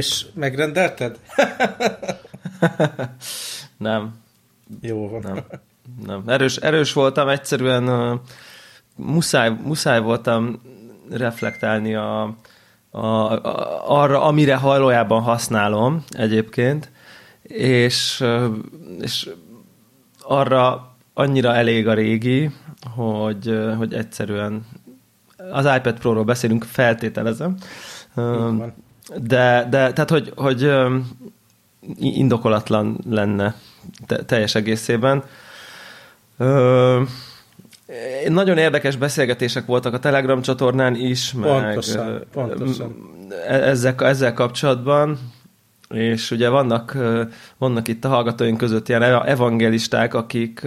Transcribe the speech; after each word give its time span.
És 0.00 0.26
megrendelted? 0.34 1.18
nem. 3.76 4.14
Jó 4.80 5.08
van. 5.08 5.20
Nem. 5.20 5.44
nem. 6.06 6.22
Erős, 6.26 6.56
erős 6.56 6.92
voltam, 6.92 7.28
egyszerűen 7.28 7.88
uh, 7.88 8.20
muszáj, 8.96 9.50
muszáj 9.50 10.00
voltam 10.00 10.62
reflektálni 11.10 11.94
a, 11.94 12.34
a, 12.90 13.00
a, 13.00 14.00
arra, 14.00 14.22
amire 14.22 14.56
hajlójában 14.56 15.22
használom 15.22 16.04
egyébként, 16.10 16.90
és, 17.42 18.24
és 19.00 19.30
arra 20.22 20.94
annyira 21.14 21.54
elég 21.54 21.88
a 21.88 21.94
régi, 21.94 22.50
hogy, 22.94 23.58
hogy 23.76 23.94
egyszerűen 23.94 24.66
az 25.50 25.64
iPad 25.76 25.98
Pro-ról 25.98 26.24
beszélünk, 26.24 26.64
feltételezem. 26.64 27.56
De, 29.16 29.66
de 29.70 29.92
tehát, 29.92 30.10
hogy, 30.10 30.32
hogy 30.36 30.72
indokolatlan 31.98 32.98
lenne 33.10 33.54
teljes 34.26 34.54
egészében. 34.54 35.24
Nagyon 38.28 38.58
érdekes 38.58 38.96
beszélgetések 38.96 39.66
voltak 39.66 39.94
a 39.94 39.98
Telegram 39.98 40.42
csatornán 40.42 40.94
is, 40.94 41.34
pontosan, 41.40 42.06
meg 42.06 42.22
pontosan. 42.32 42.94
E, 43.46 43.54
ezzel, 43.54 43.94
ezzel 43.98 44.34
kapcsolatban, 44.34 45.18
és 45.88 46.30
ugye 46.30 46.48
vannak, 46.48 46.96
vannak 47.58 47.88
itt 47.88 48.04
a 48.04 48.08
hallgatóink 48.08 48.58
között 48.58 48.88
ilyen 48.88 49.02
evangelisták, 49.02 50.14
akik, 50.14 50.62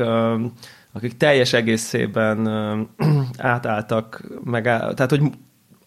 akik 0.91 1.17
teljes 1.17 1.53
egészében 1.53 2.47
átálltak, 3.38 4.23
meg, 4.44 4.64
tehát 4.64 5.09
hogy 5.09 5.21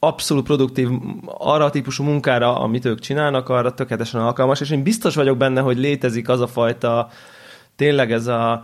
abszolút 0.07 0.45
produktív 0.45 0.89
arra 1.25 1.65
a 1.65 1.71
típusú 1.71 2.05
munkára, 2.05 2.59
amit 2.59 2.85
ők 2.85 3.01
csinálnak, 3.01 3.49
arra 3.49 3.75
tökéletesen 3.75 4.21
alkalmas, 4.21 4.61
és 4.61 4.71
én 4.71 4.83
biztos 4.83 5.15
vagyok 5.15 5.37
benne, 5.37 5.61
hogy 5.61 5.79
létezik 5.79 6.29
az 6.29 6.41
a 6.41 6.47
fajta, 6.47 7.09
tényleg 7.77 8.12
ez 8.12 8.27
a 8.27 8.62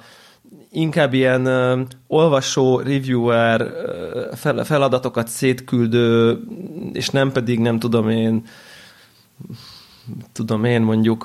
inkább 0.70 1.12
ilyen 1.12 1.46
uh, 1.46 1.80
olvasó, 2.06 2.80
reviewer, 2.80 3.60
uh, 3.60 4.36
fel, 4.36 4.64
feladatokat 4.64 5.28
szétküldő, 5.28 6.40
és 6.92 7.08
nem 7.08 7.32
pedig, 7.32 7.58
nem 7.58 7.78
tudom 7.78 8.08
én, 8.08 8.44
tudom 10.32 10.64
én 10.64 10.82
mondjuk 10.82 11.24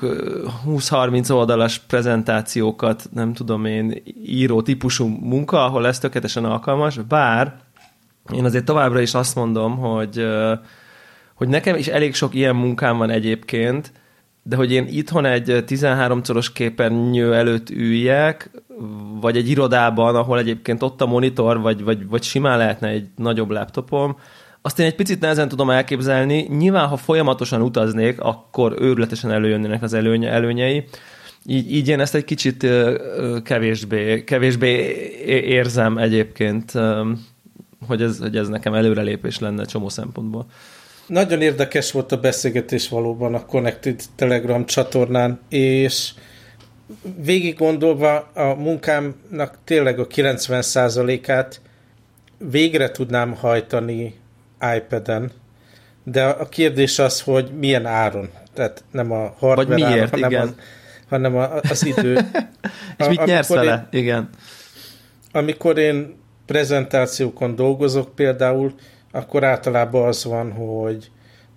20-30 0.66 1.32
oldalas 1.32 1.78
prezentációkat, 1.78 3.08
nem 3.12 3.32
tudom 3.32 3.64
én, 3.64 4.02
író 4.24 4.62
típusú 4.62 5.06
munka, 5.06 5.64
ahol 5.64 5.86
ez 5.86 5.98
tökéletesen 5.98 6.44
alkalmas, 6.44 6.98
bár 6.98 7.60
én 8.32 8.44
azért 8.44 8.64
továbbra 8.64 9.00
is 9.00 9.14
azt 9.14 9.34
mondom, 9.34 9.76
hogy, 9.76 10.26
hogy 11.34 11.48
nekem 11.48 11.76
is 11.76 11.86
elég 11.86 12.14
sok 12.14 12.34
ilyen 12.34 12.56
munkám 12.56 12.96
van 12.96 13.10
egyébként, 13.10 13.92
de 14.42 14.56
hogy 14.56 14.72
én 14.72 14.86
itthon 14.90 15.24
egy 15.24 15.64
13 15.66 16.22
szoros 16.22 16.52
képernyő 16.52 17.34
előtt 17.34 17.70
üljek, 17.70 18.50
vagy 19.20 19.36
egy 19.36 19.48
irodában, 19.48 20.16
ahol 20.16 20.38
egyébként 20.38 20.82
ott 20.82 21.00
a 21.00 21.06
monitor, 21.06 21.60
vagy, 21.60 21.82
vagy, 21.82 22.08
vagy 22.08 22.22
simán 22.22 22.58
lehetne 22.58 22.88
egy 22.88 23.08
nagyobb 23.16 23.50
laptopom, 23.50 24.16
azt 24.62 24.78
én 24.78 24.86
egy 24.86 24.94
picit 24.94 25.20
nehezen 25.20 25.48
tudom 25.48 25.70
elképzelni. 25.70 26.46
Nyilván, 26.58 26.88
ha 26.88 26.96
folyamatosan 26.96 27.62
utaznék, 27.62 28.20
akkor 28.20 28.74
őrületesen 28.78 29.30
előjönnének 29.30 29.82
az 29.82 29.92
előnye, 29.92 30.30
előnyei. 30.30 30.84
Így, 31.46 31.72
így 31.72 31.88
én 31.88 32.00
ezt 32.00 32.14
egy 32.14 32.24
kicsit 32.24 32.66
kevésbé, 33.42 34.24
kevésbé 34.24 34.70
érzem 35.26 35.98
egyébként, 35.98 36.72
hogy 37.86 38.02
ez, 38.02 38.18
hogy 38.18 38.36
ez 38.36 38.48
nekem 38.48 38.74
előrelépés 38.74 39.38
lenne 39.38 39.64
csomó 39.64 39.88
szempontból. 39.88 40.46
Nagyon 41.06 41.40
érdekes 41.40 41.92
volt 41.92 42.12
a 42.12 42.20
beszélgetés 42.20 42.88
valóban 42.88 43.34
a 43.34 43.46
Connected 43.46 44.02
Telegram 44.14 44.66
csatornán, 44.66 45.40
és 45.48 46.12
végig 47.22 47.56
gondolva 47.56 48.16
a 48.34 48.54
munkámnak 48.54 49.58
tényleg 49.64 49.98
a 49.98 50.06
90%-át 50.06 51.60
végre 52.38 52.90
tudnám 52.90 53.34
hajtani 53.34 54.14
iPad-en, 54.76 55.30
de 56.04 56.24
a 56.24 56.48
kérdés 56.48 56.98
az, 56.98 57.20
hogy 57.20 57.50
milyen 57.58 57.86
áron. 57.86 58.28
Tehát 58.54 58.84
nem 58.90 59.12
a 59.12 59.34
hardware 59.38 59.68
Vagy 59.68 59.92
miért, 59.92 59.92
áron, 59.92 60.10
hanem, 60.10 60.30
igen. 60.30 60.42
Az, 60.42 60.54
hanem 61.08 61.36
az 61.70 61.86
idő. 61.86 62.14
És 62.98 63.06
a, 63.06 63.08
mit 63.08 63.24
nyersz 63.24 63.48
vele? 63.48 63.88
Én, 63.90 64.00
igen. 64.00 64.28
Amikor 65.32 65.78
én 65.78 66.16
prezentációkon 66.48 67.54
dolgozok 67.54 68.14
például, 68.14 68.74
akkor 69.10 69.44
általában 69.44 70.08
az 70.08 70.24
van, 70.24 70.52
hogy 70.52 71.10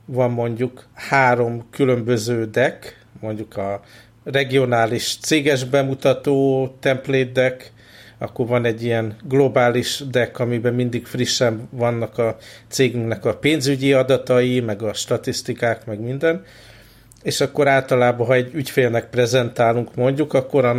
van 0.05 0.31
mondjuk 0.31 0.87
három 0.93 1.67
különböző 1.69 2.45
deck, 2.45 3.05
mondjuk 3.19 3.57
a 3.57 3.81
regionális 4.23 5.17
céges 5.21 5.63
bemutató 5.63 6.67
template 6.79 7.31
deck, 7.31 7.71
akkor 8.17 8.47
van 8.47 8.65
egy 8.65 8.83
ilyen 8.83 9.15
globális 9.27 10.03
deck, 10.09 10.39
amiben 10.39 10.73
mindig 10.73 11.05
frissen 11.05 11.67
vannak 11.69 12.17
a 12.17 12.37
cégünknek 12.67 13.25
a 13.25 13.37
pénzügyi 13.37 13.93
adatai, 13.93 14.59
meg 14.59 14.81
a 14.81 14.93
statisztikák, 14.93 15.85
meg 15.85 15.99
minden, 15.99 16.43
és 17.23 17.41
akkor 17.41 17.67
általában, 17.67 18.27
ha 18.27 18.33
egy 18.33 18.53
ügyfélnek 18.53 19.09
prezentálunk 19.09 19.95
mondjuk, 19.95 20.33
akkor 20.33 20.65
a, 20.65 20.77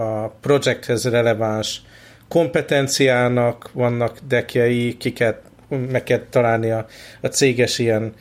a 0.00 0.28
projekthez 0.40 1.08
releváns 1.08 1.82
kompetenciának 2.34 3.70
vannak 3.72 4.18
dekjei, 4.28 4.96
kiket 4.96 5.40
meg 5.68 6.02
kell 6.02 6.22
találni 6.30 6.70
a, 6.70 6.86
a 7.20 7.26
céges 7.26 7.78
ilyen 7.78 8.12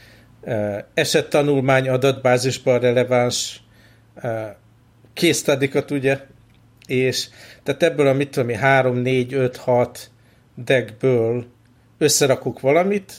e, 0.43 0.87
esettanulmány 0.93 1.89
adatbázisban 1.89 2.79
releváns 2.79 3.63
e, 4.15 4.57
késztadikat, 5.13 5.91
ugye, 5.91 6.19
és 6.87 7.27
tehát 7.63 7.83
ebből 7.83 8.07
a 8.07 8.13
mit 8.13 8.29
tudom 8.29 8.49
én, 8.49 8.57
3, 8.57 8.97
4, 8.97 9.33
5, 9.33 9.57
6 9.57 10.09
deckből 10.55 11.45
összerakok 11.97 12.59
valamit, 12.59 13.13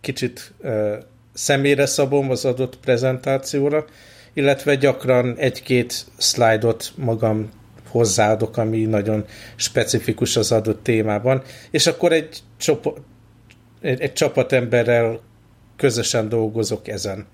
kicsit 0.00 0.52
e, 0.62 0.98
személyre 1.32 1.86
szabom 1.86 2.30
az 2.30 2.44
adott 2.44 2.78
prezentációra, 2.78 3.84
illetve 4.32 4.74
gyakran 4.74 5.36
egy-két 5.36 6.06
szlájdot 6.16 6.92
magam 6.96 7.57
hozzáadok, 7.90 8.56
ami 8.56 8.84
nagyon 8.84 9.24
specifikus 9.56 10.36
az 10.36 10.52
adott 10.52 10.82
témában, 10.82 11.42
és 11.70 11.86
akkor 11.86 12.12
egy, 12.12 12.38
csoport, 12.56 13.00
egy, 13.80 14.00
egy 14.00 14.12
csapatemberrel 14.12 15.20
közösen 15.76 16.28
dolgozok 16.28 16.88
ezen. 16.88 17.26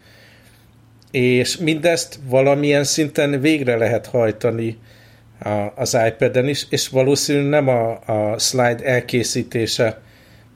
És 1.11 1.57
mindezt 1.57 2.19
valamilyen 2.29 2.85
szinten 2.85 3.41
végre 3.41 3.77
lehet 3.77 4.07
hajtani 4.07 4.79
a, 5.41 5.73
az 5.77 5.97
iPad-en 6.07 6.49
is, 6.49 6.67
és 6.71 6.89
valószínűleg 6.89 7.49
nem 7.49 7.69
a, 7.69 8.01
a 8.07 8.39
slide 8.39 8.85
elkészítése 8.85 10.03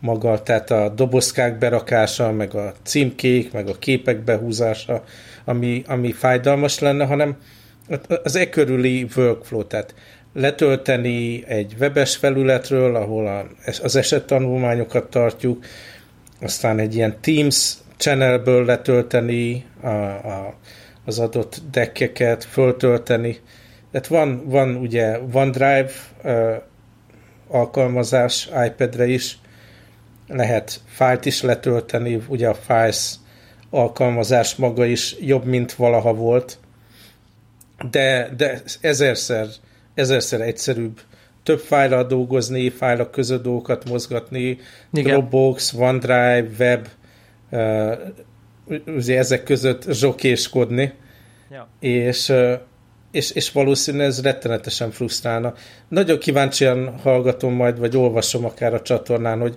maga, 0.00 0.42
tehát 0.42 0.70
a 0.70 0.88
dobozkák 0.88 1.58
berakása, 1.58 2.32
meg 2.32 2.54
a 2.54 2.72
címkék, 2.82 3.52
meg 3.52 3.68
a 3.68 3.78
képek 3.78 4.24
behúzása, 4.24 5.04
ami, 5.44 5.82
ami 5.86 6.12
fájdalmas 6.12 6.78
lenne, 6.78 7.04
hanem 7.04 7.36
az 8.22 8.36
e 8.36 8.48
körüli 8.48 9.06
workflow, 9.16 9.66
tehát 9.66 9.94
letölteni 10.32 11.44
egy 11.46 11.74
webes 11.78 12.16
felületről, 12.16 12.96
ahol 12.96 13.26
a, 13.26 13.46
az 13.82 13.96
esettanulmányokat 13.96 15.10
tartjuk, 15.10 15.64
aztán 16.40 16.78
egy 16.78 16.94
ilyen 16.94 17.16
Teams 17.20 17.74
channelből 17.96 18.64
letölteni 18.64 19.64
a, 19.80 19.88
a, 19.88 20.54
az 21.04 21.18
adott 21.18 21.60
deckeket, 21.70 22.44
föltölteni. 22.44 23.38
Tehát 23.90 24.06
van, 24.06 24.48
van 24.48 24.76
ugye 24.76 25.18
OneDrive 25.32 25.90
uh, 26.24 26.54
alkalmazás 27.48 28.48
iPad-re 28.66 29.06
is, 29.06 29.38
lehet 30.26 30.80
fájlt 30.86 31.26
is 31.26 31.42
letölteni, 31.42 32.22
ugye 32.28 32.48
a 32.48 32.54
Files 32.54 33.14
alkalmazás 33.70 34.56
maga 34.56 34.84
is 34.84 35.16
jobb, 35.20 35.44
mint 35.44 35.72
valaha 35.72 36.14
volt, 36.14 36.58
de, 37.90 38.30
de 38.36 38.62
ezerszer, 38.80 39.46
ezerszer 39.94 40.40
egyszerűbb 40.40 41.00
több 41.42 41.58
fájlal 41.58 42.04
dolgozni, 42.04 42.70
fájlok 42.70 43.10
között 43.10 43.42
dolgokat 43.42 43.88
mozgatni, 43.88 44.58
Igen. 44.92 45.12
Dropbox, 45.12 45.72
OneDrive, 45.72 46.48
Web, 46.58 46.88
uh, 47.50 47.92
ugye 48.86 49.18
ezek 49.18 49.42
között 49.42 49.92
zsokéskodni, 49.92 50.92
ja. 51.50 51.68
és, 51.80 52.28
uh, 52.28 52.52
és, 53.10 53.30
és 53.30 53.52
valószínűleg 53.52 54.06
ez 54.06 54.22
rettenetesen 54.22 54.90
frusztrálna. 54.90 55.54
Nagyon 55.88 56.18
kíváncsian 56.18 56.98
hallgatom 56.98 57.52
majd, 57.52 57.78
vagy 57.78 57.96
olvasom 57.96 58.44
akár 58.44 58.74
a 58.74 58.82
csatornán, 58.82 59.40
hogy 59.40 59.56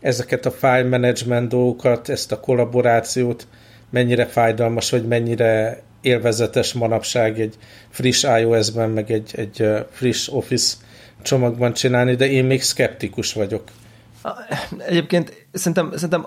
ezeket 0.00 0.46
a 0.46 0.50
file 0.50 0.84
management 0.84 1.48
dolgokat, 1.48 2.08
ezt 2.08 2.32
a 2.32 2.40
kollaborációt 2.40 3.46
mennyire 3.90 4.26
fájdalmas, 4.26 4.90
vagy 4.90 5.06
mennyire 5.06 5.82
élvezetes 6.06 6.72
manapság 6.72 7.40
egy 7.40 7.54
friss 7.90 8.22
iOS-ben, 8.22 8.90
meg 8.90 9.10
egy, 9.10 9.30
egy 9.36 9.68
friss 9.90 10.28
Office 10.28 10.76
csomagban 11.22 11.72
csinálni, 11.72 12.14
de 12.14 12.30
én 12.30 12.44
még 12.44 12.62
szkeptikus 12.62 13.32
vagyok. 13.32 13.62
Egyébként 14.78 15.46
szerintem, 15.52 15.90
szerintem 15.94 16.26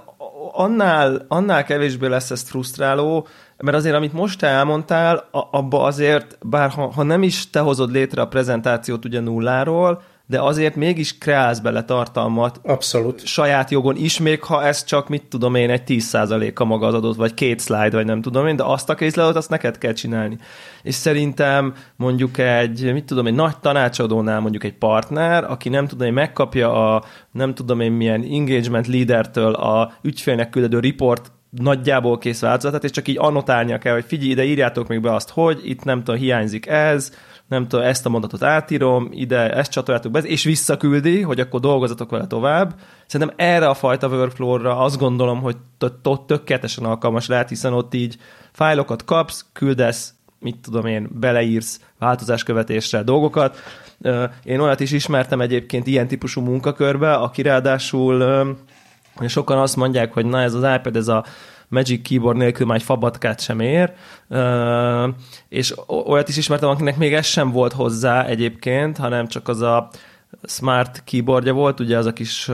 annál, 0.51 1.25
annál 1.27 1.63
kevésbé 1.63 2.07
lesz 2.07 2.31
ez 2.31 2.41
frusztráló, 2.41 3.27
mert 3.57 3.77
azért, 3.77 3.95
amit 3.95 4.13
most 4.13 4.43
elmondtál, 4.43 5.27
abba 5.31 5.83
azért, 5.83 6.37
bár 6.41 6.69
ha, 6.69 6.91
ha 6.91 7.03
nem 7.03 7.23
is 7.23 7.49
te 7.49 7.59
hozod 7.59 7.91
létre 7.91 8.21
a 8.21 8.27
prezentációt 8.27 9.05
ugye 9.05 9.19
nulláról, 9.19 10.01
de 10.29 10.41
azért 10.41 10.75
mégis 10.75 11.17
kreálsz 11.17 11.59
bele 11.59 11.83
tartalmat. 11.83 12.59
Abszolút. 12.63 13.25
Saját 13.25 13.71
jogon 13.71 13.95
is, 13.95 14.19
még 14.19 14.43
ha 14.43 14.63
ez 14.63 14.83
csak, 14.83 15.09
mit 15.09 15.23
tudom 15.23 15.55
én, 15.55 15.69
egy 15.69 15.81
10%-a 15.87 16.63
maga 16.63 16.87
az 16.87 16.93
adott, 16.93 17.15
vagy 17.15 17.33
két 17.33 17.61
slide, 17.61 17.89
vagy 17.89 18.05
nem 18.05 18.21
tudom 18.21 18.47
én, 18.47 18.55
de 18.55 18.63
azt 18.63 18.89
a 18.89 18.95
kézlelőt, 18.95 19.35
azt 19.35 19.49
neked 19.49 19.77
kell 19.77 19.93
csinálni. 19.93 20.37
És 20.83 20.95
szerintem 20.95 21.73
mondjuk 21.95 22.37
egy, 22.37 22.93
mit 22.93 23.05
tudom, 23.05 23.27
egy 23.27 23.33
nagy 23.33 23.57
tanácsadónál 23.57 24.39
mondjuk 24.39 24.63
egy 24.63 24.73
partner, 24.73 25.43
aki 25.43 25.69
nem 25.69 25.87
tudom 25.87 26.07
én, 26.07 26.13
megkapja 26.13 26.93
a, 26.93 27.03
nem 27.31 27.53
tudom 27.53 27.79
én 27.79 27.91
milyen 27.91 28.25
engagement 28.31 28.87
leadertől 28.87 29.53
a 29.53 29.93
ügyfélnek 30.01 30.49
küldő 30.49 30.79
report 30.79 31.31
nagyjából 31.49 32.17
kész 32.17 32.39
változatát, 32.39 32.83
és 32.83 32.91
csak 32.91 33.07
így 33.07 33.17
annotálnia 33.19 33.77
kell, 33.77 33.93
hogy 33.93 34.05
figyelj, 34.07 34.29
ide 34.29 34.43
írjátok 34.43 34.87
még 34.87 35.01
be 35.01 35.13
azt, 35.13 35.29
hogy 35.29 35.59
itt 35.63 35.83
nem 35.83 36.03
tudom, 36.03 36.19
hiányzik 36.19 36.67
ez, 36.67 37.11
nem 37.49 37.67
tudom, 37.67 37.85
ezt 37.85 38.05
a 38.05 38.09
mondatot 38.09 38.43
átírom, 38.43 39.09
ide 39.11 39.53
ezt 39.53 39.71
csatoljátok 39.71 40.11
be, 40.11 40.19
és 40.19 40.43
visszaküldi, 40.43 41.21
hogy 41.21 41.39
akkor 41.39 41.59
dolgozatok 41.59 42.09
vele 42.09 42.27
tovább. 42.27 42.75
Szerintem 43.07 43.35
erre 43.37 43.67
a 43.67 43.73
fajta 43.73 44.07
workflow-ra 44.07 44.77
azt 44.77 44.97
gondolom, 44.97 45.41
hogy 45.41 45.57
tökéletesen 46.25 46.85
alkalmas 46.85 47.27
lehet, 47.27 47.49
hiszen 47.49 47.73
ott 47.73 47.93
így 47.93 48.17
fájlokat 48.51 49.05
kapsz, 49.05 49.45
küldesz, 49.53 50.13
mit 50.39 50.57
tudom 50.61 50.85
én, 50.85 51.09
beleírsz 51.11 51.81
változáskövetésre 51.99 53.03
dolgokat. 53.03 53.57
Én 54.43 54.59
olyat 54.59 54.79
is 54.79 54.91
ismertem 54.91 55.41
egyébként 55.41 55.87
ilyen 55.87 56.07
típusú 56.07 56.41
munkakörbe, 56.41 57.13
aki 57.13 57.41
ráadásul 57.41 58.57
sokan 59.27 59.57
azt 59.57 59.75
mondják, 59.75 60.13
hogy 60.13 60.25
na 60.25 60.41
ez 60.41 60.53
az 60.53 60.75
iPad, 60.75 60.95
ez 60.95 61.07
a 61.07 61.25
Magic 61.69 62.07
Keyboard 62.07 62.37
nélkül 62.37 62.65
már 62.65 62.77
egy 62.77 62.83
fabatkát 62.83 63.41
sem 63.41 63.59
ér, 63.59 63.93
és 65.49 65.73
olyat 66.05 66.29
is 66.29 66.37
ismertem, 66.37 66.69
akinek 66.69 66.97
még 66.97 67.13
ez 67.13 67.25
sem 67.25 67.51
volt 67.51 67.73
hozzá 67.73 68.25
egyébként, 68.25 68.97
hanem 68.97 69.27
csak 69.27 69.47
az 69.47 69.61
a 69.61 69.89
smart 70.43 71.03
keyboardja 71.03 71.53
volt, 71.53 71.79
ugye 71.79 71.97
az 71.97 72.05
a 72.05 72.13
kis, 72.13 72.49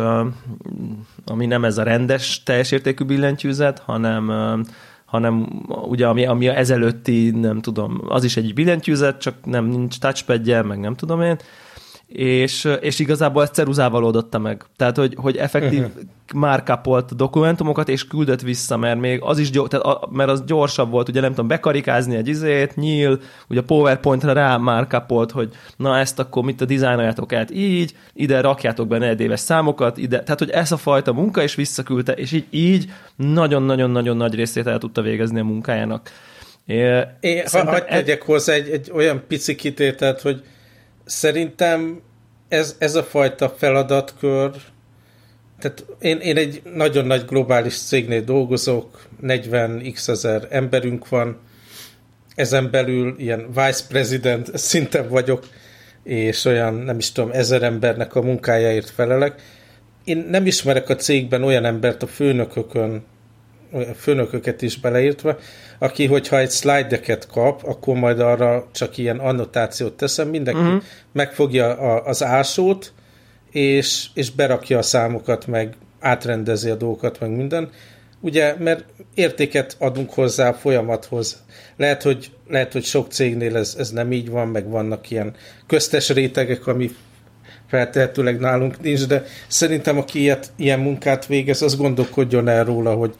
ami 1.25 1.45
nem 1.45 1.65
ez 1.65 1.77
a 1.77 1.83
rendes 1.83 2.43
teljes 2.43 2.71
értékű 2.71 3.03
billentyűzet, 3.03 3.79
hanem 3.79 4.31
hanem 5.05 5.63
ugye 5.67 6.07
ami, 6.07 6.25
ami 6.25 6.47
ezelőtti, 6.47 7.29
nem 7.29 7.61
tudom, 7.61 8.01
az 8.07 8.23
is 8.23 8.37
egy 8.37 8.53
billentyűzet, 8.53 9.21
csak 9.21 9.35
nem 9.43 9.65
nincs 9.65 9.99
touchpadje, 9.99 10.61
meg 10.61 10.79
nem 10.79 10.95
tudom 10.95 11.21
én, 11.21 11.37
és, 12.07 12.67
és 12.81 12.99
igazából 12.99 13.43
ezt 13.43 13.53
ceruzával 13.53 14.03
oldotta 14.03 14.39
meg. 14.39 14.65
Tehát, 14.75 14.97
hogy, 14.97 15.13
hogy 15.17 15.37
effektív 15.37 15.79
uh-huh. 15.79 16.01
már 16.33 16.63
kapolt 16.63 17.15
dokumentumokat, 17.15 17.89
és 17.89 18.07
küldött 18.07 18.41
vissza, 18.41 18.77
mert 18.77 18.99
még 18.99 19.19
az 19.21 19.37
is 19.37 19.49
gyors, 19.49 19.69
tehát 19.69 19.85
a, 19.85 20.09
mert 20.11 20.29
az 20.29 20.43
gyorsabb 20.45 20.91
volt, 20.91 21.09
ugye 21.09 21.21
nem 21.21 21.29
tudom, 21.29 21.47
bekarikázni 21.47 22.15
egy 22.15 22.27
izét, 22.27 22.75
nyíl, 22.75 23.19
ugye 23.47 23.59
a 23.59 23.63
PowerPoint-ra 23.63 24.33
rá 24.33 24.57
már 24.57 24.87
kapolt, 24.87 25.31
hogy 25.31 25.49
na 25.77 25.97
ezt 25.97 26.19
akkor 26.19 26.43
mit 26.43 26.61
a 26.61 26.65
dizájnoljátok 26.65 27.33
át 27.33 27.51
így, 27.51 27.95
ide 28.13 28.41
rakjátok 28.41 28.87
be 28.87 29.15
éves 29.19 29.39
számokat, 29.39 29.97
ide, 29.97 30.23
tehát, 30.23 30.39
hogy 30.39 30.49
ez 30.49 30.71
a 30.71 30.77
fajta 30.77 31.13
munka, 31.13 31.41
és 31.41 31.55
visszaküldte, 31.55 32.13
és 32.13 32.31
így, 32.31 32.47
így 32.49 32.91
nagyon-nagyon-nagyon 33.15 34.17
nagy 34.17 34.35
részét 34.35 34.67
el 34.67 34.77
tudta 34.77 35.01
végezni 35.01 35.39
a 35.39 35.43
munkájának. 35.43 36.09
É, 36.65 37.01
Én, 37.19 37.43
ha, 37.51 37.65
hagyd 37.65 37.83
e- 37.87 37.95
tegyek 37.95 38.21
hozzá 38.21 38.53
egy, 38.53 38.69
egy 38.69 38.91
olyan 38.93 39.23
pici 39.27 39.55
kitételt, 39.55 40.21
hogy 40.21 40.43
szerintem 41.05 42.01
ez, 42.47 42.75
ez 42.79 42.95
a 42.95 43.03
fajta 43.03 43.49
feladatkör, 43.49 44.51
tehát 45.59 45.85
én, 45.99 46.17
én 46.17 46.37
egy 46.37 46.61
nagyon 46.73 47.05
nagy 47.05 47.25
globális 47.25 47.77
cégnél 47.77 48.21
dolgozok, 48.21 49.07
40 49.19 49.91
x 49.91 50.07
ezer 50.07 50.47
emberünk 50.49 51.09
van, 51.09 51.39
ezen 52.35 52.71
belül 52.71 53.15
ilyen 53.17 53.47
vice 53.47 53.83
president 53.87 54.57
szinten 54.69 55.09
vagyok, 55.09 55.47
és 56.03 56.45
olyan, 56.45 56.73
nem 56.73 56.97
is 56.97 57.11
tudom, 57.11 57.31
ezer 57.31 57.63
embernek 57.63 58.15
a 58.15 58.21
munkájáért 58.21 58.89
felelek. 58.89 59.41
Én 60.03 60.27
nem 60.29 60.45
ismerek 60.45 60.89
a 60.89 60.95
cégben 60.95 61.43
olyan 61.43 61.65
embert 61.65 62.03
a 62.03 62.07
főnökökön, 62.07 63.03
főnököket 63.95 64.61
is 64.61 64.77
beleértve, 64.77 65.37
aki, 65.79 66.05
hogyha 66.05 66.39
egy 66.39 66.51
slide-eket 66.51 67.27
kap, 67.27 67.63
akkor 67.63 67.95
majd 67.95 68.19
arra 68.19 68.67
csak 68.71 68.97
ilyen 68.97 69.19
annotációt 69.19 69.93
teszem, 69.93 70.27
mindenki 70.27 70.61
uh-huh. 70.61 70.81
megfogja 71.11 71.77
a, 71.77 72.05
az 72.05 72.23
ásót, 72.23 72.93
és, 73.51 74.07
és 74.13 74.31
berakja 74.31 74.77
a 74.77 74.81
számokat, 74.81 75.47
meg 75.47 75.75
átrendezi 75.99 76.69
a 76.69 76.75
dolgokat, 76.75 77.19
meg 77.19 77.29
minden. 77.29 77.69
Ugye, 78.21 78.55
mert 78.59 78.83
értéket 79.13 79.75
adunk 79.79 80.13
hozzá 80.13 80.49
a 80.49 80.53
folyamathoz. 80.53 81.43
Lehet, 81.77 82.03
hogy, 82.03 82.31
lehet, 82.47 82.71
hogy 82.71 82.83
sok 82.83 83.11
cégnél 83.11 83.57
ez, 83.57 83.75
ez 83.77 83.91
nem 83.91 84.11
így 84.11 84.29
van, 84.29 84.47
meg 84.47 84.69
vannak 84.69 85.09
ilyen 85.09 85.35
köztes 85.67 86.09
rétegek, 86.09 86.67
ami 86.67 86.91
feltehetőleg 87.67 88.39
nálunk 88.39 88.81
nincs, 88.81 89.05
de 89.05 89.25
szerintem 89.47 89.97
aki 89.97 90.19
ilyet, 90.19 90.51
ilyen 90.55 90.79
munkát 90.79 91.25
végez, 91.25 91.61
az 91.61 91.77
gondolkodjon 91.77 92.47
el 92.47 92.63
róla, 92.63 92.93
hogy 92.93 93.15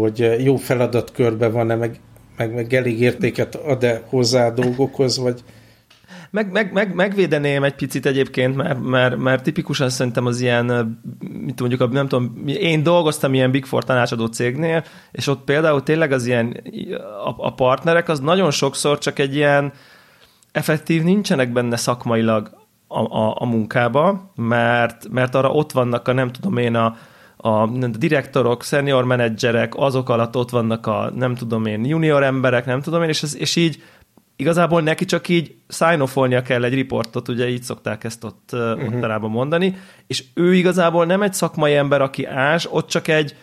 hogy 0.00 0.44
jó 0.44 0.56
feladatkörbe 0.56 1.48
van-e, 1.48 1.74
meg, 1.74 2.00
meg, 2.36 2.54
meg 2.54 2.74
elég 2.74 3.00
értéket 3.00 3.54
ad-e 3.54 4.02
hozzá 4.06 4.46
a 4.46 4.50
dolgokhoz, 4.50 5.18
vagy? 5.18 5.40
Meg, 6.30 6.52
meg, 6.52 6.72
meg, 6.72 6.94
megvédeném 6.94 7.62
egy 7.62 7.74
picit 7.74 8.06
egyébként, 8.06 8.56
mert, 8.56 8.80
mert, 8.80 9.16
mert 9.16 9.42
tipikusan 9.42 9.88
szerintem 9.88 10.26
az 10.26 10.40
ilyen, 10.40 11.00
mit 11.44 11.60
mondjuk, 11.60 11.92
nem 11.92 12.08
tudom, 12.08 12.42
én 12.46 12.82
dolgoztam 12.82 13.34
ilyen 13.34 13.50
Big 13.50 13.64
Four 13.64 13.84
tanácsadó 13.84 14.26
cégnél, 14.26 14.84
és 15.12 15.26
ott 15.26 15.44
például 15.44 15.82
tényleg 15.82 16.12
az 16.12 16.26
ilyen, 16.26 16.56
a, 17.24 17.46
a 17.46 17.54
partnerek 17.54 18.08
az 18.08 18.20
nagyon 18.20 18.50
sokszor 18.50 18.98
csak 18.98 19.18
egy 19.18 19.34
ilyen 19.34 19.72
effektív 20.52 21.02
nincsenek 21.02 21.52
benne 21.52 21.76
szakmailag 21.76 22.50
a, 22.88 23.00
a, 23.00 23.36
a 23.38 23.46
munkába, 23.46 24.32
mert, 24.36 25.08
mert 25.08 25.34
arra 25.34 25.50
ott 25.50 25.72
vannak 25.72 26.08
a 26.08 26.12
nem 26.12 26.32
tudom 26.32 26.56
én 26.56 26.74
a, 26.74 26.96
a 27.44 27.66
direktorok, 27.98 28.62
senior 28.62 29.04
menedzserek, 29.04 29.72
azok 29.76 30.08
alatt 30.08 30.36
ott 30.36 30.50
vannak 30.50 30.86
a 30.86 31.12
nem 31.14 31.34
tudom 31.34 31.66
én, 31.66 31.84
junior 31.84 32.22
emberek, 32.22 32.66
nem 32.66 32.80
tudom 32.80 33.02
én, 33.02 33.08
és, 33.08 33.22
ez, 33.22 33.36
és 33.36 33.56
így 33.56 33.82
igazából 34.36 34.82
neki 34.82 35.04
csak 35.04 35.28
így 35.28 35.54
sign 35.68 36.00
kell 36.42 36.64
egy 36.64 36.74
riportot, 36.74 37.28
ugye 37.28 37.48
így 37.48 37.62
szokták 37.62 38.04
ezt 38.04 38.24
ott, 38.24 38.50
uh-huh. 38.52 38.84
ott 38.84 39.28
mondani, 39.28 39.76
és 40.06 40.24
ő 40.34 40.54
igazából 40.54 41.06
nem 41.06 41.22
egy 41.22 41.34
szakmai 41.34 41.74
ember, 41.74 42.00
aki 42.00 42.24
ás, 42.24 42.66
ott 42.70 42.88
csak 42.88 43.08
egy 43.08 43.36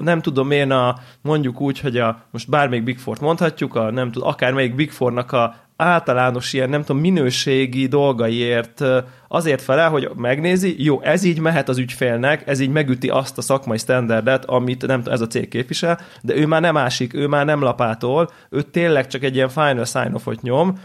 nem 0.00 0.22
tudom 0.22 0.50
én 0.50 0.70
a, 0.70 0.98
mondjuk 1.20 1.60
úgy, 1.60 1.80
hogy 1.80 1.96
a, 1.96 2.22
most 2.30 2.48
bármelyik 2.48 2.84
Big 2.84 2.98
Four-t 2.98 3.20
mondhatjuk, 3.20 3.74
a, 3.74 3.90
nem 3.90 4.10
tudom, 4.12 4.28
akármelyik 4.28 4.74
Big 4.74 4.90
Four-nak 4.90 5.32
a 5.32 5.54
általános 5.80 6.52
ilyen, 6.52 6.68
nem 6.68 6.84
tudom, 6.84 7.00
minőségi 7.00 7.86
dolgaiért 7.86 8.84
azért 9.28 9.62
felel, 9.62 9.90
hogy 9.90 10.10
megnézi, 10.16 10.84
jó, 10.84 11.00
ez 11.02 11.24
így 11.24 11.40
mehet 11.40 11.68
az 11.68 11.78
ügyfélnek, 11.78 12.48
ez 12.48 12.60
így 12.60 12.70
megüti 12.70 13.08
azt 13.08 13.38
a 13.38 13.42
szakmai 13.42 13.78
standardet, 13.78 14.44
amit 14.44 14.86
nem 14.86 15.02
ez 15.04 15.20
a 15.20 15.26
cég 15.26 15.48
képvisel, 15.48 16.00
de 16.22 16.36
ő 16.36 16.46
már 16.46 16.60
nem 16.60 16.76
ásik, 16.76 17.14
ő 17.14 17.26
már 17.26 17.44
nem 17.44 17.62
lapától, 17.62 18.30
ő 18.50 18.62
tényleg 18.62 19.06
csak 19.06 19.22
egy 19.22 19.34
ilyen 19.34 19.48
final 19.48 19.84
sign 19.84 20.14
off 20.14 20.26
nyom, 20.40 20.78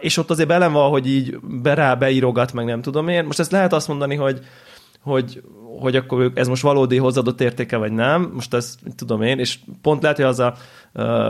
és 0.00 0.16
ott 0.16 0.30
azért 0.30 0.48
belen 0.48 0.72
van, 0.72 0.90
hogy 0.90 1.08
így 1.08 1.38
be 1.40 1.74
rá 1.74 1.94
beírogat, 1.94 2.52
meg 2.52 2.64
nem 2.64 2.82
tudom 2.82 3.08
én. 3.08 3.24
Most 3.24 3.40
ezt 3.40 3.52
lehet 3.52 3.72
azt 3.72 3.88
mondani, 3.88 4.14
hogy 4.14 4.40
hogy, 5.02 5.42
hogy 5.80 5.96
akkor 5.96 6.32
ez 6.34 6.48
most 6.48 6.62
valódi 6.62 6.96
hozzáadott 6.96 7.40
értéke, 7.40 7.76
vagy 7.76 7.92
nem, 7.92 8.30
most 8.34 8.54
ezt 8.54 8.78
tudom 8.96 9.22
én, 9.22 9.38
és 9.38 9.58
pont 9.82 10.02
lehet, 10.02 10.16
hogy 10.16 10.26
az 10.26 10.38
a, 10.38 10.54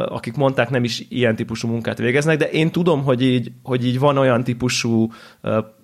akik 0.07 0.37
mondták, 0.37 0.71
nem 0.71 0.85
is 0.85 1.07
ilyen 1.09 1.37
típusú 1.37 1.69
munkát 1.69 1.99
végeznek, 1.99 2.39
de 2.39 2.51
én 2.51 2.71
tudom, 2.71 3.05
hogy 3.05 3.23
így, 3.23 3.53
hogy 3.63 3.87
így 3.87 3.99
van 3.99 4.19
olyan 4.19 4.45
típusú 4.45 5.11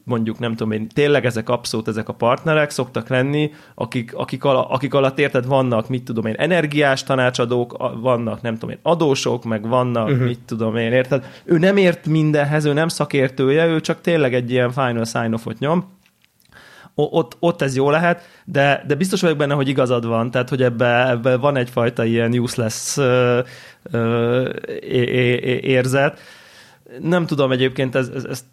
mondjuk 0.08 0.38
nem 0.38 0.54
tudom 0.54 0.72
én, 0.72 0.88
tényleg 0.88 1.24
ezek 1.24 1.48
abszolút 1.48 1.88
ezek 1.88 2.08
a 2.08 2.12
partnerek 2.12 2.70
szoktak 2.70 3.08
lenni, 3.08 3.50
akik, 3.74 4.14
akik, 4.14 4.44
ala, 4.44 4.68
akik 4.68 4.94
alatt 4.94 5.18
érted 5.18 5.46
vannak, 5.46 5.88
mit 5.88 6.04
tudom 6.04 6.26
én, 6.26 6.34
energiás 6.34 7.02
tanácsadók, 7.02 7.76
vannak 8.00 8.42
nem 8.42 8.54
tudom 8.54 8.70
én, 8.70 8.78
adósok, 8.82 9.44
meg 9.44 9.68
vannak, 9.68 10.08
uh-huh. 10.08 10.26
mit 10.26 10.40
tudom 10.46 10.76
én, 10.76 10.92
érted? 10.92 11.24
Ő 11.44 11.58
nem 11.58 11.76
ért 11.76 12.06
mindenhez, 12.06 12.64
ő 12.64 12.72
nem 12.72 12.88
szakértője, 12.88 13.66
ő 13.66 13.80
csak 13.80 14.00
tényleg 14.00 14.34
egy 14.34 14.50
ilyen 14.50 14.72
final 14.72 15.04
sign-offot 15.04 15.58
nyom, 15.58 15.84
ott, 17.02 17.36
ott 17.38 17.62
ez 17.62 17.76
jó 17.76 17.90
lehet, 17.90 18.28
de, 18.44 18.84
de 18.86 18.94
biztos 18.94 19.20
vagyok 19.20 19.36
benne, 19.36 19.54
hogy 19.54 19.68
igazad 19.68 20.06
van, 20.06 20.30
tehát 20.30 20.48
hogy 20.48 20.62
ebbe, 20.62 21.08
ebbe 21.08 21.36
van 21.36 21.56
egyfajta 21.56 22.04
ilyen 22.04 22.38
useless 22.38 22.96
uh, 22.96 23.38
uh, 23.92 24.48
érzet. 25.60 26.20
Nem 27.00 27.26
tudom 27.26 27.52
egyébként, 27.52 27.94
ez, 27.94 28.08
ez, 28.14 28.24
ez 28.24 28.44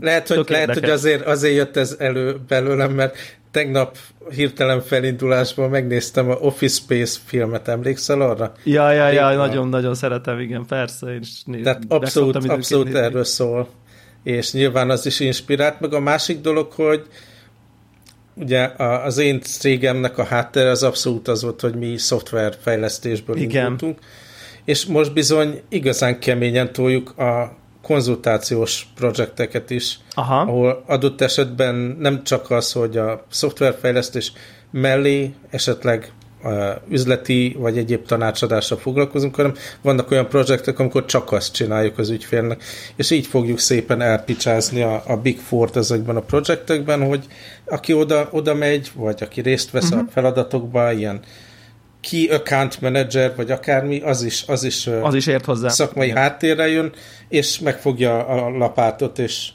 lehet, 0.00 0.28
hogy, 0.28 0.44
lehet, 0.48 0.74
hogy 0.74 0.90
azért, 0.90 1.26
azért 1.26 1.54
jött 1.54 1.76
ez 1.76 1.96
elő 1.98 2.36
belőlem, 2.48 2.92
mert 2.92 3.16
tegnap 3.50 3.96
hirtelen 4.30 4.80
felindulásból 4.80 5.68
megnéztem 5.68 6.30
a 6.30 6.34
Office 6.34 6.80
Space 6.80 7.18
filmet, 7.24 7.68
emlékszel 7.68 8.20
arra? 8.20 8.52
Ja, 8.64 8.90
ja, 8.90 9.08
ja, 9.08 9.36
nagyon-nagyon 9.36 9.94
szeretem, 9.94 10.38
igen, 10.38 10.66
persze. 10.66 11.06
Én 11.06 11.20
is 11.20 11.42
néz, 11.44 11.62
Tehát 11.62 11.82
abszolút, 11.88 12.36
abszolút 12.36 12.94
erről 12.94 13.24
szól. 13.24 13.68
És 14.22 14.52
nyilván 14.52 14.90
az 14.90 15.06
is 15.06 15.20
inspirált, 15.20 15.80
meg 15.80 15.92
a 15.92 16.00
másik 16.00 16.40
dolog, 16.40 16.72
hogy 16.72 17.06
ugye 18.40 18.70
az 19.04 19.18
én 19.18 19.40
cégemnek 19.40 20.18
a 20.18 20.24
háttere 20.24 20.70
az 20.70 20.82
abszolút 20.82 21.28
az 21.28 21.42
volt, 21.42 21.60
hogy 21.60 21.74
mi 21.74 21.98
szoftverfejlesztésből 21.98 23.36
Igen. 23.36 23.62
indultunk, 23.62 23.98
és 24.64 24.86
most 24.86 25.12
bizony 25.12 25.60
igazán 25.68 26.18
keményen 26.18 26.72
toljuk 26.72 27.18
a 27.18 27.58
konzultációs 27.82 28.86
projekteket 28.94 29.70
is, 29.70 29.98
Aha. 30.14 30.40
ahol 30.40 30.84
adott 30.86 31.20
esetben 31.20 31.74
nem 31.98 32.24
csak 32.24 32.50
az, 32.50 32.72
hogy 32.72 32.96
a 32.96 33.26
szoftverfejlesztés 33.30 34.32
mellé 34.70 35.34
esetleg 35.50 36.12
üzleti 36.88 37.56
vagy 37.58 37.78
egyéb 37.78 38.06
tanácsadással 38.06 38.78
foglalkozunk, 38.78 39.34
hanem 39.34 39.54
vannak 39.82 40.10
olyan 40.10 40.28
projektek, 40.28 40.78
amikor 40.78 41.04
csak 41.04 41.32
azt 41.32 41.52
csináljuk 41.52 41.98
az 41.98 42.10
ügyfélnek, 42.10 42.62
és 42.96 43.10
így 43.10 43.26
fogjuk 43.26 43.58
szépen 43.58 44.00
elpicsázni 44.00 44.82
a, 44.82 45.02
a 45.06 45.16
Big 45.16 45.38
Four-t 45.38 45.76
ezekben 45.76 46.16
a 46.16 46.20
projektekben, 46.20 47.06
hogy 47.06 47.26
aki 47.64 47.92
oda, 47.92 48.28
oda 48.30 48.54
megy, 48.54 48.90
vagy 48.94 49.22
aki 49.22 49.40
részt 49.40 49.70
vesz 49.70 49.84
uh-huh. 49.84 49.98
a 49.98 50.02
mhm. 50.02 50.12
feladatokban, 50.12 50.98
ilyen 50.98 51.20
key 52.00 52.28
account 52.28 52.80
manager, 52.80 53.32
vagy 53.36 53.50
akármi, 53.50 54.00
az 54.00 54.22
is, 54.22 54.44
az 54.46 54.64
is, 54.64 54.86
az 55.02 55.14
is 55.14 55.26
ért 55.26 55.44
hozzá. 55.44 55.68
szakmai 55.68 56.06
Igen. 56.06 56.18
háttérre 56.18 56.68
jön, 56.68 56.92
és 57.28 57.58
megfogja 57.58 58.26
a 58.26 58.48
lapátot, 58.48 59.18
és 59.18 59.48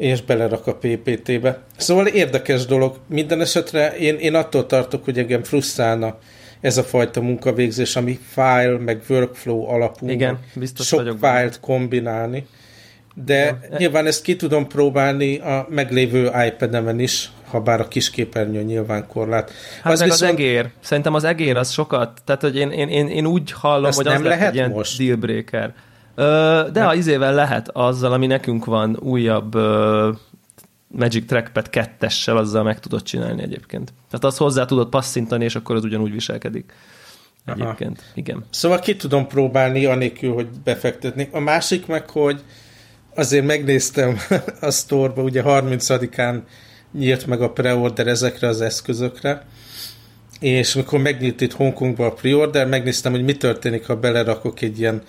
és 0.00 0.22
belerak 0.22 0.66
a 0.66 0.74
PPT-be. 0.74 1.62
Szóval 1.76 2.06
érdekes 2.06 2.66
dolog. 2.66 2.96
Minden 3.06 3.40
esetre 3.40 3.96
én, 3.96 4.16
én 4.16 4.34
attól 4.34 4.66
tartok, 4.66 5.04
hogy 5.04 5.18
engem 5.18 5.42
frusztrálna 5.42 6.18
ez 6.60 6.76
a 6.76 6.82
fajta 6.82 7.20
munkavégzés, 7.20 7.96
ami 7.96 8.18
file, 8.28 8.78
meg 8.78 9.02
workflow 9.08 9.68
alapú. 9.68 10.08
Igen, 10.08 10.38
biztos 10.54 10.86
Sok 10.86 11.16
fájlt 11.20 11.60
kombinálni. 11.60 12.46
De 13.24 13.44
ja. 13.44 13.76
nyilván 13.78 14.06
ezt 14.06 14.22
ki 14.22 14.36
tudom 14.36 14.66
próbálni 14.66 15.38
a 15.38 15.66
meglévő 15.70 16.30
iPad-emen 16.46 17.00
is, 17.00 17.30
ha 17.46 17.60
bár 17.60 17.80
a 17.80 17.88
kisképernyő 17.88 18.62
nyilván 18.62 19.06
korlát. 19.06 19.52
Hát 19.82 19.92
az 19.92 20.00
meg 20.00 20.08
viszont... 20.08 20.32
az 20.32 20.38
egér. 20.38 20.70
Szerintem 20.80 21.14
az 21.14 21.24
egér 21.24 21.56
az 21.56 21.70
sokat, 21.70 22.20
tehát 22.24 22.40
hogy 22.40 22.56
én, 22.56 22.70
én, 22.70 22.88
én, 22.88 23.08
én 23.08 23.26
úgy 23.26 23.52
hallom, 23.52 23.84
Ezt 23.84 23.96
hogy 23.96 24.06
az 24.06 24.12
nem 24.12 24.24
lehet 24.24 24.48
egy 24.48 24.54
ilyen 24.54 24.70
most? 24.70 24.98
dealbreaker. 24.98 25.74
De 26.72 26.86
az 26.86 26.96
izével 26.96 27.34
lehet 27.34 27.68
azzal, 27.68 28.12
ami 28.12 28.26
nekünk 28.26 28.64
van 28.64 28.96
újabb 28.96 29.54
Magic 30.86 31.26
Trackpad 31.26 31.68
2-essel, 31.72 32.36
azzal 32.36 32.62
meg 32.62 32.80
tudod 32.80 33.02
csinálni 33.02 33.42
egyébként. 33.42 33.92
Tehát 34.10 34.24
azt 34.24 34.38
hozzá 34.38 34.64
tudod 34.64 34.88
passzintani, 34.88 35.44
és 35.44 35.54
akkor 35.54 35.76
az 35.76 35.84
ugyanúgy 35.84 36.12
viselkedik. 36.12 36.72
Egyébként, 37.44 37.98
Aha. 37.98 38.10
igen. 38.14 38.44
Szóval 38.50 38.78
ki 38.78 38.96
tudom 38.96 39.26
próbálni, 39.26 39.84
anélkül, 39.84 40.32
hogy 40.32 40.48
befektetni. 40.64 41.28
A 41.32 41.38
másik 41.38 41.86
meg, 41.86 42.10
hogy 42.10 42.40
azért 43.14 43.46
megnéztem 43.46 44.16
a 44.60 44.70
sztorba, 44.70 45.22
ugye 45.22 45.42
30-án 45.44 46.40
nyílt 46.92 47.26
meg 47.26 47.42
a 47.42 47.50
preorder 47.50 48.06
ezekre 48.06 48.48
az 48.48 48.60
eszközökre, 48.60 49.42
és 50.40 50.74
amikor 50.74 51.00
megnyílt 51.00 51.40
itt 51.40 51.52
Hongkongban 51.52 52.06
a 52.06 52.12
preorder, 52.12 52.66
megnéztem, 52.66 53.12
hogy 53.12 53.24
mi 53.24 53.36
történik, 53.36 53.86
ha 53.86 53.96
belerakok 53.96 54.60
egy 54.60 54.78
ilyen 54.78 55.02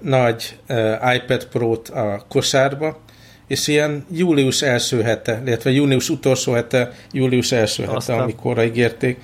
nagy 0.00 0.58
uh, 0.68 1.14
iPad 1.14 1.44
Pro-t 1.44 1.88
a 1.88 2.24
kosárba, 2.28 2.98
és 3.46 3.66
ilyen 3.66 4.06
július 4.10 4.62
első 4.62 5.02
hete, 5.02 5.42
illetve 5.46 5.70
június 5.70 6.08
utolsó 6.08 6.52
hete, 6.52 6.92
július 7.12 7.52
első 7.52 7.82
hete, 7.82 7.96
Aztán. 7.96 8.18
amikor 8.18 8.64
ígérték, 8.64 9.18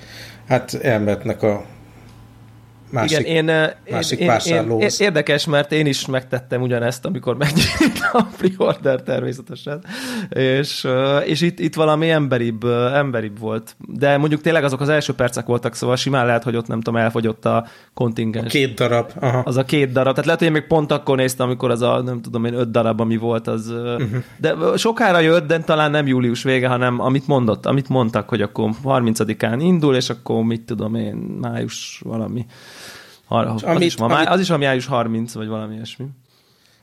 hát 0.47 0.73
elmetnek 0.81 1.43
a 1.43 1.65
másik, 2.93 3.19
Igen, 3.19 3.49
én, 3.49 3.71
másik 3.91 4.19
én, 4.19 4.31
én, 4.45 4.71
én, 4.79 4.89
Érdekes, 4.97 5.45
mert 5.45 5.71
én 5.71 5.85
is 5.85 6.05
megtettem 6.05 6.61
ugyanezt, 6.61 7.05
amikor 7.05 7.37
megnyílt 7.43 7.99
a 8.11 8.23
pre-order 8.37 9.01
természetesen, 9.01 9.85
és, 10.29 10.87
és 11.25 11.41
itt, 11.41 11.59
itt 11.59 11.75
valami 11.75 12.09
emberibb, 12.09 12.63
emberibb 12.93 13.39
volt. 13.39 13.75
De 13.87 14.17
mondjuk 14.17 14.41
tényleg 14.41 14.63
azok 14.63 14.81
az 14.81 14.89
első 14.89 15.13
percek 15.13 15.45
voltak, 15.45 15.75
szóval 15.75 15.95
simán 15.95 16.25
lehet, 16.25 16.43
hogy 16.43 16.55
ott 16.55 16.67
nem 16.67 16.81
tudom, 16.81 16.99
elfogyott 16.99 17.45
a 17.45 17.67
kontingens. 17.93 18.45
A 18.45 18.49
két 18.49 18.73
darab. 18.73 19.11
Aha. 19.19 19.41
Az 19.45 19.57
a 19.57 19.63
két 19.63 19.91
darab. 19.91 20.09
Tehát 20.09 20.25
lehet, 20.25 20.39
hogy 20.39 20.47
én 20.47 20.53
még 20.53 20.67
pont 20.67 20.91
akkor 20.91 21.17
néztem, 21.17 21.45
amikor 21.45 21.71
az 21.71 21.81
a, 21.81 22.01
nem 22.01 22.21
tudom 22.21 22.45
én, 22.45 22.53
öt 22.53 22.71
darab, 22.71 22.99
ami 22.99 23.17
volt, 23.17 23.47
az... 23.47 23.69
Uh-huh. 23.69 24.23
De 24.37 24.55
sokára 24.77 25.19
jött, 25.19 25.47
de 25.47 25.59
talán 25.59 25.91
nem 25.91 26.07
július 26.07 26.43
vége, 26.43 26.67
hanem 26.67 26.99
amit 26.99 27.27
mondott, 27.27 27.65
amit 27.65 27.89
mondtak, 27.89 28.29
hogy 28.29 28.41
akkor 28.41 28.69
30-án 28.83 29.55
indul, 29.59 29.95
és 29.95 30.09
akkor 30.09 30.43
mit 30.43 30.61
tudom 30.61 30.95
én, 30.95 31.15
május 31.15 32.01
valami. 32.03 32.45
Az, 33.27 33.63
amit, 33.63 33.83
is, 33.83 33.97
ma, 33.97 34.05
amit, 34.05 34.27
az 34.27 34.39
is 34.39 34.49
a 34.49 34.57
május 34.57 34.85
30, 34.85 35.33
vagy 35.33 35.47
valami 35.47 35.75
ilyesmi. 35.75 36.05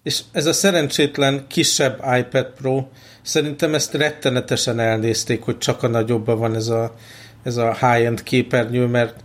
És 0.02 0.20
ez 0.32 0.46
a 0.46 0.52
szerencsétlen 0.52 1.44
kisebb 1.48 2.02
iPad 2.18 2.46
Pro, 2.56 2.86
szerintem 3.22 3.74
ezt 3.74 3.94
rettenetesen 3.94 4.78
elnézték, 4.78 5.42
hogy 5.42 5.58
csak 5.58 5.82
a 5.82 5.88
nagyobban 5.88 6.38
van 6.38 6.54
ez 6.54 6.68
a, 6.68 6.94
ez 7.42 7.56
a 7.56 7.72
high-end 7.72 8.22
képernyő, 8.22 8.86
mert 8.86 9.24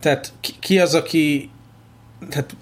tehát 0.00 0.32
ki, 0.40 0.52
ki 0.60 0.78
az, 0.78 0.94
aki 0.94 1.50
tehát 2.28 2.56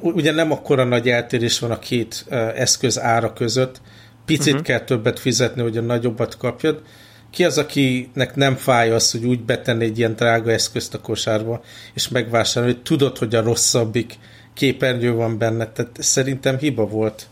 ugye 0.00 0.32
nem 0.32 0.52
akkora 0.52 0.84
nagy 0.84 1.08
eltérés 1.08 1.58
van 1.58 1.70
a 1.70 1.78
két 1.78 2.24
eszköz 2.54 3.00
ára 3.00 3.32
között, 3.32 3.80
picit 4.24 4.52
uh-huh. 4.52 4.66
kell 4.66 4.80
többet 4.80 5.18
fizetni, 5.18 5.62
hogy 5.62 5.76
a 5.76 5.80
nagyobbat 5.80 6.36
kapjad, 6.36 6.82
ki 7.32 7.44
az, 7.44 7.58
akinek 7.58 8.34
nem 8.34 8.56
fáj 8.56 8.90
az, 8.90 9.10
hogy 9.10 9.24
úgy 9.24 9.40
betenni 9.40 9.84
egy 9.84 9.98
ilyen 9.98 10.14
drága 10.14 10.50
eszközt 10.50 10.94
a 10.94 11.00
kosárba, 11.00 11.62
és 11.94 12.08
megvásárolni, 12.08 12.74
hogy 12.74 12.82
tudod, 12.82 13.18
hogy 13.18 13.34
a 13.34 13.42
rosszabbik 13.42 14.18
képernyő 14.54 15.12
van 15.12 15.38
benne, 15.38 15.66
tehát 15.66 15.96
szerintem 15.98 16.58
hiba 16.58 16.86
volt. 16.86 17.26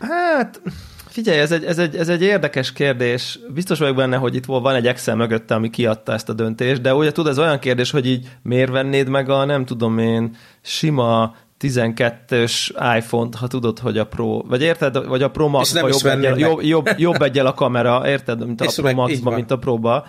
Hát, 0.00 0.60
figyelj, 1.08 1.38
ez 1.38 1.52
egy, 1.52 1.64
ez, 1.64 1.78
egy, 1.78 1.96
ez 1.96 2.08
egy 2.08 2.22
érdekes 2.22 2.72
kérdés. 2.72 3.38
Biztos 3.54 3.78
vagyok 3.78 3.96
benne, 3.96 4.16
hogy 4.16 4.34
itt 4.34 4.44
van 4.44 4.74
egy 4.74 4.86
Excel 4.86 5.16
mögötte, 5.16 5.54
ami 5.54 5.70
kiadta 5.70 6.12
ezt 6.12 6.28
a 6.28 6.32
döntést, 6.32 6.80
de 6.80 6.94
ugye 6.94 7.12
tudod, 7.12 7.30
ez 7.30 7.38
olyan 7.38 7.58
kérdés, 7.58 7.90
hogy 7.90 8.06
így 8.06 8.28
miért 8.42 8.70
vennéd 8.70 9.08
meg 9.08 9.28
a, 9.28 9.44
nem 9.44 9.64
tudom 9.64 9.98
én, 9.98 10.36
sima 10.62 11.36
12-ös 11.60 12.70
iPhone-t, 12.96 13.34
ha 13.34 13.46
tudod, 13.46 13.78
hogy 13.78 13.98
a 13.98 14.06
Pro, 14.06 14.42
vagy 14.42 14.62
érted, 14.62 15.06
vagy 15.06 15.22
a 15.22 15.30
Pro 15.30 15.48
Max, 15.48 15.74
jobb, 15.74 16.06
egyel, 16.06 16.38
jobb, 16.38 16.62
jobb, 16.62 16.88
jobb 16.96 17.22
egyel 17.22 17.46
a 17.46 17.54
kamera, 17.54 18.08
érted, 18.08 18.46
mint 18.46 18.60
a 18.60 18.72
Pro 18.76 18.92
Max-ban, 18.92 19.34
mint 19.34 19.50
a 19.50 19.58
Pro-ba. 19.58 20.06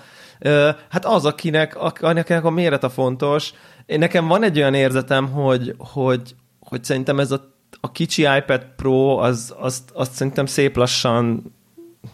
Hát 0.89 1.05
az, 1.05 1.25
akinek, 1.25 1.81
akinek 1.81 2.45
a 2.45 2.49
méret 2.49 2.83
a 2.83 2.89
fontos. 2.89 3.53
Én 3.85 3.99
nekem 3.99 4.27
van 4.27 4.43
egy 4.43 4.57
olyan 4.57 4.73
érzetem, 4.73 5.31
hogy, 5.31 5.75
hogy, 5.77 6.35
hogy 6.59 6.83
szerintem 6.83 7.19
ez 7.19 7.31
a, 7.31 7.53
a 7.79 7.91
kicsi 7.91 8.21
iPad 8.21 8.65
Pro, 8.75 9.17
az, 9.17 9.55
az, 9.59 9.83
az 9.93 10.09
szerintem 10.11 10.45
szép 10.45 10.75
lassan 10.75 11.53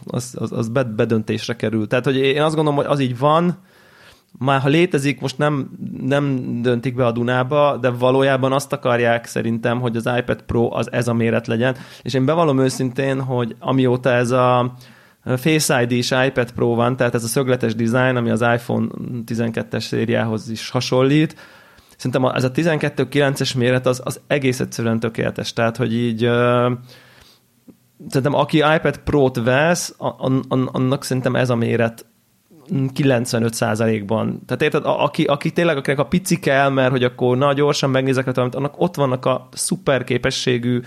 az, 0.06 0.34
az, 0.38 0.52
az 0.52 0.68
bedöntésre 0.96 1.56
kerül. 1.56 1.86
Tehát, 1.86 2.04
hogy 2.04 2.16
én 2.16 2.42
azt 2.42 2.54
gondolom, 2.54 2.78
hogy 2.78 2.88
az 2.88 3.00
így 3.00 3.18
van, 3.18 3.58
már 4.38 4.60
ha 4.60 4.68
létezik, 4.68 5.20
most 5.20 5.38
nem, 5.38 5.70
nem 6.00 6.42
döntik 6.62 6.94
be 6.94 7.06
a 7.06 7.12
Dunába, 7.12 7.76
de 7.76 7.90
valójában 7.90 8.52
azt 8.52 8.72
akarják 8.72 9.26
szerintem, 9.26 9.80
hogy 9.80 9.96
az 9.96 10.10
iPad 10.18 10.42
Pro 10.42 10.76
az 10.76 10.92
ez 10.92 11.08
a 11.08 11.12
méret 11.12 11.46
legyen, 11.46 11.76
és 12.02 12.14
én 12.14 12.24
bevallom 12.24 12.58
őszintén, 12.58 13.22
hogy 13.22 13.56
amióta 13.58 14.10
ez 14.10 14.30
a 14.30 14.74
Face 15.36 15.82
ID-s 15.82 16.14
iPad 16.26 16.52
Pro 16.52 16.74
van, 16.74 16.96
tehát 16.96 17.14
ez 17.14 17.24
a 17.24 17.26
szögletes 17.26 17.74
design, 17.74 18.16
ami 18.16 18.30
az 18.30 18.40
iPhone 18.40 18.86
12-es 19.26 19.80
szériához 19.80 20.50
is 20.50 20.70
hasonlít, 20.70 21.36
szerintem 21.96 22.24
ez 22.24 22.44
a 22.44 22.50
12-9-es 22.50 23.56
méret 23.56 23.86
az, 23.86 24.00
az 24.04 24.20
egész 24.26 24.60
egyszerűen 24.60 25.00
tökéletes, 25.00 25.52
tehát 25.52 25.76
hogy 25.76 25.94
így 25.94 26.26
uh, 26.26 26.72
szerintem 28.08 28.34
aki 28.34 28.56
iPad 28.56 28.98
Pro-t 28.98 29.36
vesz, 29.36 29.94
annak 30.72 31.04
szerintem 31.04 31.36
ez 31.36 31.50
a 31.50 31.54
méret 31.54 32.06
95%-ban. 32.70 34.42
Tehát 34.46 34.62
érted, 34.62 34.84
a, 34.84 35.04
aki, 35.04 35.24
aki 35.24 35.50
tényleg, 35.50 35.76
akinek 35.76 35.98
a 35.98 36.06
pici 36.06 36.38
kell, 36.38 36.68
mert 36.68 36.90
hogy 36.90 37.04
akkor 37.04 37.36
na 37.36 37.52
gyorsan 37.52 37.90
megnézek, 37.90 38.36
amit 38.36 38.54
annak 38.54 38.80
ott 38.80 38.94
vannak 38.94 39.24
a 39.24 39.48
szuper 39.52 40.04
képességű, 40.04 40.80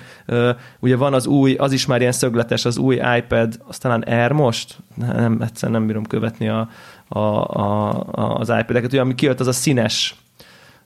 ugye 0.80 0.96
van 0.96 1.14
az 1.14 1.28
új, 1.28 1.56
az 1.56 1.72
is 1.72 1.86
már 1.86 2.00
ilyen 2.00 2.12
szögletes, 2.12 2.66
az 2.66 2.78
új 2.78 3.00
iPad, 3.18 3.60
aztán 3.68 4.02
Air 4.02 4.32
most? 4.32 4.78
Nem, 4.96 5.42
egyszerűen 5.42 5.78
nem 5.78 5.88
bírom 5.88 6.06
követni 6.06 6.50
a, 6.50 6.70
a, 7.08 7.20
a, 7.20 7.90
az 8.14 8.50
iPad-eket, 8.50 8.92
ugye 8.92 9.02
ami 9.02 9.16
kijött, 9.16 9.40
az 9.40 9.48
a 9.48 9.52
színes 9.52 10.16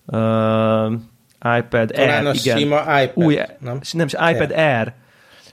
uh, 0.05 0.91
iPad 1.57 1.89
Talán 1.91 2.25
Air, 2.25 2.27
a 2.27 2.33
igen. 2.33 2.57
sima 2.57 3.01
iPad, 3.01 3.23
új, 3.25 3.39
nem? 3.59 3.79
Nem, 3.91 4.07
iPad 4.07 4.51
Air. 4.51 4.59
Air. 4.59 4.93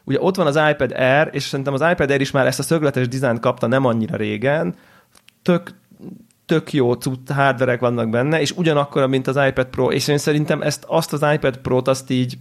Ugye 0.04 0.20
ott 0.20 0.37
van 0.37 0.47
az 0.47 0.61
iPad 0.70 0.92
Air, 0.92 1.28
és 1.32 1.42
szerintem 1.42 1.75
az 1.75 1.85
iPad 1.90 2.11
Air 2.11 2.20
is 2.20 2.30
már 2.30 2.47
ezt 2.47 2.59
a 2.59 2.62
szögletes 2.62 3.09
dizájnt 3.09 3.40
kapta 3.40 3.66
nem 3.66 3.85
annyira 3.85 4.16
régen, 4.16 4.75
tök, 5.42 5.75
tök 6.47 6.73
jó 6.73 6.92
cucc, 6.92 7.30
hardverek 7.30 7.80
vannak 7.80 8.11
benne, 8.11 8.40
és 8.40 8.52
ugyanakkor, 8.56 9.06
mint 9.06 9.26
az 9.26 9.38
iPad 9.49 9.66
Pro, 9.66 9.90
és 9.90 10.09
én 10.09 10.18
szerintem 10.18 10.62
ezt, 10.62 10.85
azt 10.88 11.12
az 11.12 11.26
iPad 11.32 11.56
Pro-t 11.56 11.88
azt 11.88 12.11
így 12.11 12.38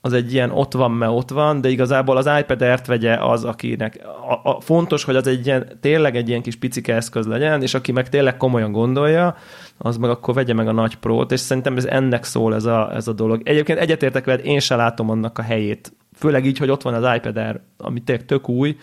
az 0.00 0.12
egy 0.12 0.32
ilyen 0.32 0.50
ott 0.50 0.72
van, 0.72 0.90
mert 0.90 1.12
ott 1.12 1.30
van, 1.30 1.60
de 1.60 1.68
igazából 1.68 2.16
az 2.16 2.28
iPad 2.38 2.62
Air-t 2.62 2.86
vegye 2.86 3.14
az, 3.14 3.44
akinek 3.44 4.00
a, 4.28 4.50
a, 4.50 4.60
fontos, 4.60 5.04
hogy 5.04 5.16
az 5.16 5.26
egy 5.26 5.46
ilyen, 5.46 5.78
tényleg 5.80 6.16
egy 6.16 6.28
ilyen 6.28 6.42
kis 6.42 6.56
picike 6.56 6.94
eszköz 6.94 7.26
legyen, 7.26 7.62
és 7.62 7.74
aki 7.74 7.92
meg 7.92 8.08
tényleg 8.08 8.36
komolyan 8.36 8.72
gondolja, 8.72 9.36
az 9.78 9.96
meg 9.96 10.10
akkor 10.10 10.34
vegye 10.34 10.54
meg 10.54 10.68
a 10.68 10.72
nagy 10.72 10.96
Pro-t, 10.96 11.32
és 11.32 11.40
szerintem 11.40 11.76
ez 11.76 11.84
ennek 11.84 12.24
szól 12.24 12.54
ez 12.54 12.64
a, 12.64 12.94
ez 12.94 13.08
a 13.08 13.12
dolog. 13.12 13.40
Egyébként 13.44 13.78
egyetértek 13.78 14.24
veled, 14.24 14.46
én 14.46 14.60
se 14.60 14.76
látom 14.76 15.10
annak 15.10 15.38
a 15.38 15.42
helyét. 15.42 15.92
Főleg 16.16 16.46
így, 16.46 16.58
hogy 16.58 16.70
ott 16.70 16.82
van 16.82 16.94
az 16.94 17.16
iPad 17.16 17.36
Air, 17.36 17.60
ami 17.76 18.00
tényleg 18.02 18.26
tök 18.26 18.48
új. 18.48 18.76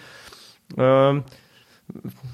Ö, 0.75 1.15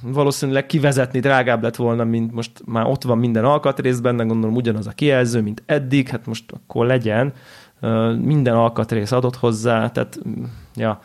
valószínűleg 0.01 0.65
kivezetni 0.65 1.19
drágább 1.19 1.63
lett 1.63 1.75
volna, 1.75 2.03
mint 2.03 2.33
most 2.33 2.51
már 2.65 2.85
ott 2.85 3.03
van 3.03 3.17
minden 3.17 3.45
alkatrész 3.45 3.99
benne, 3.99 4.23
gondolom 4.23 4.55
ugyanaz 4.55 4.87
a 4.87 4.91
kijelző, 4.91 5.41
mint 5.41 5.63
eddig, 5.65 6.07
hát 6.07 6.25
most 6.25 6.51
akkor 6.51 6.85
legyen. 6.85 7.33
Minden 8.21 8.55
alkatrész 8.55 9.11
adott 9.11 9.35
hozzá, 9.35 9.89
tehát 9.89 10.19
ja, 10.75 10.99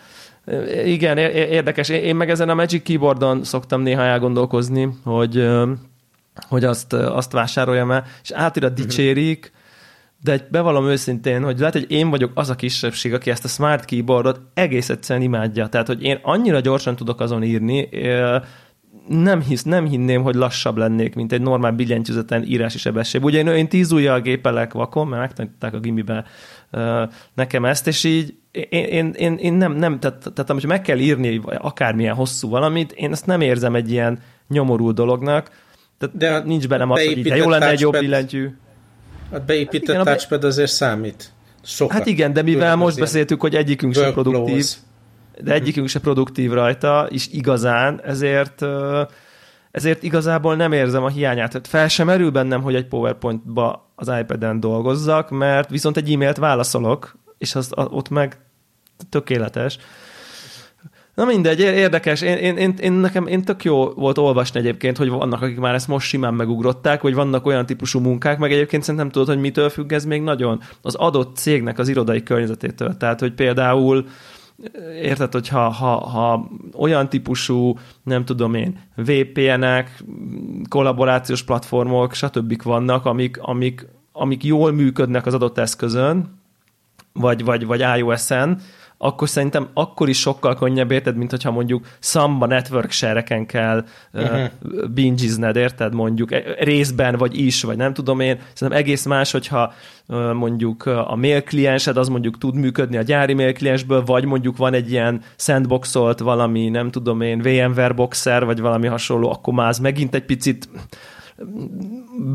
igen, 0.85 1.19
érdekes. 1.19 1.89
Én 1.89 2.17
meg 2.17 2.31
ezen 2.31 2.49
a 2.49 2.55
Magic 2.55 2.83
Keyboardon 2.83 3.45
szoktam 3.45 3.83
néha 3.83 4.03
elgondolkozni, 4.03 4.89
hogy, 5.05 5.49
hogy 6.49 6.65
azt, 6.65 6.93
azt 6.93 7.33
vásároljam 7.33 7.91
el, 7.91 8.05
és 8.23 8.31
átira 8.31 8.69
mhm. 8.69 8.77
dicsérik, 8.77 9.53
de 10.27 10.33
egy 10.33 10.45
bevallom 10.51 10.87
őszintén, 10.87 11.43
hogy 11.43 11.59
lehet, 11.59 11.75
hogy 11.75 11.91
én 11.91 12.11
vagyok 12.11 12.31
az 12.35 12.51
a 12.51 12.55
kisebbség, 12.55 13.15
aki 13.15 13.31
ezt 13.31 13.45
a 13.45 13.49
smart 13.49 13.85
keyboardot 13.85 14.41
egész 14.55 14.89
egyszerűen 14.89 15.25
imádja. 15.25 15.67
Tehát, 15.67 15.87
hogy 15.87 16.03
én 16.03 16.19
annyira 16.23 16.61
gyorsan 16.61 16.97
tudok 16.97 17.21
azon 17.21 17.43
írni, 17.43 17.89
nem, 19.09 19.43
hisz, 19.43 19.63
nem 19.63 19.87
hinném, 19.87 20.23
hogy 20.23 20.35
lassabb 20.35 20.77
lennék, 20.77 21.15
mint 21.15 21.33
egy 21.33 21.41
normál 21.41 21.73
billentyűzeten 21.73 22.45
írási 22.45 22.79
sebesség. 22.79 23.25
Ugye 23.25 23.39
én, 23.39 23.47
én 23.47 23.69
tíz 23.69 23.93
ujjal 23.93 24.21
gépelek 24.21 24.73
vakon, 24.73 25.07
mert 25.07 25.23
megtanították 25.23 25.75
a 25.75 25.79
gimibe 25.79 26.25
nekem 27.35 27.65
ezt, 27.65 27.87
és 27.87 28.05
így 28.05 28.35
én, 28.51 28.85
én, 28.85 29.13
én, 29.17 29.37
én 29.37 29.53
nem, 29.53 29.73
nem 29.73 30.01
tehát, 30.01 30.19
tehát 30.35 30.51
amikor 30.51 30.69
meg 30.69 30.83
kell 30.83 30.99
írni 30.99 31.41
akármilyen 31.45 32.15
hosszú 32.15 32.49
valamit, 32.49 32.93
én 32.93 33.13
ezt 33.13 33.27
nem 33.27 33.41
érzem 33.41 33.75
egy 33.75 33.91
ilyen 33.91 34.19
nyomorú 34.49 34.93
dolognak, 34.93 35.51
tehát 35.99 36.17
De 36.17 36.39
nincs 36.39 36.69
bennem 36.69 36.91
az, 36.91 37.05
hogy 37.05 37.19
így, 37.19 37.27
jó 37.27 37.49
lenne 37.49 37.71
egy 37.71 37.81
jobb 37.81 37.99
billentyű. 37.99 38.51
A 39.31 39.39
beépített 39.39 39.97
hát 39.97 40.05
igen, 40.05 40.17
touchpad 40.17 40.45
azért 40.45 40.71
számít. 40.71 41.33
Sokat. 41.65 41.97
Hát 41.97 42.07
igen, 42.07 42.33
de 42.33 42.43
mivel 42.43 42.77
most 42.77 42.99
beszéltük, 42.99 43.41
hogy 43.41 43.55
egyikünk 43.55 43.95
sem 43.95 44.13
produktív, 44.13 44.67
de 45.41 45.53
egyikünk 45.53 45.89
sem 45.89 46.03
produktív 46.03 46.53
rajta, 46.53 47.07
és 47.11 47.29
igazán, 47.31 48.01
ezért 48.05 48.63
ezért 49.77 50.03
igazából 50.03 50.57
nem 50.57 50.73
érzem 50.73 51.05
a 51.05 51.09
hiányát. 51.09 51.51
Tehát 51.51 51.67
fel 51.67 51.89
sem 51.89 52.07
merül 52.07 52.31
bennem, 52.31 52.63
hogy 52.63 52.75
egy 52.75 52.87
PowerPoint-ba 52.87 53.93
az 53.95 54.13
iPad-en 54.21 54.61
dolgozzak, 54.61 55.31
mert 55.31 55.71
viszont 55.71 55.97
egy 55.97 56.13
e-mailt 56.13 56.37
válaszolok, 56.37 57.17
és 57.39 57.55
az, 57.55 57.71
ott 57.75 58.09
meg 58.09 58.39
tökéletes. 59.09 59.79
Na 61.17 61.25
mindegy, 61.25 61.61
érdekes. 61.61 62.21
Én, 62.21 62.37
én, 62.37 62.57
én, 62.57 62.75
én, 62.81 62.93
nekem 62.93 63.27
én 63.27 63.43
tök 63.43 63.65
jó 63.65 63.91
volt 63.91 64.19
olvasni 64.19 64.61
egyébként, 64.61 64.97
hogy 64.97 65.09
vannak, 65.09 65.43
akik 65.43 65.59
már 65.59 65.75
ezt 65.75 65.89
most 65.89 66.07
simán 66.07 66.35
megugrották, 66.35 67.01
hogy 67.01 67.15
vannak 67.15 67.47
olyan 67.47 67.67
típusú 67.67 68.01
munkák, 68.01 68.39
meg 68.39 68.53
egyébként 68.53 68.83
szerintem 68.83 69.11
tudod, 69.11 69.29
hogy 69.29 69.39
mitől 69.39 69.69
függ 69.69 69.93
ez 69.93 70.05
még 70.05 70.23
nagyon? 70.23 70.61
Az 70.83 70.95
adott 70.95 71.37
cégnek 71.37 71.79
az 71.79 71.89
irodai 71.89 72.23
környezetétől. 72.23 72.97
Tehát, 72.97 73.21
hogy 73.21 73.33
például 73.33 74.07
érted, 75.03 75.33
hogy 75.33 75.49
ha, 75.49 75.69
ha, 75.69 75.97
ha 75.97 76.51
olyan 76.79 77.09
típusú, 77.09 77.79
nem 78.03 78.25
tudom 78.25 78.55
én, 78.55 78.79
VPN-ek, 78.97 80.03
kollaborációs 80.69 81.43
platformok, 81.43 82.15
stb. 82.15 82.63
vannak, 82.63 83.05
amik, 83.05 83.39
amik, 83.41 83.87
amik 84.13 84.45
jól 84.45 84.73
működnek 84.73 85.27
az 85.27 85.35
adott 85.35 85.59
eszközön, 85.59 86.39
vagy, 87.13 87.45
vagy, 87.45 87.67
vagy 87.67 87.85
iOS-en, 87.99 88.61
akkor 88.99 89.29
szerintem 89.29 89.69
akkor 89.75 90.09
is 90.09 90.19
sokkal 90.19 90.55
könnyebb, 90.55 90.91
érted, 90.91 91.17
mint 91.17 91.31
hogyha 91.31 91.51
mondjuk 91.51 91.87
Samba 92.01 92.47
network 92.47 92.91
share 92.91 93.23
kell 93.23 93.85
uh-huh. 94.13 94.41
uh, 94.63 94.89
bingizned, 94.89 95.57
érted, 95.57 95.95
mondjuk 95.95 96.33
e, 96.33 96.43
részben, 96.59 97.17
vagy 97.17 97.39
is, 97.39 97.63
vagy 97.63 97.77
nem 97.77 97.95
tudom 97.95 98.21
én. 98.21 98.39
Szerintem 98.53 98.83
egész 98.83 99.05
más, 99.05 99.31
hogyha 99.31 99.73
mondjuk 100.33 100.87
a 100.87 101.17
mail 101.17 101.43
kliensed 101.43 101.97
az 101.97 102.09
mondjuk 102.09 102.39
tud 102.39 102.55
működni 102.55 102.97
a 102.97 103.03
gyári 103.03 103.35
mail 103.35 103.53
kliensből, 103.53 104.05
vagy 104.05 104.25
mondjuk 104.25 104.57
van 104.57 104.75
egy 104.75 104.91
ilyen 104.91 105.23
sandboxolt 105.37 106.19
valami, 106.19 106.69
nem 106.69 106.91
tudom 106.91 107.21
én, 107.21 107.41
VMware 107.43 107.93
boxer, 107.93 108.45
vagy 108.45 108.61
valami 108.61 108.87
hasonló, 108.87 109.31
akkor 109.31 109.55
már 109.55 109.69
az 109.69 109.79
megint 109.79 110.15
egy 110.15 110.25
picit 110.25 110.69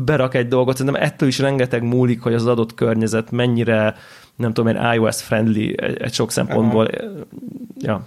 berak 0.04 0.34
egy 0.34 0.48
dolgot, 0.48 0.76
szerintem 0.76 1.02
ettől 1.02 1.28
is 1.28 1.38
rengeteg 1.38 1.82
múlik, 1.82 2.20
hogy 2.20 2.34
az 2.34 2.46
adott 2.46 2.74
környezet 2.74 3.30
mennyire 3.30 3.94
nem 4.42 4.52
tudom 4.52 4.76
én, 4.76 4.92
iOS 4.94 5.22
friendly 5.22 5.74
egy 5.98 6.12
sok 6.12 6.30
szempontból. 6.30 6.86
Aha. 6.86 7.10
Ja. 7.78 8.06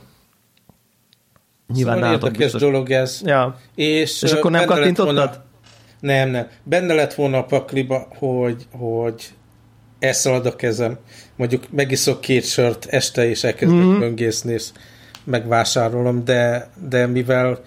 Nyilván 1.73 1.95
szóval 1.95 2.11
érdekes 2.11 2.37
biztos. 2.37 2.61
dolog 2.61 2.91
ez. 2.91 3.21
Ja. 3.25 3.59
És, 3.75 4.21
és 4.21 4.31
akkor 4.31 4.51
nem 4.51 4.65
kattintottad? 4.65 5.15
Volna, 5.15 5.43
nem, 5.99 6.29
nem. 6.29 6.47
Benne 6.63 6.93
lett 6.93 7.13
volna 7.13 7.37
a 7.37 7.43
pakliba, 7.43 8.07
hogy, 8.17 8.67
hogy 8.71 9.33
elszalad 9.99 10.45
a 10.45 10.55
kezem. 10.55 10.97
Mondjuk 11.35 11.63
megiszok 11.71 12.21
két 12.21 12.45
sört 12.45 12.85
este, 12.85 13.29
és 13.29 13.43
elkezdek 13.43 13.77
mm-hmm. 13.77 13.99
böngészni, 13.99 14.53
és 14.53 14.69
megvásárolom, 15.23 16.25
de, 16.25 16.69
de 16.89 17.05
mivel 17.07 17.59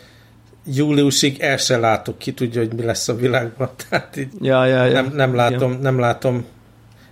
júliusig 0.64 1.40
el 1.40 1.57
se 1.57 1.78
látok, 1.78 2.18
ki 2.18 2.33
tudja, 2.33 2.61
hogy 2.61 2.72
mi 2.74 2.83
lesz 2.83 3.09
a 3.09 3.14
világban. 3.14 3.70
Tehát 3.88 4.16
így 4.16 4.33
ja, 4.40 4.64
ja, 4.64 4.85
ja. 4.85 4.92
Nem, 4.92 5.12
nem, 5.14 5.35
látom, 5.35 5.72
ja. 5.72 5.78
nem 5.78 5.98
látom 5.98 6.44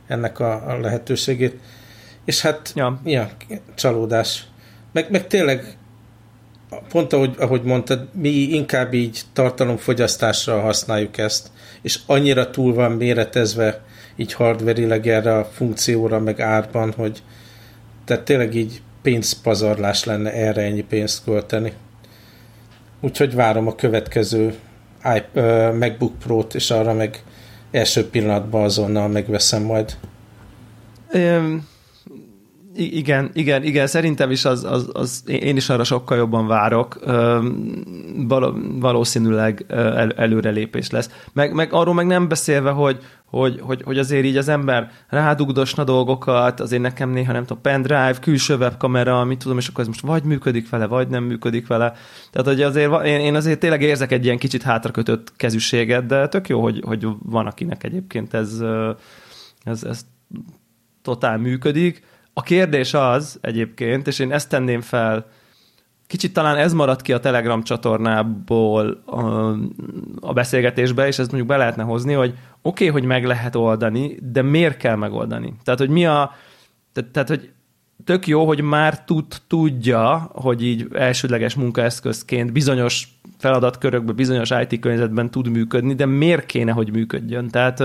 ennek 0.07 0.41
a, 0.41 0.79
lehetőségét. 0.81 1.61
És 2.25 2.41
hát, 2.41 2.73
ja, 2.75 3.01
ja 3.05 3.31
csalódás. 3.75 4.45
Meg, 4.93 5.11
meg 5.11 5.27
tényleg, 5.27 5.77
pont 6.89 7.13
ahogy, 7.13 7.35
ahogy 7.39 7.63
mondtad, 7.63 8.09
mi 8.13 8.29
inkább 8.29 8.95
így 8.95 9.21
tartalomfogyasztásra 9.33 10.61
használjuk 10.61 11.19
ezt, 11.19 11.51
és 11.83 11.99
annyira 12.07 12.51
túl 12.51 12.75
van 12.75 12.93
méretezve 12.93 13.85
így 14.17 14.33
hardverileg 14.33 15.07
erre 15.07 15.39
a 15.39 15.45
funkcióra, 15.45 16.21
meg 16.21 16.41
árban, 16.41 16.93
hogy 16.93 17.23
tehát 18.05 18.25
tényleg 18.25 18.55
így 18.55 18.83
pénzpazarlás 19.03 20.05
lenne 20.05 20.33
erre 20.33 20.63
ennyi 20.63 20.83
pénzt 20.83 21.25
költeni. 21.25 21.73
Úgyhogy 23.01 23.35
várom 23.35 23.67
a 23.67 23.75
következő 23.75 24.55
MacBook 25.79 26.19
Pro-t, 26.19 26.55
és 26.55 26.71
arra 26.71 26.93
meg 26.93 27.23
első 27.77 28.09
pillanatban 28.09 28.63
azonnal 28.63 29.09
megveszem 29.09 29.63
majd. 29.63 29.97
Um, 31.13 31.69
igen, 32.77 33.31
igen, 33.33 33.63
igen, 33.63 33.87
szerintem 33.87 34.31
is 34.31 34.45
az, 34.45 34.65
az, 34.65 34.89
az, 34.93 35.23
én 35.27 35.57
is 35.57 35.69
arra 35.69 35.85
sokkal 35.85 36.17
jobban 36.17 36.47
várok, 36.47 37.01
valószínűleg 38.81 39.65
el, 39.69 40.11
előrelépés 40.11 40.91
lesz. 40.91 41.11
Meg, 41.33 41.53
meg 41.53 41.73
arról 41.73 41.95
meg 41.95 42.07
nem 42.07 42.29
beszélve, 42.29 42.71
hogy, 42.71 42.99
hogy, 43.25 43.61
hogy, 43.61 43.83
hogy 43.83 43.99
azért 43.99 44.25
így 44.25 44.37
az 44.37 44.49
ember 44.49 44.91
rádugdosna 45.09 45.85
dolgokat, 45.85 46.61
azért 46.61 46.83
nekem 46.83 47.11
néha 47.11 47.33
nem 47.33 47.45
tudom, 47.45 47.63
pendrive, 47.63 48.17
külső 48.21 48.57
webkamera, 48.57 49.25
mit 49.25 49.39
tudom, 49.39 49.59
és 49.59 49.69
akkor 49.69 49.81
ez 49.81 49.87
most 49.87 50.01
vagy 50.01 50.23
működik 50.23 50.69
vele, 50.69 50.87
vagy 50.87 51.09
nem 51.09 51.25
működik 51.25 51.67
vele. 51.67 51.93
Tehát, 52.31 52.49
hogy 52.49 52.63
azért 52.63 53.05
én, 53.05 53.21
én 53.21 53.35
azért 53.35 53.59
tényleg 53.59 53.83
érzek 53.83 54.13
egy 54.13 54.25
ilyen 54.25 54.39
kicsit 54.39 54.63
hátrakötött 54.63 55.33
kezűséget, 55.37 56.07
de 56.07 56.29
tök 56.29 56.49
jó, 56.49 56.63
hogy, 56.63 56.83
hogy 56.87 57.07
van 57.23 57.47
akinek 57.47 57.85
egyébként 57.85 58.35
ez, 58.35 58.63
ez, 59.65 59.85
ez 59.85 60.07
totál 61.03 61.39
működik. 61.39 62.03
A 62.39 62.43
kérdés 62.43 62.95
az 62.95 63.39
egyébként, 63.41 64.07
és 64.07 64.19
én 64.19 64.33
ezt 64.33 64.49
tenném 64.49 64.81
fel, 64.81 65.27
kicsit 66.07 66.33
talán 66.33 66.57
ez 66.57 66.73
maradt 66.73 67.03
ki 67.03 67.13
a 67.13 67.21
Telegram 67.21 67.63
csatornából 67.63 69.03
a, 69.07 69.21
a 70.21 70.33
beszélgetésbe, 70.33 71.07
és 71.07 71.19
ezt 71.19 71.31
mondjuk 71.31 71.47
be 71.47 71.57
lehetne 71.57 71.83
hozni, 71.83 72.13
hogy 72.13 72.29
oké, 72.63 72.89
okay, 72.89 72.89
hogy 72.89 73.09
meg 73.09 73.25
lehet 73.25 73.55
oldani, 73.55 74.19
de 74.33 74.43
miért 74.43 74.77
kell 74.77 74.97
megoldani? 74.97 75.55
Tehát, 75.65 75.81
hogy 75.81 75.89
mi 75.89 76.07
a... 76.07 76.35
Tehát, 76.93 77.11
tehát 77.11 77.29
hogy 77.29 77.51
tök 78.05 78.27
jó, 78.27 78.47
hogy 78.47 78.61
már 78.61 79.05
tud, 79.05 79.27
tudja, 79.47 80.31
hogy 80.35 80.65
így 80.65 80.87
elsődleges 80.93 81.55
munkaeszközként 81.55 82.53
bizonyos 82.53 83.09
feladatkörökben, 83.39 84.15
bizonyos 84.15 84.51
IT 84.51 84.81
környezetben 84.81 85.31
tud 85.31 85.49
működni, 85.49 85.95
de 85.95 86.07
miért 86.07 86.47
kéne, 86.47 86.73
hogy 86.73 86.93
működjön? 86.93 87.49
Tehát 87.49 87.83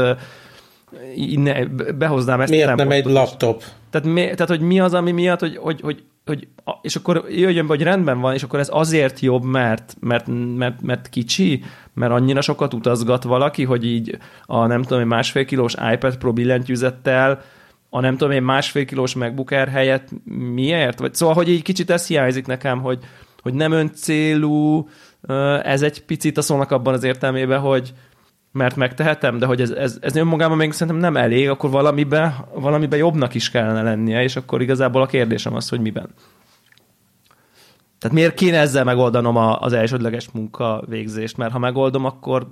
ne, 1.35 1.65
behoznám 1.97 2.41
ezt. 2.41 2.51
Miért 2.51 2.75
nem 2.75 2.91
egy 2.91 3.05
laptop? 3.05 3.63
Tehát, 3.91 4.08
mi, 4.08 4.21
tehát, 4.21 4.47
hogy 4.47 4.62
mi 4.62 4.80
az, 4.80 4.93
ami 4.93 5.12
miatt, 5.12 5.39
hogy, 5.39 5.58
hogy, 5.58 5.82
hogy, 5.82 6.04
hogy 6.25 6.47
és 6.82 6.95
akkor 6.95 7.25
jöjjön 7.30 7.67
be, 7.67 7.73
hogy 7.75 7.84
rendben 7.84 8.19
van, 8.19 8.34
és 8.34 8.43
akkor 8.43 8.60
ez 8.60 8.69
azért 8.71 9.19
jobb, 9.19 9.43
mert, 9.43 9.95
mert, 9.99 10.25
mert, 10.56 10.82
mert 10.82 11.10
kicsi, 11.10 11.63
mert 11.93 12.12
annyira 12.12 12.41
sokat 12.41 12.73
utazgat 12.73 13.23
valaki, 13.23 13.63
hogy 13.63 13.86
így 13.86 14.17
a 14.45 14.65
nem 14.65 14.82
tudom, 14.82 15.08
másfél 15.08 15.45
kilós 15.45 15.75
iPad 15.93 16.17
Pro 16.17 16.34
billentyűzettel 16.34 17.41
a 17.89 17.99
nem 17.99 18.17
tudom, 18.17 18.34
egy 18.34 18.41
másfél 18.41 18.86
kilós 18.86 19.15
MacBook 19.15 19.51
Air 19.51 19.67
helyett 19.67 20.10
miért? 20.54 20.99
Vagy, 20.99 21.13
szóval, 21.13 21.36
hogy 21.36 21.49
így 21.49 21.62
kicsit 21.62 21.89
ez 21.89 22.08
hiányzik 22.08 22.45
nekem, 22.45 22.82
hogy, 22.82 22.99
hogy 23.41 23.54
nem 23.54 23.71
öncélú, 23.71 24.88
ez 25.63 25.82
egy 25.82 26.06
picit 26.06 26.38
a 26.38 26.41
szónak 26.41 26.71
abban 26.71 26.93
az 26.93 27.04
értelmében, 27.04 27.60
hogy, 27.60 27.93
mert 28.51 28.75
megtehetem, 28.75 29.37
de 29.37 29.45
hogy 29.45 29.61
ez, 29.61 29.69
ez, 29.69 29.97
ez 30.01 30.15
önmagában 30.15 30.57
még 30.57 30.71
szerintem 30.71 31.01
nem 31.01 31.17
elég, 31.17 31.49
akkor 31.49 31.69
valamiben, 31.69 32.33
valamiben 32.53 32.99
jobbnak 32.99 33.33
is 33.33 33.49
kellene 33.49 33.81
lennie, 33.81 34.23
és 34.23 34.35
akkor 34.35 34.61
igazából 34.61 35.01
a 35.01 35.05
kérdésem 35.05 35.55
az, 35.55 35.69
hogy 35.69 35.79
miben. 35.79 36.09
Tehát 38.01 38.15
miért 38.17 38.33
kéne 38.33 38.57
ezzel 38.57 38.83
megoldanom 38.83 39.35
a, 39.35 39.59
az 39.59 39.73
elsődleges 39.73 40.29
munka 40.31 40.83
végzést? 40.87 41.37
Mert 41.37 41.51
ha 41.51 41.59
megoldom, 41.59 42.05
akkor 42.05 42.47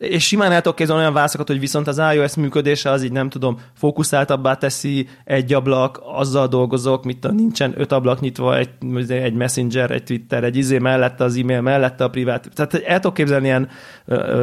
és 0.00 0.26
simán 0.26 0.52
el 0.52 0.60
tudok 0.60 0.76
képzelni 0.76 1.00
olyan 1.00 1.14
válaszokat, 1.14 1.48
hogy 1.48 1.60
viszont 1.60 1.86
az 1.86 2.00
iOS 2.14 2.34
működése 2.34 2.90
az 2.90 3.02
így 3.02 3.12
nem 3.12 3.28
tudom, 3.28 3.58
fókuszáltabbá 3.74 4.54
teszi, 4.54 5.08
egy 5.24 5.52
ablak, 5.52 6.00
azzal 6.04 6.46
dolgozok, 6.46 7.04
mit 7.04 7.18
tudom, 7.18 7.36
nincsen 7.36 7.74
öt 7.76 7.92
ablak 7.92 8.20
nyitva, 8.20 8.58
egy, 8.58 8.68
egy 9.08 9.34
messenger, 9.34 9.90
egy 9.90 10.02
Twitter, 10.02 10.44
egy 10.44 10.56
izé 10.56 10.78
mellette 10.78 11.24
az 11.24 11.36
e-mail, 11.36 11.60
mellette 11.60 12.04
a 12.04 12.10
privát. 12.10 12.48
Tehát 12.54 12.74
el 12.74 13.00
tudok 13.00 13.14
képzelni 13.14 13.46
ilyen 13.46 13.68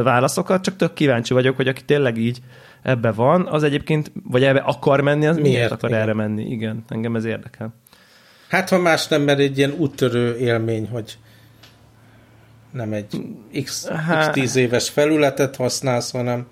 válaszokat, 0.02 0.62
csak 0.62 0.76
tök 0.76 0.92
kíváncsi 0.92 1.34
vagyok, 1.34 1.56
hogy 1.56 1.68
aki 1.68 1.84
tényleg 1.84 2.16
így 2.16 2.38
ebbe 2.82 3.12
van, 3.12 3.46
az 3.46 3.62
egyébként, 3.62 4.12
vagy 4.24 4.44
ebbe 4.44 4.58
akar 4.58 5.00
menni, 5.00 5.26
az 5.26 5.36
miért, 5.36 5.50
miért 5.50 5.72
akar 5.72 5.90
igen. 5.90 6.02
erre 6.02 6.14
menni? 6.14 6.50
Igen, 6.50 6.84
engem 6.88 7.16
ez 7.16 7.24
érdekel. 7.24 7.74
Hát, 8.48 8.68
ha 8.68 8.78
más 8.78 9.08
nem, 9.08 9.22
mert 9.22 9.38
egy 9.38 9.58
ilyen 9.58 9.74
úttörő 9.78 10.36
élmény, 10.36 10.88
hogy 10.92 11.18
nem 12.72 12.92
egy 12.92 13.06
x, 13.64 13.88
x 14.20 14.28
10 14.32 14.56
éves 14.56 14.88
felületet 14.88 15.56
használsz, 15.56 16.10
hanem, 16.10 16.46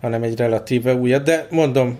hanem 0.00 0.22
egy 0.22 0.36
relatíve 0.36 0.94
újat. 0.94 1.22
De 1.22 1.46
mondom, 1.50 1.98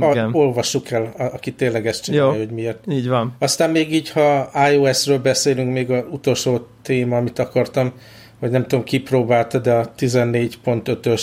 ha 0.00 0.28
olvassuk 0.32 0.90
el, 0.90 1.12
aki 1.16 1.52
tényleg 1.52 1.86
ezt 1.86 2.02
csinálja, 2.02 2.32
Jó, 2.32 2.38
hogy 2.38 2.50
miért. 2.50 2.84
Így 2.88 3.08
van. 3.08 3.36
Aztán 3.38 3.70
még 3.70 3.92
így, 3.92 4.10
ha 4.10 4.50
iOS-ről 4.70 5.18
beszélünk, 5.18 5.72
még 5.72 5.90
az 5.90 6.04
utolsó 6.10 6.66
téma, 6.82 7.16
amit 7.16 7.38
akartam, 7.38 7.92
hogy 8.38 8.50
nem 8.50 8.62
tudom, 8.62 8.84
ki 8.84 9.00
próbálta, 9.00 9.58
de 9.58 9.72
a 9.72 9.92
14.5-ös 9.98 11.22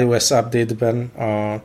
iOS 0.00 0.30
update-ben 0.30 1.04
a 1.04 1.62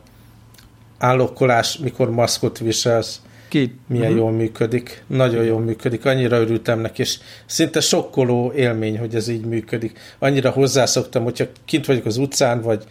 állokkolás, 0.98 1.78
mikor 1.78 2.12
maszkot 2.12 2.60
viselsz, 2.60 3.22
ki? 3.54 3.76
Milyen 3.88 4.06
uh-huh. 4.06 4.20
jól 4.20 4.32
működik. 4.32 5.04
Nagyon 5.08 5.44
jól 5.44 5.60
működik. 5.60 6.06
Annyira 6.06 6.40
örültem 6.40 6.80
neki, 6.80 7.02
és 7.02 7.20
szinte 7.46 7.80
sokkoló 7.80 8.52
élmény, 8.56 9.00
hogy 9.00 9.16
ez 9.16 9.28
így 9.28 9.46
működik. 9.46 10.00
Annyira 10.20 10.50
hozzászoktam, 10.50 11.24
hogyha 11.24 11.46
kint 11.66 11.86
vagyok 11.86 12.06
az 12.06 12.18
utcán, 12.18 12.62
vagy 12.62 12.84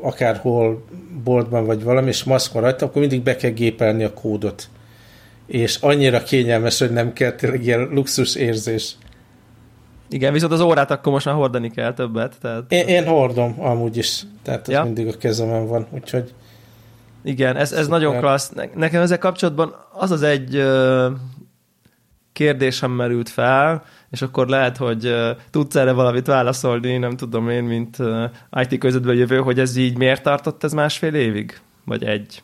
akárhol 0.00 0.84
boltban, 1.24 1.66
vagy 1.66 1.82
valami, 1.82 2.08
és 2.08 2.24
maszkon 2.24 2.62
rajta, 2.62 2.86
akkor 2.86 3.00
mindig 3.00 3.22
be 3.22 3.36
kell 3.36 3.50
gépelni 3.50 4.04
a 4.04 4.12
kódot. 4.12 4.68
És 5.46 5.76
annyira 5.76 6.22
kényelmes, 6.22 6.78
hogy 6.78 6.90
nem 6.90 7.12
kell 7.12 7.32
tényleg 7.32 7.64
ilyen 7.64 7.88
luxus 7.92 8.34
érzés. 8.34 8.96
Igen, 10.10 10.32
viszont 10.32 10.52
az 10.52 10.60
órát 10.60 10.90
akkor 10.90 11.12
most 11.12 11.24
már 11.24 11.34
hordani 11.34 11.70
kell 11.70 11.94
többet. 11.94 12.36
Tehát... 12.40 12.72
Én, 12.72 12.86
én 12.86 13.06
hordom 13.06 13.54
amúgy 13.60 13.96
is, 13.96 14.22
tehát 14.42 14.68
ja. 14.68 14.84
mindig 14.84 15.06
a 15.06 15.16
kezemen 15.16 15.66
van, 15.66 15.86
úgyhogy 15.90 16.32
igen, 17.28 17.56
ez, 17.56 17.72
ez 17.72 17.88
nagyon 17.88 18.18
klassz. 18.18 18.52
Nekem 18.74 19.02
ezzel 19.02 19.18
kapcsolatban 19.18 19.74
az 19.92 20.10
az 20.10 20.22
egy 20.22 20.62
kérdésem 22.32 22.90
merült 22.90 23.28
fel, 23.28 23.84
és 24.10 24.22
akkor 24.22 24.48
lehet, 24.48 24.76
hogy 24.76 25.14
tudsz 25.50 25.76
erre 25.76 25.92
valamit 25.92 26.26
válaszolni, 26.26 26.96
nem 26.96 27.16
tudom 27.16 27.50
én, 27.50 27.64
mint 27.64 27.96
IT 28.60 28.78
közöttből 28.78 29.18
jövő, 29.18 29.38
hogy 29.38 29.58
ez 29.58 29.76
így 29.76 29.96
miért 29.96 30.22
tartott 30.22 30.64
ez 30.64 30.72
másfél 30.72 31.14
évig? 31.14 31.60
Vagy 31.84 32.04
egy? 32.04 32.42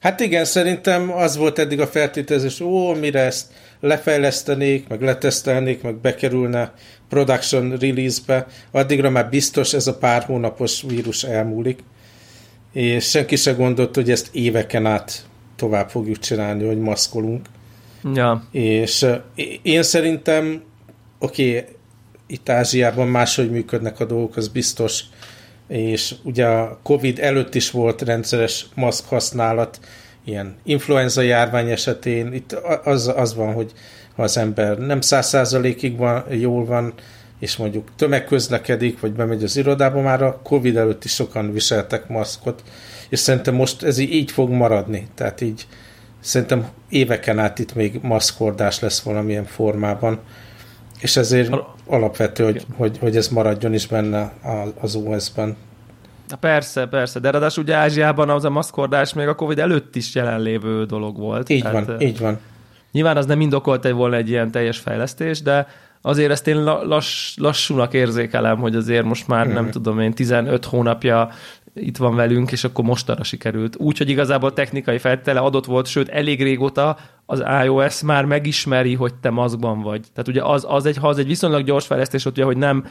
Hát 0.00 0.20
igen, 0.20 0.44
szerintem 0.44 1.12
az 1.12 1.36
volt 1.36 1.58
eddig 1.58 1.80
a 1.80 1.86
feltételezés, 1.86 2.60
ó, 2.60 2.94
mire 2.94 3.20
ezt 3.20 3.52
lefejlesztenék, 3.80 4.88
meg 4.88 5.02
letesztelnék, 5.02 5.82
meg 5.82 5.94
bekerülne 5.94 6.72
production 7.08 7.76
release-be, 7.76 8.46
addigra 8.70 9.10
már 9.10 9.28
biztos 9.28 9.74
ez 9.74 9.86
a 9.86 9.98
pár 9.98 10.22
hónapos 10.22 10.82
vírus 10.82 11.24
elmúlik 11.24 11.82
és 12.72 13.08
senki 13.08 13.36
se 13.36 13.52
gondolt, 13.52 13.94
hogy 13.94 14.10
ezt 14.10 14.28
éveken 14.32 14.86
át 14.86 15.24
tovább 15.56 15.88
fogjuk 15.88 16.18
csinálni, 16.18 16.66
hogy 16.66 16.78
maszkolunk. 16.78 17.46
Ja. 18.14 18.44
És 18.50 19.06
én 19.62 19.82
szerintem, 19.82 20.62
oké, 21.18 21.58
okay, 21.58 21.64
itt 22.26 22.48
Ázsiában 22.48 23.08
máshogy 23.08 23.50
működnek 23.50 24.00
a 24.00 24.04
dolgok, 24.04 24.36
az 24.36 24.48
biztos, 24.48 25.02
és 25.68 26.14
ugye 26.22 26.46
a 26.46 26.78
Covid 26.82 27.18
előtt 27.18 27.54
is 27.54 27.70
volt 27.70 28.02
rendszeres 28.02 28.66
maszk 28.74 29.08
használat, 29.08 29.80
ilyen 30.24 30.56
influenza 30.64 31.22
járvány 31.22 31.70
esetén, 31.70 32.32
itt 32.32 32.52
az, 32.84 33.12
az 33.16 33.34
van, 33.34 33.52
hogy 33.52 33.72
ha 34.16 34.22
az 34.22 34.36
ember 34.36 34.78
nem 34.78 35.00
száz 35.00 35.28
százalékig 35.28 35.96
van, 35.96 36.24
jól 36.30 36.64
van, 36.64 36.92
és 37.40 37.56
mondjuk 37.56 37.88
tömegközlekedik, 37.96 39.00
vagy 39.00 39.12
bemegy 39.12 39.44
az 39.44 39.56
irodába, 39.56 40.00
már 40.00 40.22
a 40.22 40.40
Covid 40.42 40.76
előtt 40.76 41.04
is 41.04 41.14
sokan 41.14 41.52
viseltek 41.52 42.08
maszkot, 42.08 42.62
és 43.08 43.18
szerintem 43.18 43.54
most 43.54 43.82
ez 43.82 43.98
így 43.98 44.30
fog 44.30 44.50
maradni. 44.50 45.08
Tehát 45.14 45.40
így 45.40 45.66
szerintem 46.20 46.68
éveken 46.88 47.38
át 47.38 47.58
itt 47.58 47.74
még 47.74 47.98
maszkordás 48.02 48.80
lesz 48.80 49.02
valamilyen 49.02 49.44
formában, 49.44 50.18
és 51.00 51.16
ezért 51.16 51.54
alapvető, 51.86 52.44
hogy, 52.44 52.66
hogy, 52.76 52.98
hogy 52.98 53.16
ez 53.16 53.28
maradjon 53.28 53.74
is 53.74 53.86
benne 53.86 54.32
az 54.80 54.94
OS-ben. 54.94 55.56
Persze, 56.40 56.86
persze, 56.86 57.20
de 57.20 57.30
ráadásul 57.30 57.62
ugye 57.62 57.74
Ázsiában 57.74 58.30
az 58.30 58.44
a 58.44 58.50
maszkordás 58.50 59.12
még 59.12 59.26
a 59.26 59.34
Covid 59.34 59.58
előtt 59.58 59.96
is 59.96 60.14
jelenlévő 60.14 60.84
dolog 60.84 61.18
volt. 61.18 61.48
Így 61.48 61.62
Tehát, 61.62 61.86
van, 61.86 62.00
így 62.00 62.18
van. 62.18 62.38
Nyilván 62.92 63.16
az 63.16 63.26
nem 63.26 63.40
indokolt 63.40 63.90
volna 63.90 64.16
egy 64.16 64.28
ilyen 64.28 64.50
teljes 64.50 64.78
fejlesztés, 64.78 65.42
de 65.42 65.66
azért 66.02 66.30
ezt 66.30 66.46
én 66.46 66.62
lass, 66.64 67.36
lassúnak 67.36 67.92
érzékelem, 67.92 68.58
hogy 68.58 68.76
azért 68.76 69.04
most 69.04 69.28
már 69.28 69.46
nem 69.46 69.64
mm. 69.64 69.68
tudom 69.68 70.00
én 70.00 70.12
15 70.12 70.64
hónapja 70.64 71.30
itt 71.74 71.96
van 71.96 72.14
velünk, 72.14 72.52
és 72.52 72.64
akkor 72.64 72.84
mostanra 72.84 73.22
sikerült. 73.22 73.76
Úgyhogy 73.78 74.08
igazából 74.08 74.52
technikai 74.52 74.98
feltétele 74.98 75.40
adott 75.40 75.64
volt, 75.64 75.86
sőt 75.86 76.08
elég 76.08 76.42
régóta 76.42 76.96
az 77.26 77.44
iOS 77.64 78.02
már 78.02 78.24
megismeri, 78.24 78.94
hogy 78.94 79.14
te 79.14 79.30
maszkban 79.30 79.82
vagy. 79.82 80.00
Tehát 80.12 80.28
ugye 80.28 80.42
az, 80.42 80.66
az 80.68 80.86
egy, 80.86 80.96
ha 80.96 81.08
az 81.08 81.18
egy 81.18 81.26
viszonylag 81.26 81.64
gyors 81.64 81.86
fejlesztés 81.86 82.22
volt, 82.22 82.36
ugye, 82.36 82.46
hogy 82.46 82.56
nem 82.56 82.84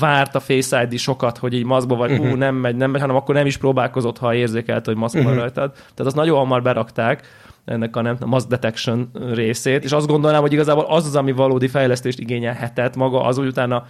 várt 0.00 0.34
a 0.34 0.40
Face 0.40 0.82
ID 0.82 0.98
sokat, 0.98 1.38
hogy 1.38 1.54
így 1.54 1.64
maszkban 1.64 1.98
vagy, 1.98 2.10
uh-huh. 2.10 2.32
ú, 2.32 2.34
nem 2.34 2.54
megy, 2.54 2.76
nem 2.76 2.90
megy, 2.90 3.00
hanem 3.00 3.16
akkor 3.16 3.34
nem 3.34 3.46
is 3.46 3.56
próbálkozott, 3.56 4.18
ha 4.18 4.34
érzékelt, 4.34 4.86
hogy 4.86 4.96
maszkban 4.96 5.24
uh-huh. 5.24 5.40
rajtad. 5.40 5.72
Tehát 5.72 5.98
azt 5.98 6.16
nagyon 6.16 6.38
hamar 6.38 6.62
berakták 6.62 7.26
ennek 7.64 7.96
a, 7.96 8.02
nem, 8.02 8.16
a 8.20 8.26
mass 8.26 8.44
detection 8.44 9.10
részét, 9.34 9.84
és 9.84 9.92
azt 9.92 10.06
gondolnám, 10.06 10.40
hogy 10.40 10.52
igazából 10.52 10.84
az 10.88 11.06
az, 11.06 11.16
ami 11.16 11.32
valódi 11.32 11.68
fejlesztést 11.68 12.18
igényelhetett 12.18 12.96
maga, 12.96 13.22
az, 13.22 13.36
hogy 13.36 13.46
utána 13.46 13.86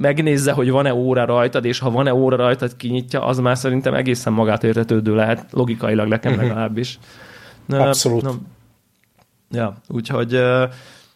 megnézze, 0.00 0.52
hogy 0.52 0.70
van-e 0.70 0.94
óra 0.94 1.24
rajtad, 1.24 1.64
és 1.64 1.78
ha 1.78 1.90
van-e 1.90 2.14
óra 2.14 2.36
rajtad, 2.36 2.76
kinyitja, 2.76 3.24
az 3.24 3.38
már 3.38 3.58
szerintem 3.58 3.94
egészen 3.94 4.32
magát 4.32 4.64
értetődő 4.64 5.14
lehet, 5.14 5.46
logikailag 5.50 6.08
nekem 6.08 6.32
uh-huh. 6.32 6.48
legalábbis. 6.48 6.98
Abszolút. 7.68 8.22
Na, 8.22 8.34
ja, 9.50 9.76
úgyhogy 9.88 10.40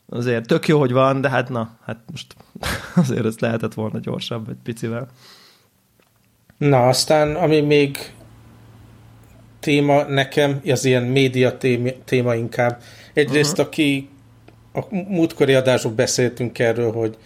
azért 0.09 0.47
tök 0.47 0.69
jó, 0.69 0.79
hogy 0.79 0.93
van, 0.93 1.21
de 1.21 1.29
hát 1.29 1.49
na, 1.49 1.71
hát 1.85 1.99
most 2.11 2.35
azért 3.07 3.25
ez 3.25 3.39
lehetett 3.39 3.75
volna 3.75 3.99
gyorsabb 3.99 4.49
egy 4.49 4.59
picivel. 4.63 5.09
Na, 6.57 6.89
aztán 6.89 7.35
ami 7.35 7.61
még 7.61 8.13
téma 9.61 10.03
nekem, 10.03 10.61
az 10.67 10.85
ilyen 10.85 11.03
média 11.03 11.57
téma, 11.59 11.91
téma 12.05 12.35
inkább. 12.35 12.83
Egyrészt, 13.13 13.53
uh-huh. 13.53 13.67
aki 13.67 14.09
a 14.73 14.81
múltkori 14.91 15.55
adásban 15.55 15.95
beszéltünk 15.95 16.59
erről, 16.59 16.93
hogy 16.93 17.17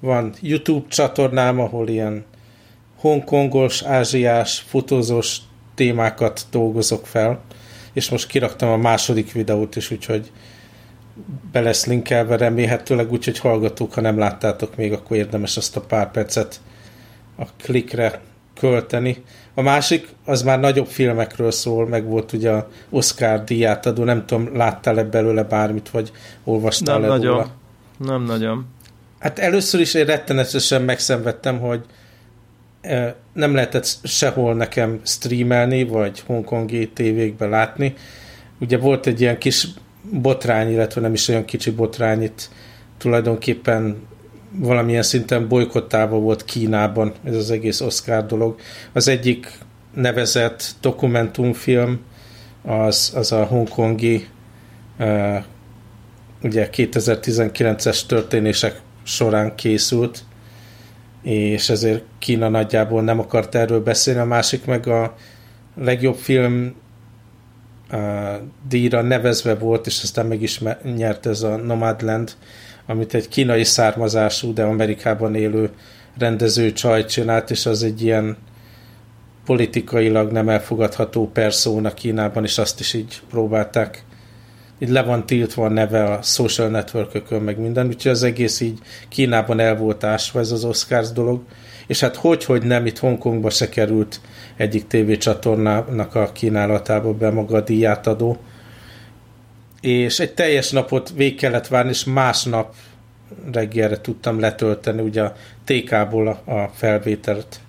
van 0.00 0.32
YouTube 0.40 0.88
csatornám, 0.88 1.60
ahol 1.60 1.88
ilyen 1.88 2.24
hongkongos, 2.96 3.82
ázsiás, 3.82 4.58
fotózós 4.58 5.38
témákat 5.74 6.46
dolgozok 6.50 7.06
fel, 7.06 7.40
és 7.92 8.10
most 8.10 8.26
kiraktam 8.26 8.68
a 8.68 8.76
második 8.76 9.32
videót 9.32 9.76
is, 9.76 9.90
úgyhogy 9.90 10.30
be 11.52 11.60
lesz 11.60 11.86
linkelve 11.86 12.36
remélhetőleg, 12.36 13.12
úgyhogy 13.12 13.38
hallgatók, 13.38 13.94
ha 13.94 14.00
nem 14.00 14.18
láttátok 14.18 14.76
még, 14.76 14.92
akkor 14.92 15.16
érdemes 15.16 15.56
azt 15.56 15.76
a 15.76 15.80
pár 15.80 16.10
percet 16.10 16.60
a 17.36 17.44
klikre 17.62 18.20
költeni. 18.54 19.22
A 19.54 19.62
másik, 19.62 20.08
az 20.24 20.42
már 20.42 20.60
nagyobb 20.60 20.86
filmekről 20.86 21.50
szól, 21.50 21.86
meg 21.86 22.04
volt 22.04 22.32
ugye 22.32 22.50
a 22.50 22.68
Oscar 22.90 23.44
díját 23.44 23.86
adó, 23.86 24.04
nem 24.04 24.26
tudom, 24.26 24.56
láttál-e 24.56 25.04
belőle 25.04 25.42
bármit, 25.42 25.90
vagy 25.90 26.12
olvastál 26.44 26.98
Nem 26.98 27.08
nagyon. 27.08 27.32
Róla? 27.32 27.50
Nem 27.98 28.22
nagyon. 28.22 28.66
Hát 29.18 29.38
először 29.38 29.80
is 29.80 29.94
én 29.94 30.04
rettenetesen 30.04 30.82
megszenvedtem, 30.82 31.58
hogy 31.58 31.84
nem 33.32 33.54
lehetett 33.54 33.96
sehol 34.02 34.54
nekem 34.54 35.00
streamelni, 35.04 35.84
vagy 35.84 36.22
hongkongi 36.26 36.88
tévékbe 36.88 37.46
látni. 37.46 37.94
Ugye 38.60 38.78
volt 38.78 39.06
egy 39.06 39.20
ilyen 39.20 39.38
kis 39.38 39.66
botrány, 40.12 40.70
illetve 40.70 41.00
nem 41.00 41.12
is 41.12 41.28
olyan 41.28 41.44
kicsi 41.44 41.70
botrány 41.70 42.22
itt 42.22 42.50
tulajdonképpen 42.98 44.06
valamilyen 44.52 45.02
szinten 45.02 45.48
bolykottálva 45.48 46.18
volt 46.18 46.44
Kínában 46.44 47.12
ez 47.24 47.36
az 47.36 47.50
egész 47.50 47.80
Oscar 47.80 48.26
dolog. 48.26 48.60
Az 48.92 49.08
egyik 49.08 49.50
nevezett 49.94 50.74
dokumentumfilm 50.80 52.00
az, 52.62 53.12
az 53.14 53.32
a 53.32 53.44
hongkongi 53.44 54.26
uh, 54.98 55.36
ugye 56.42 56.68
2019-es 56.72 58.06
történések 58.06 58.80
során 59.08 59.54
készült, 59.54 60.24
és 61.22 61.68
ezért 61.68 62.02
Kína 62.18 62.48
nagyjából 62.48 63.02
nem 63.02 63.18
akart 63.18 63.54
erről 63.54 63.82
beszélni, 63.82 64.20
a 64.20 64.24
másik 64.24 64.64
meg 64.64 64.86
a 64.86 65.14
legjobb 65.76 66.16
film 66.16 66.74
uh, 67.92 67.98
díjra 68.68 69.02
nevezve 69.02 69.54
volt, 69.54 69.86
és 69.86 70.02
aztán 70.02 70.26
meg 70.26 70.42
is 70.42 70.60
nyert 70.96 71.26
ez 71.26 71.42
a 71.42 71.56
Nomadland, 71.56 72.32
amit 72.86 73.14
egy 73.14 73.28
kínai 73.28 73.64
származású, 73.64 74.52
de 74.52 74.62
Amerikában 74.62 75.34
élő 75.34 75.70
rendező 76.18 76.72
csaj 76.72 77.04
csinált, 77.04 77.50
és 77.50 77.66
az 77.66 77.82
egy 77.82 78.02
ilyen 78.02 78.36
politikailag 79.44 80.32
nem 80.32 80.48
elfogadható 80.48 81.30
perszóna 81.30 81.94
Kínában, 81.94 82.44
és 82.44 82.58
azt 82.58 82.80
is 82.80 82.94
így 82.94 83.20
próbálták. 83.30 84.04
Így 84.78 84.88
le 84.88 85.02
van 85.02 85.26
tiltva 85.26 85.64
a 85.64 85.68
neve 85.68 86.04
a 86.04 86.22
social 86.22 86.68
network 86.68 87.40
meg 87.40 87.58
minden, 87.58 87.86
úgyhogy 87.86 88.12
az 88.12 88.22
egész 88.22 88.60
így 88.60 88.78
Kínában 89.08 89.60
el 89.60 89.76
volt 89.76 90.04
ásva 90.04 90.40
ez 90.40 90.50
az 90.50 90.64
Oscars 90.64 91.12
dolog, 91.12 91.42
és 91.86 92.00
hát 92.00 92.16
hogy, 92.16 92.44
hogy 92.44 92.62
nem, 92.62 92.86
itt 92.86 92.98
Hongkongba 92.98 93.50
se 93.50 93.68
került 93.68 94.20
egyik 94.56 94.86
tévécsatornának 94.86 96.14
a 96.14 96.32
kínálatába 96.32 97.12
be 97.12 97.30
maga 97.30 97.56
a 97.56 97.60
díját 97.60 98.06
adó. 98.06 98.36
És 99.80 100.20
egy 100.20 100.34
teljes 100.34 100.70
napot 100.70 101.12
vég 101.16 101.36
kellett 101.36 101.66
várni, 101.66 101.90
és 101.90 102.04
másnap 102.04 102.74
reggelre 103.52 104.00
tudtam 104.00 104.40
letölteni 104.40 105.00
ugye 105.00 105.22
a 105.22 105.34
TK-ból 105.64 106.28
a, 106.28 106.52
a 106.52 106.70
felvételt 106.74 107.60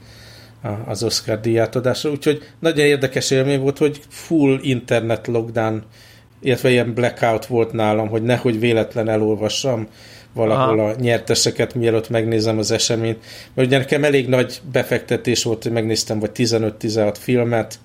az 0.86 1.04
Oscar 1.04 1.40
díjátadásra, 1.40 2.10
úgyhogy 2.10 2.44
nagyon 2.60 2.86
érdekes 2.86 3.32
élmény 3.32 3.60
volt, 3.60 3.78
hogy 3.78 4.00
full 4.10 4.60
internet 4.62 5.28
lockdown, 5.28 5.84
illetve 6.42 6.70
ilyen 6.70 6.94
blackout 6.94 7.46
volt 7.46 7.72
nálam, 7.72 8.08
hogy 8.08 8.24
nehogy 8.24 8.60
véletlen 8.60 9.10
elolvassam 9.10 9.88
valahol 10.34 10.80
Aha. 10.80 10.90
a 10.90 10.96
nyerteseket, 11.00 11.76
mielőtt 11.76 12.10
megnézem 12.10 12.58
az 12.58 12.72
eseményt. 12.72 13.18
Mert 13.54 13.68
ugye 13.68 13.78
nekem 13.78 14.04
elég 14.04 14.28
nagy 14.28 14.62
befektetés 14.72 15.44
volt, 15.44 15.64
hogy 15.64 15.72
megnéztem 15.72 16.20
vagy 16.20 16.32
15-16 16.36 17.16
filmet, 17.20 17.80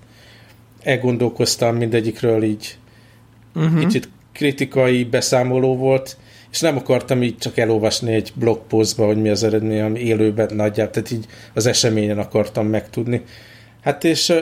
elgondolkoztam 0.83 1.77
mindegyikről 1.77 2.43
így 2.43 2.79
uh-huh. 3.55 3.79
kicsit 3.79 4.09
kritikai 4.33 5.05
beszámoló 5.05 5.77
volt, 5.77 6.17
és 6.51 6.61
nem 6.61 6.77
akartam 6.77 7.23
így 7.23 7.39
csak 7.39 7.59
elolvasni 7.59 8.13
egy 8.13 8.33
blogpostba, 8.35 9.07
hogy 9.07 9.21
mi 9.21 9.29
az 9.29 9.43
eredmény, 9.43 9.81
ami 9.81 10.01
élőben 10.01 10.55
nagyjából, 10.55 10.93
tehát 10.93 11.11
így 11.11 11.27
az 11.55 11.67
eseményen 11.67 12.19
akartam 12.19 12.67
megtudni. 12.67 13.23
Hát 13.83 14.05
és 14.05 14.33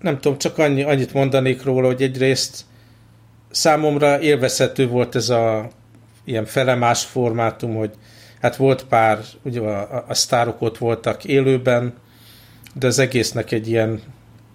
nem 0.00 0.18
tudom, 0.18 0.38
csak 0.38 0.58
annyi, 0.58 0.82
annyit 0.82 1.12
mondanék 1.12 1.62
róla, 1.62 1.86
hogy 1.86 2.02
egyrészt 2.02 2.64
számomra 3.52 4.20
élvezhető 4.20 4.88
volt 4.88 5.14
ez 5.14 5.28
a 5.28 5.68
ilyen 6.24 6.44
felemás 6.44 7.04
formátum, 7.04 7.74
hogy 7.74 7.90
hát 8.40 8.56
volt 8.56 8.84
pár, 8.84 9.18
ugye 9.42 9.60
a, 9.60 10.04
a 10.08 10.14
sztárok 10.14 10.60
ott 10.60 10.78
voltak 10.78 11.24
élőben, 11.24 11.94
de 12.74 12.86
az 12.86 12.98
egésznek 12.98 13.52
egy 13.52 13.68
ilyen 13.68 14.02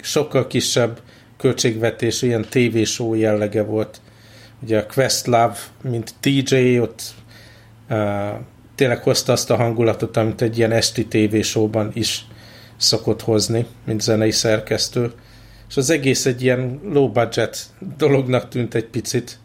sokkal 0.02 0.48
kisebb 0.48 1.00
költségvetés, 1.38 2.22
ilyen 2.22 2.46
tévésó 2.50 3.14
jellege 3.14 3.64
volt. 3.64 4.02
Ugye 4.62 4.80
a 4.80 4.86
Questlove, 4.86 5.58
mint 5.82 6.14
TJ, 6.20 6.80
ott 6.80 7.02
uh, 7.90 7.98
tényleg 8.76 9.04
hozta 9.04 9.32
azt 9.32 9.50
a 9.50 9.56
hangulatot, 9.56 10.18
amit 10.18 10.42
egy 10.42 10.58
ilyen 10.58 10.72
esti 10.72 11.06
tévésóban 11.06 11.92
is 11.94 12.26
szokott 12.78 13.22
hozni, 13.22 13.66
mint 13.86 14.02
zenei 14.02 14.32
szerkesztő. 14.32 15.12
És 15.70 15.78
az 15.78 15.90
egész 15.90 16.26
egy 16.26 16.44
ilyen 16.44 16.80
low 16.84 17.12
budget 17.12 17.58
dolognak 17.98 18.50
tűnt 18.50 18.74
egy 18.74 18.86
picit, 18.86 19.40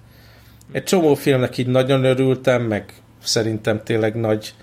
egy 0.72 0.85
csomó 0.85 1.14
filmnek 1.14 1.58
így 1.58 1.66
nagyon 1.66 2.04
örültem, 2.04 2.62
meg 2.62 2.92
szerintem 3.22 3.82
tényleg 3.85 4.14
nagy, 4.14 4.54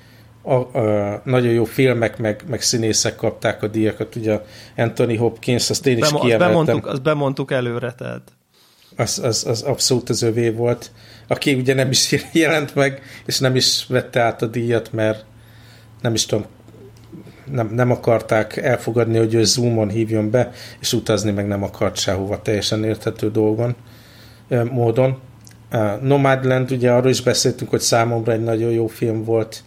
a, 0.41 0.53
a, 0.53 1.21
nagyon 1.25 1.51
jó 1.51 1.63
filmek, 1.63 2.17
meg, 2.17 2.43
meg 2.47 2.61
színészek 2.61 3.15
kapták 3.15 3.63
a 3.63 3.67
díjakat, 3.67 4.15
ugye 4.15 4.39
Anthony 4.77 5.17
Hopkins, 5.17 5.69
azt 5.69 5.87
én 5.87 5.97
is 5.97 6.03
Bemo, 6.03 6.19
kiemeltem. 6.19 6.47
Bemondtuk, 6.47 6.85
azt 6.85 7.01
bemondtuk 7.01 7.51
előre, 7.51 7.93
tehát. 7.93 8.21
Az, 8.95 9.19
az, 9.23 9.45
az 9.47 9.61
abszolút 9.61 10.09
az 10.09 10.21
övé 10.21 10.49
volt, 10.49 10.91
aki 11.27 11.53
ugye 11.53 11.73
nem 11.73 11.89
is 11.89 12.15
jelent 12.33 12.75
meg, 12.75 13.01
és 13.25 13.39
nem 13.39 13.55
is 13.55 13.85
vette 13.87 14.21
át 14.21 14.41
a 14.41 14.45
díjat, 14.45 14.91
mert 14.93 15.25
nem 16.01 16.13
is 16.13 16.25
tudom, 16.25 16.45
nem, 17.51 17.69
nem 17.73 17.91
akarták 17.91 18.57
elfogadni, 18.57 19.17
hogy 19.17 19.33
ő 19.33 19.43
Zoomon 19.43 19.89
hívjon 19.89 20.29
be, 20.29 20.51
és 20.79 20.93
utazni 20.93 21.31
meg 21.31 21.47
nem 21.47 21.63
akart 21.63 21.97
sehova 21.97 22.41
teljesen 22.41 22.83
érthető 22.83 23.31
dolgon, 23.31 23.75
módon. 24.71 25.19
Nomadland, 26.01 26.71
ugye 26.71 26.91
arról 26.91 27.09
is 27.09 27.21
beszéltünk, 27.21 27.69
hogy 27.69 27.79
számomra 27.79 28.31
egy 28.31 28.43
nagyon 28.43 28.71
jó 28.71 28.87
film 28.87 29.23
volt, 29.23 29.63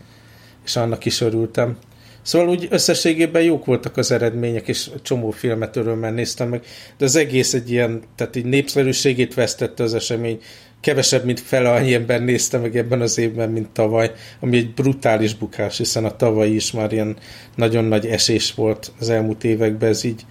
és 0.65 0.77
annak 0.77 1.05
is 1.05 1.21
örültem. 1.21 1.77
Szóval 2.23 2.49
úgy 2.49 2.67
összességében 2.71 3.43
jók 3.43 3.65
voltak 3.65 3.97
az 3.97 4.11
eredmények, 4.11 4.69
és 4.69 4.91
csomó 5.03 5.31
filmet 5.31 5.77
örömmel 5.77 6.13
néztem 6.13 6.49
meg, 6.49 6.65
de 6.99 7.05
az 7.05 7.17
egész 7.17 7.55
egy 7.55 7.71
ilyen, 7.71 8.03
tehát 8.17 8.37
így 8.37 8.45
népszerűségét 8.45 9.35
vesztette 9.35 9.83
az 9.83 9.95
esemény. 9.95 10.41
Kevesebb, 10.83 11.25
mint 11.25 11.41
fele 11.41 11.71
annyi 11.71 11.95
ember 11.95 12.23
nézte 12.23 12.59
meg 12.59 12.77
ebben 12.77 13.01
az 13.01 13.19
évben, 13.19 13.51
mint 13.51 13.69
tavaly, 13.69 14.13
ami 14.41 14.57
egy 14.57 14.75
brutális 14.75 15.35
bukás, 15.35 15.79
hiszen 15.79 16.05
a 16.05 16.17
tavaly 16.17 16.49
is 16.49 16.73
már 16.73 16.93
ilyen 16.93 17.17
nagyon 17.57 17.85
nagy 17.85 18.07
esés 18.07 18.55
volt 18.55 18.93
az 19.01 19.11
elmúlt 19.11 19.45
években, 19.45 19.89
ez 19.89 20.05
így 20.05 20.27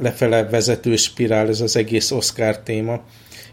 lefele 0.00 0.48
vezető 0.48 0.96
spirál, 0.96 1.48
ez 1.48 1.60
az 1.60 1.76
egész 1.76 2.10
Oscar 2.10 2.58
téma 2.58 3.02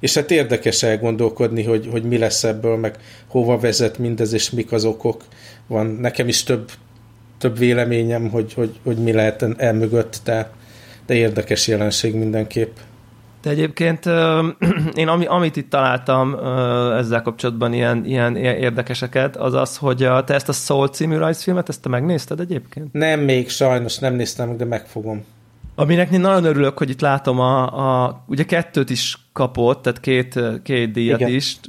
és 0.04 0.14
hát 0.14 0.32
érdekes 0.32 0.84
elgondolkodni, 0.84 1.64
hogy, 1.64 1.88
hogy 1.92 2.04
mi 2.04 2.18
lesz 2.18 2.44
ebből, 2.44 2.78
meg 2.78 2.98
hova 3.28 3.58
vezet 3.58 3.98
mindez, 3.98 4.34
és 4.34 4.50
mik 4.50 4.72
az 4.72 4.86
okok. 4.86 5.24
Van 5.68 5.86
nekem 5.86 6.28
is 6.28 6.44
több, 6.44 6.72
több 7.38 7.58
véleményem, 7.58 8.30
hogy, 8.30 8.54
hogy, 8.54 8.80
hogy 8.84 8.98
mi 8.98 9.12
lehet 9.12 9.46
el 9.58 9.74
mögött, 9.74 10.22
de, 10.24 10.52
de 11.06 11.14
érdekes 11.14 11.68
jelenség 11.68 12.16
mindenképp. 12.16 12.76
De 13.44 13.50
egyébként 13.50 14.06
én 15.02 15.08
ami, 15.08 15.26
amit 15.26 15.56
itt 15.56 15.70
találtam 15.70 16.36
ezzel 16.98 17.22
kapcsolatban 17.22 17.74
ilyen, 17.74 18.06
ilyen 18.06 18.36
érdekeseket, 18.36 19.38
az 19.38 19.54
az, 19.54 19.78
hogy 19.78 20.08
te 20.26 20.34
ezt 20.34 20.50
a 20.50 20.54
Soul 20.54 20.88
című 20.88 21.18
rajzfilmet, 21.18 21.70
ezt 21.70 21.82
te 21.82 21.90
megnézted 21.90 22.40
egyébként? 22.40 22.94
Nem, 22.94 23.20
még 23.20 23.50
sajnos 23.50 23.98
nem 23.98 24.14
néztem 24.14 24.58
de 24.58 24.66
megfogom. 24.66 25.26
Aminek 25.76 26.12
én 26.12 26.20
nagyon 26.20 26.44
örülök, 26.44 26.78
hogy 26.78 26.90
itt 26.90 27.02
látom 27.02 27.40
a, 27.40 28.04
a 28.04 28.24
ugye 28.28 28.44
kettőt 28.44 28.90
is 28.90 29.18
kapott, 29.32 29.82
tehát 29.82 30.00
két, 30.00 30.40
két 30.64 30.92
díjat 30.92 31.20
Igen. 31.20 31.34
is, 31.34 31.60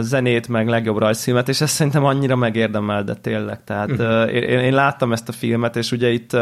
zenét, 0.00 0.48
meg 0.48 0.68
legjobb 0.68 0.98
rajzfilmet, 0.98 1.48
és 1.48 1.60
ezt 1.60 1.74
szerintem 1.74 2.04
annyira 2.04 2.36
megérdemel, 2.36 3.04
de 3.04 3.14
tényleg. 3.14 3.64
Tehát 3.64 3.90
uh-huh. 3.90 4.34
én, 4.34 4.58
én 4.58 4.74
láttam 4.74 5.12
ezt 5.12 5.28
a 5.28 5.32
filmet, 5.32 5.76
és 5.76 5.92
ugye 5.92 6.10
itt 6.10 6.36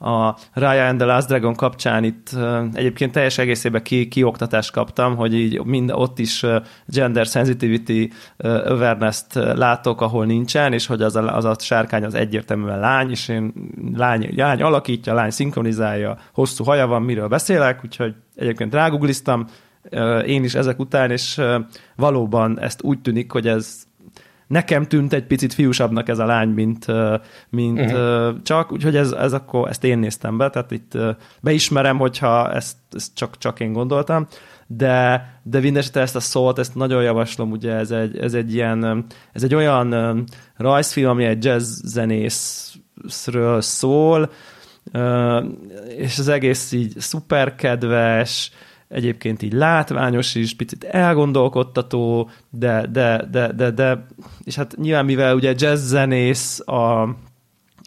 a 0.00 0.36
Raya 0.52 0.86
and 0.86 0.98
the 0.98 1.06
Last 1.06 1.28
Dragon 1.28 1.54
kapcsán 1.54 2.04
itt 2.04 2.36
egyébként 2.72 3.12
teljes 3.12 3.38
egészében 3.38 3.82
ki, 3.82 4.08
kioktatást 4.08 4.72
kaptam, 4.72 5.16
hogy 5.16 5.34
így 5.34 5.64
mind 5.64 5.90
ott 5.94 6.18
is 6.18 6.46
gender 6.86 7.26
sensitivity 7.26 8.10
awareness-t 8.38 9.34
látok, 9.34 10.00
ahol 10.00 10.24
nincsen, 10.24 10.72
és 10.72 10.86
hogy 10.86 11.02
az 11.02 11.16
a, 11.16 11.36
az 11.36 11.44
a 11.44 11.54
sárkány 11.58 12.04
az 12.04 12.14
egyértelműen 12.14 12.78
lány, 12.78 13.10
és 13.10 13.28
én 13.28 13.52
lány, 13.94 14.32
lány 14.36 14.62
alakítja, 14.62 15.14
lány 15.14 15.30
szinkronizálja, 15.30 16.18
hosszú 16.32 16.64
haja 16.64 16.86
van, 16.86 17.02
miről 17.02 17.28
beszélek, 17.28 17.80
úgyhogy 17.84 18.14
egyébként 18.36 18.74
rágoogliztam, 18.74 19.46
én 20.26 20.44
is 20.44 20.54
ezek 20.54 20.78
után, 20.78 21.10
és 21.10 21.40
valóban 21.96 22.60
ezt 22.60 22.82
úgy 22.82 23.00
tűnik, 23.00 23.32
hogy 23.32 23.48
ez 23.48 23.82
nekem 24.50 24.86
tűnt 24.86 25.12
egy 25.12 25.26
picit 25.26 25.54
fiúsabbnak 25.54 26.08
ez 26.08 26.18
a 26.18 26.24
lány, 26.24 26.48
mint, 26.48 26.86
mint 27.48 27.80
uh-huh. 27.80 28.42
csak, 28.42 28.72
úgyhogy 28.72 28.96
ez, 28.96 29.12
ez 29.12 29.32
akkor, 29.32 29.68
ezt 29.68 29.84
én 29.84 29.98
néztem 29.98 30.36
be, 30.36 30.50
tehát 30.50 30.70
itt 30.70 30.98
beismerem, 31.40 31.98
hogyha 31.98 32.52
ezt, 32.52 32.76
ezt 32.92 33.14
csak, 33.14 33.38
csak 33.38 33.60
én 33.60 33.72
gondoltam, 33.72 34.26
de, 34.66 35.26
de 35.42 35.60
mindesetre 35.60 36.00
ezt 36.00 36.16
a 36.16 36.20
szót, 36.20 36.58
ezt 36.58 36.74
nagyon 36.74 37.02
javaslom, 37.02 37.50
ugye 37.50 37.72
ez 37.72 37.90
egy, 37.90 38.18
ez 38.18 38.34
egy 38.34 38.54
ilyen, 38.54 39.06
ez 39.32 39.42
egy 39.42 39.54
olyan 39.54 40.24
rajzfilm, 40.56 41.08
ami 41.08 41.24
egy 41.24 41.44
jazz 41.44 41.80
zenészről 41.84 43.60
szól, 43.60 44.30
és 45.96 46.18
az 46.18 46.28
egész 46.28 46.72
így 46.72 46.94
szuper 46.98 47.54
kedves, 47.54 48.50
egyébként 48.90 49.42
így 49.42 49.52
látványos 49.52 50.34
is, 50.34 50.56
picit 50.56 50.84
elgondolkodtató, 50.84 52.30
de, 52.50 52.86
de, 52.92 53.26
de, 53.30 53.52
de, 53.52 53.70
de 53.70 54.06
és 54.44 54.54
hát 54.54 54.76
nyilván 54.76 55.04
mivel 55.04 55.34
ugye 55.34 55.54
jazz 55.56 55.88
zenész 55.88 56.60
a, 56.64 57.02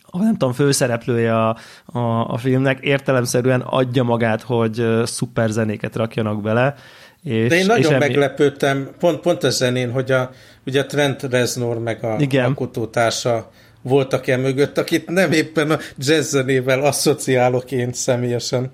a 0.05 0.17
nem 0.17 0.31
tudom, 0.31 0.53
főszereplője 0.53 1.37
a, 1.37 1.57
a, 1.85 1.99
a 2.27 2.37
filmnek 2.37 2.79
értelemszerűen 2.79 3.61
adja 3.61 4.03
magát, 4.03 4.41
hogy 4.41 4.85
szuper 5.03 5.49
zenéket 5.49 5.95
rakjanak 5.95 6.41
bele. 6.41 6.75
És, 7.23 7.49
De 7.49 7.55
én 7.55 7.65
nagyon 7.65 7.93
és 7.93 7.99
meglepődtem, 7.99 8.89
pont, 8.99 9.19
pont 9.19 9.43
a 9.43 9.49
zenén, 9.49 9.91
hogy 9.91 10.11
a, 10.11 10.29
ugye 10.65 10.81
a 10.81 10.85
Trent 10.85 11.23
Reznor 11.23 11.79
meg 11.79 12.03
a 12.03 12.15
Igen. 12.19 12.45
alkotótársa 12.45 13.51
voltak-e 13.81 14.37
mögött, 14.37 14.77
akit 14.77 15.09
nem 15.09 15.31
éppen 15.31 15.71
a 15.71 15.77
jazz 15.97 16.29
zenével 16.29 16.81
asszociálok 16.81 17.71
én 17.71 17.93
személyesen. 17.93 18.71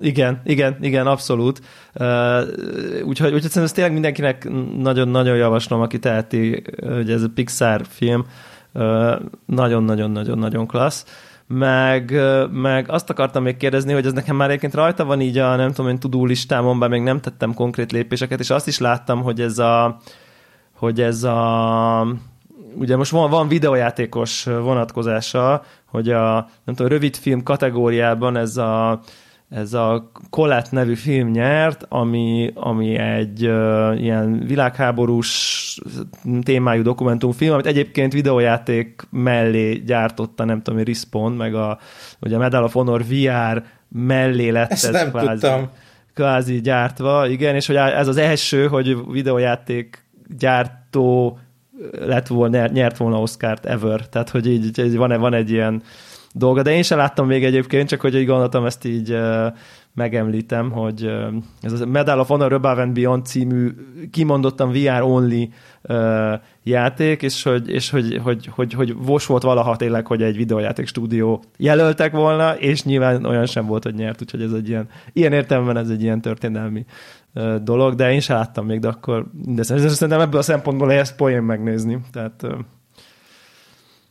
Igen, 0.00 0.40
igen, 0.44 0.76
igen, 0.80 1.06
abszolút. 1.06 1.60
Úgyhogy, 3.04 3.32
úgyhogy 3.32 3.40
szerintem 3.40 3.62
ezt 3.62 3.74
tényleg 3.74 3.92
mindenkinek 3.92 4.48
nagyon-nagyon 4.78 5.36
javaslom, 5.36 5.80
aki 5.80 5.98
teheti, 5.98 6.62
hogy 6.80 7.10
ez 7.10 7.22
a 7.22 7.28
Pixar 7.34 7.82
film 7.88 8.26
nagyon-nagyon-nagyon-nagyon 9.46 10.66
klassz. 10.66 11.04
Meg, 11.46 12.20
meg 12.50 12.90
azt 12.90 13.10
akartam 13.10 13.42
még 13.42 13.56
kérdezni, 13.56 13.92
hogy 13.92 14.06
ez 14.06 14.12
nekem 14.12 14.36
már 14.36 14.48
egyébként 14.48 14.74
rajta 14.74 15.04
van 15.04 15.20
így 15.20 15.38
a, 15.38 15.56
nem 15.56 15.72
tudom 15.72 15.90
én, 15.90 15.98
tudó 15.98 16.24
listámon, 16.24 16.78
bár 16.78 16.88
még 16.88 17.02
nem 17.02 17.20
tettem 17.20 17.54
konkrét 17.54 17.92
lépéseket, 17.92 18.40
és 18.40 18.50
azt 18.50 18.66
is 18.66 18.78
láttam, 18.78 19.22
hogy 19.22 19.40
ez 19.40 19.58
a, 19.58 19.98
hogy 20.72 21.00
ez 21.00 21.22
a 21.22 22.06
ugye 22.74 22.96
most 22.96 23.10
van, 23.10 23.30
van 23.30 23.48
videójátékos 23.48 24.44
vonatkozása, 24.44 25.62
hogy 25.86 26.10
a 26.10 26.48
nem 26.64 26.74
tudom, 26.74 26.92
rövid 26.92 27.16
film 27.16 27.42
kategóriában 27.42 28.36
ez 28.36 28.56
a 28.56 29.00
ez 29.50 29.72
a 29.72 30.10
Colette 30.30 30.68
nevű 30.70 30.94
film 30.94 31.30
nyert, 31.30 31.86
ami, 31.88 32.50
ami 32.54 32.96
egy 32.96 33.46
uh, 33.46 34.00
ilyen 34.00 34.38
világháborús 34.46 35.78
témájú 36.42 36.82
dokumentumfilm, 36.82 37.52
amit 37.52 37.66
egyébként 37.66 38.12
videójáték 38.12 39.02
mellé 39.10 39.72
gyártotta, 39.72 40.44
nem 40.44 40.62
tudom, 40.62 40.84
Respawn, 40.84 41.32
meg 41.32 41.54
a, 41.54 41.78
ugye 42.20 42.36
a 42.36 42.38
Medal 42.38 42.64
of 42.64 42.72
Honor 42.72 43.04
VR 43.04 43.62
mellé 43.88 44.48
lett 44.48 44.70
Ezt 44.70 44.84
ez 44.84 44.92
nem 44.92 45.10
kvázi, 45.10 45.28
tudtam. 45.28 45.68
kvázi 46.14 46.60
gyártva, 46.60 47.28
igen, 47.28 47.54
és 47.54 47.66
hogy 47.66 47.76
ez 47.76 48.08
az 48.08 48.16
első, 48.16 48.66
hogy 48.66 48.96
videójáték 49.10 50.04
gyártó 50.38 51.38
lett 51.92 52.26
volna, 52.26 52.66
nyert 52.66 52.96
volna 52.96 53.20
Oscar-t 53.20 53.66
ever, 53.66 54.08
tehát 54.08 54.30
hogy 54.30 54.46
így 54.46 54.96
van, 54.96 55.20
van 55.20 55.34
egy 55.34 55.50
ilyen 55.50 55.82
dolga, 56.34 56.62
de 56.62 56.74
én 56.74 56.82
sem 56.82 56.98
láttam 56.98 57.26
még 57.26 57.44
egyébként, 57.44 57.88
csak 57.88 58.00
hogy 58.00 58.14
így 58.14 58.26
gondoltam, 58.26 58.64
ezt 58.64 58.84
így 58.84 59.18
megemlítem, 59.94 60.70
hogy 60.70 61.10
ez 61.60 61.80
a 61.80 61.86
Medal 61.86 62.20
of 62.20 62.28
Honor 62.28 62.52
Above 62.52 62.82
and 62.82 62.92
Beyond 62.92 63.26
című 63.26 63.74
kimondottan 64.10 64.72
VR-only 64.72 65.48
játék, 66.62 67.22
és 67.22 67.42
hogy, 67.42 67.68
és 67.68 67.90
hogy, 67.90 68.20
hogy, 68.22 68.46
hogy, 68.54 68.72
hogy 68.72 68.94
vos 68.96 69.26
volt 69.26 69.42
valaha 69.42 69.76
tényleg, 69.76 70.06
hogy 70.06 70.22
egy 70.22 70.36
videójáték 70.36 70.86
stúdió 70.86 71.42
jelöltek 71.56 72.12
volna, 72.12 72.56
és 72.56 72.84
nyilván 72.84 73.24
olyan 73.24 73.46
sem 73.46 73.66
volt, 73.66 73.82
hogy 73.82 73.94
nyert, 73.94 74.22
úgyhogy 74.22 74.42
ez 74.42 74.52
egy 74.52 74.68
ilyen, 74.68 74.88
ilyen 75.12 75.32
értelemben 75.32 75.76
ez 75.76 75.88
egy 75.88 76.02
ilyen 76.02 76.20
történelmi 76.20 76.84
dolog, 77.62 77.94
de 77.94 78.12
én 78.12 78.20
sem 78.20 78.36
láttam 78.36 78.66
még, 78.66 78.80
de 78.80 78.88
akkor 78.88 79.26
de 79.32 79.62
szerintem 79.62 80.20
ebből 80.20 80.40
a 80.40 80.42
szempontból 80.42 80.92
ezt 80.92 81.16
poén 81.16 81.42
megnézni, 81.42 81.98
tehát 82.12 82.46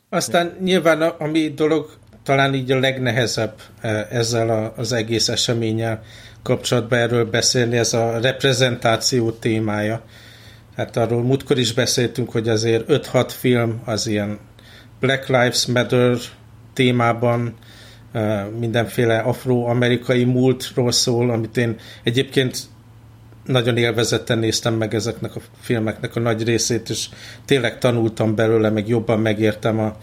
aztán 0.10 0.52
nyilván 0.64 1.02
ami 1.02 1.48
dolog 1.48 1.90
talán 2.28 2.54
így 2.54 2.72
a 2.72 2.80
legnehezebb 2.80 3.54
e, 3.82 4.08
ezzel 4.12 4.74
az 4.76 4.94
egész 4.94 5.30
eseménnyel 5.30 6.04
kapcsolatban 6.44 7.00
erről 7.00 7.26
beszélni, 7.26 7.78
ez 7.78 7.94
a 7.94 8.20
reprezentáció 8.20 9.32
témája. 9.32 10.02
Hát 10.76 10.98
arról 10.98 11.24
múltkor 11.24 11.58
is 11.58 11.74
beszéltünk, 11.74 12.32
hogy 12.32 12.50
azért 12.50 12.84
5-6 12.88 13.30
film 13.30 13.82
az 13.86 14.08
ilyen 14.08 14.40
Black 15.00 15.28
Lives 15.28 15.66
Matter 15.66 16.18
témában 16.74 17.56
e, 18.12 18.44
mindenféle 18.60 19.18
afroamerikai 19.18 20.24
múltról 20.24 20.92
szól, 20.92 21.30
amit 21.30 21.58
én 21.58 21.76
egyébként 22.04 22.58
nagyon 23.46 23.78
élvezetten 23.78 24.40
néztem 24.40 24.74
meg 24.74 24.94
ezeknek 24.94 25.36
a 25.36 25.40
filmeknek 25.60 26.16
a 26.16 26.20
nagy 26.20 26.44
részét, 26.44 26.90
és 26.90 27.10
tényleg 27.46 27.78
tanultam 27.78 28.36
belőle, 28.36 28.70
meg 28.70 28.88
jobban 28.88 29.20
megértem 29.20 29.80
a, 29.80 29.98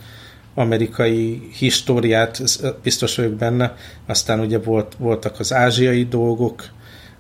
amerikai 0.55 1.49
históriát, 1.59 2.43
biztos 2.83 3.17
vagyok 3.17 3.33
benne. 3.33 3.77
Aztán 4.07 4.41
ugye 4.41 4.59
volt, 4.59 4.95
voltak 4.99 5.39
az 5.39 5.53
ázsiai 5.53 6.05
dolgok, 6.05 6.69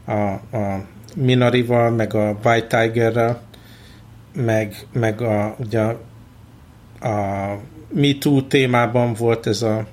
a, 0.05 0.13
a 0.57 0.85
Minarival, 1.15 1.91
meg 1.91 2.15
a 2.15 2.39
White 2.45 2.81
Tigerrel, 2.81 3.43
meg, 4.35 4.87
meg 4.93 5.21
a, 5.21 5.57
ugye 5.59 5.81
a, 5.81 6.01
a 7.09 7.61
Me 7.93 8.15
Too 8.19 8.43
témában 8.43 9.13
volt 9.15 9.47
ez 9.47 9.63
a 9.63 9.87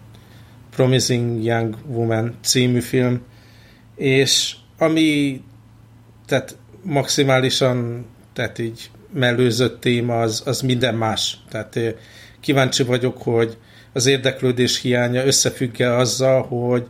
Promising 0.70 1.44
Young 1.44 1.76
Woman 1.88 2.36
című 2.42 2.80
film, 2.80 3.22
és 3.96 4.56
ami 4.78 5.42
tehát 6.26 6.58
maximálisan 6.84 8.06
tehát 8.34 8.60
így 8.60 8.90
mellőzött 9.14 9.82
téma 9.82 10.20
az, 10.20 10.44
az 10.46 10.62
minden 10.62 10.96
más. 10.96 11.38
Tehát 11.50 11.80
kíváncsi 12.42 12.84
vagyok, 12.84 13.22
hogy 13.22 13.58
az 13.94 14.06
érdeklődés 14.06 14.82
hiánya 14.82 15.26
összefügg-e 15.26 15.96
azzal, 15.96 16.42
hogy 16.44 16.88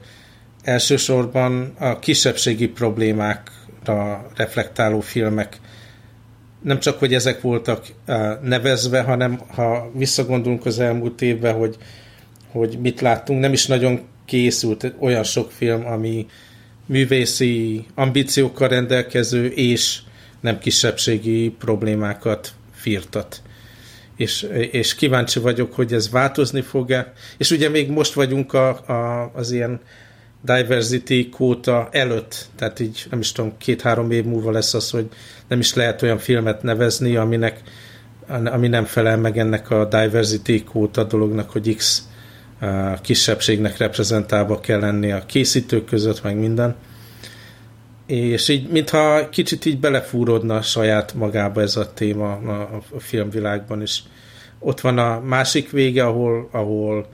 elsősorban 0.63 1.73
a 1.79 1.99
kisebbségi 1.99 2.67
problémákra 2.67 4.31
reflektáló 4.35 4.99
filmek 4.99 5.59
nem 6.61 6.79
csak, 6.79 6.99
hogy 6.99 7.13
ezek 7.13 7.41
voltak 7.41 7.85
nevezve, 8.41 9.01
hanem 9.01 9.39
ha 9.47 9.91
visszagondolunk 9.95 10.65
az 10.65 10.79
elmúlt 10.79 11.21
évben, 11.21 11.53
hogy, 11.53 11.77
hogy 12.51 12.77
mit 12.81 13.01
láttunk, 13.01 13.39
nem 13.39 13.53
is 13.53 13.65
nagyon 13.65 14.01
készült 14.25 14.93
olyan 14.99 15.23
sok 15.23 15.51
film, 15.51 15.85
ami 15.85 16.25
művészi 16.85 17.85
ambíciókkal 17.95 18.67
rendelkező 18.67 19.47
és 19.47 19.99
nem 20.39 20.59
kisebbségi 20.59 21.49
problémákat 21.49 22.53
firtat 22.73 23.41
és, 24.21 24.41
és 24.71 24.95
kíváncsi 24.95 25.39
vagyok, 25.39 25.73
hogy 25.73 25.93
ez 25.93 26.09
változni 26.09 26.61
fog-e. 26.61 27.13
És 27.37 27.51
ugye 27.51 27.69
még 27.69 27.89
most 27.89 28.13
vagyunk 28.13 28.53
a, 28.53 28.69
a, 28.69 29.31
az 29.35 29.51
ilyen 29.51 29.79
diversity 30.41 31.29
kóta 31.29 31.89
előtt, 31.91 32.45
tehát 32.55 32.79
így 32.79 33.05
nem 33.09 33.19
is 33.19 33.31
tudom, 33.31 33.57
két-három 33.57 34.11
év 34.11 34.25
múlva 34.25 34.51
lesz 34.51 34.73
az, 34.73 34.89
hogy 34.89 35.09
nem 35.47 35.59
is 35.59 35.73
lehet 35.73 36.01
olyan 36.01 36.17
filmet 36.17 36.63
nevezni, 36.63 37.15
aminek, 37.15 37.61
ami 38.27 38.67
nem 38.67 38.85
felel 38.85 39.17
meg 39.17 39.37
ennek 39.37 39.69
a 39.69 39.85
diversity 39.85 40.63
kóta 40.63 41.03
dolognak, 41.03 41.49
hogy 41.49 41.75
X 41.75 42.07
kisebbségnek 43.01 43.77
reprezentálva 43.77 44.59
kell 44.59 44.79
lenni 44.79 45.11
a 45.11 45.25
készítők 45.25 45.85
között, 45.85 46.23
meg 46.23 46.37
minden. 46.37 46.75
És 48.11 48.47
így, 48.47 48.69
mintha 48.69 49.29
kicsit 49.29 49.65
így 49.65 49.79
belefúródna 49.79 50.61
saját 50.61 51.13
magába 51.13 51.61
ez 51.61 51.75
a 51.75 51.93
téma 51.93 52.31
a, 52.31 52.83
a 52.91 52.99
filmvilágban 52.99 53.81
is. 53.81 54.03
Ott 54.59 54.79
van 54.79 54.97
a 54.97 55.19
másik 55.19 55.69
vége, 55.69 56.05
ahol, 56.05 56.49
ahol 56.51 57.07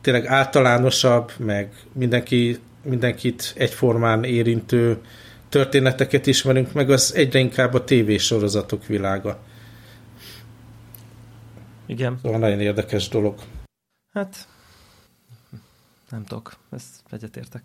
tényleg 0.00 0.26
általánosabb, 0.26 1.32
meg 1.36 1.72
mindenki, 1.92 2.58
mindenkit 2.82 3.52
egyformán 3.56 4.24
érintő 4.24 4.98
történeteket 5.48 6.26
ismerünk, 6.26 6.72
meg 6.72 6.90
az 6.90 7.14
egyre 7.14 7.38
inkább 7.38 7.74
a 7.74 7.84
tévésorozatok 7.84 8.86
világa. 8.86 9.38
Igen. 11.86 12.18
Szóval 12.22 12.38
nagyon 12.38 12.60
érdekes 12.60 13.08
dolog. 13.08 13.38
Hát, 14.12 14.48
nem 16.10 16.24
tudok, 16.24 16.56
ezt 16.70 17.02
egyetértek. 17.10 17.62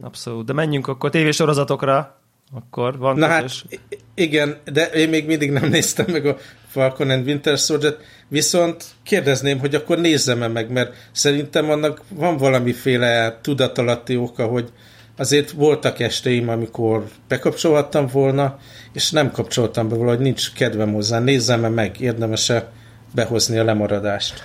Abszolút. 0.00 0.46
De 0.46 0.52
menjünk 0.52 0.86
akkor 0.86 1.10
tévésorozatokra. 1.10 2.20
Akkor 2.54 2.98
van 2.98 3.16
Na 3.16 3.26
hát, 3.26 3.50
igen, 4.14 4.56
de 4.72 4.86
én 4.86 5.08
még 5.08 5.26
mindig 5.26 5.50
nem 5.50 5.68
néztem 5.68 6.06
meg 6.08 6.26
a 6.26 6.36
Falcon 6.66 7.10
and 7.10 7.26
Winter 7.26 7.58
soldier 7.58 7.96
viszont 8.28 8.84
kérdezném, 9.02 9.58
hogy 9.58 9.74
akkor 9.74 9.98
nézzem-e 9.98 10.48
meg, 10.48 10.70
mert 10.70 10.94
szerintem 11.12 11.70
annak 11.70 12.00
van 12.08 12.36
valamiféle 12.36 13.38
tudatalatti 13.42 14.16
oka, 14.16 14.46
hogy 14.46 14.72
azért 15.16 15.50
voltak 15.50 16.00
esteim, 16.00 16.48
amikor 16.48 17.04
bekapcsolhattam 17.28 18.06
volna, 18.06 18.58
és 18.92 19.10
nem 19.10 19.30
kapcsoltam 19.30 19.88
be 19.88 19.96
valahogy 19.96 20.18
nincs 20.18 20.52
kedvem 20.52 20.92
hozzá. 20.92 21.18
Nézzem-e 21.18 21.68
meg, 21.68 22.00
érdemes-e 22.00 22.72
behozni 23.14 23.58
a 23.58 23.64
lemaradást? 23.64 24.42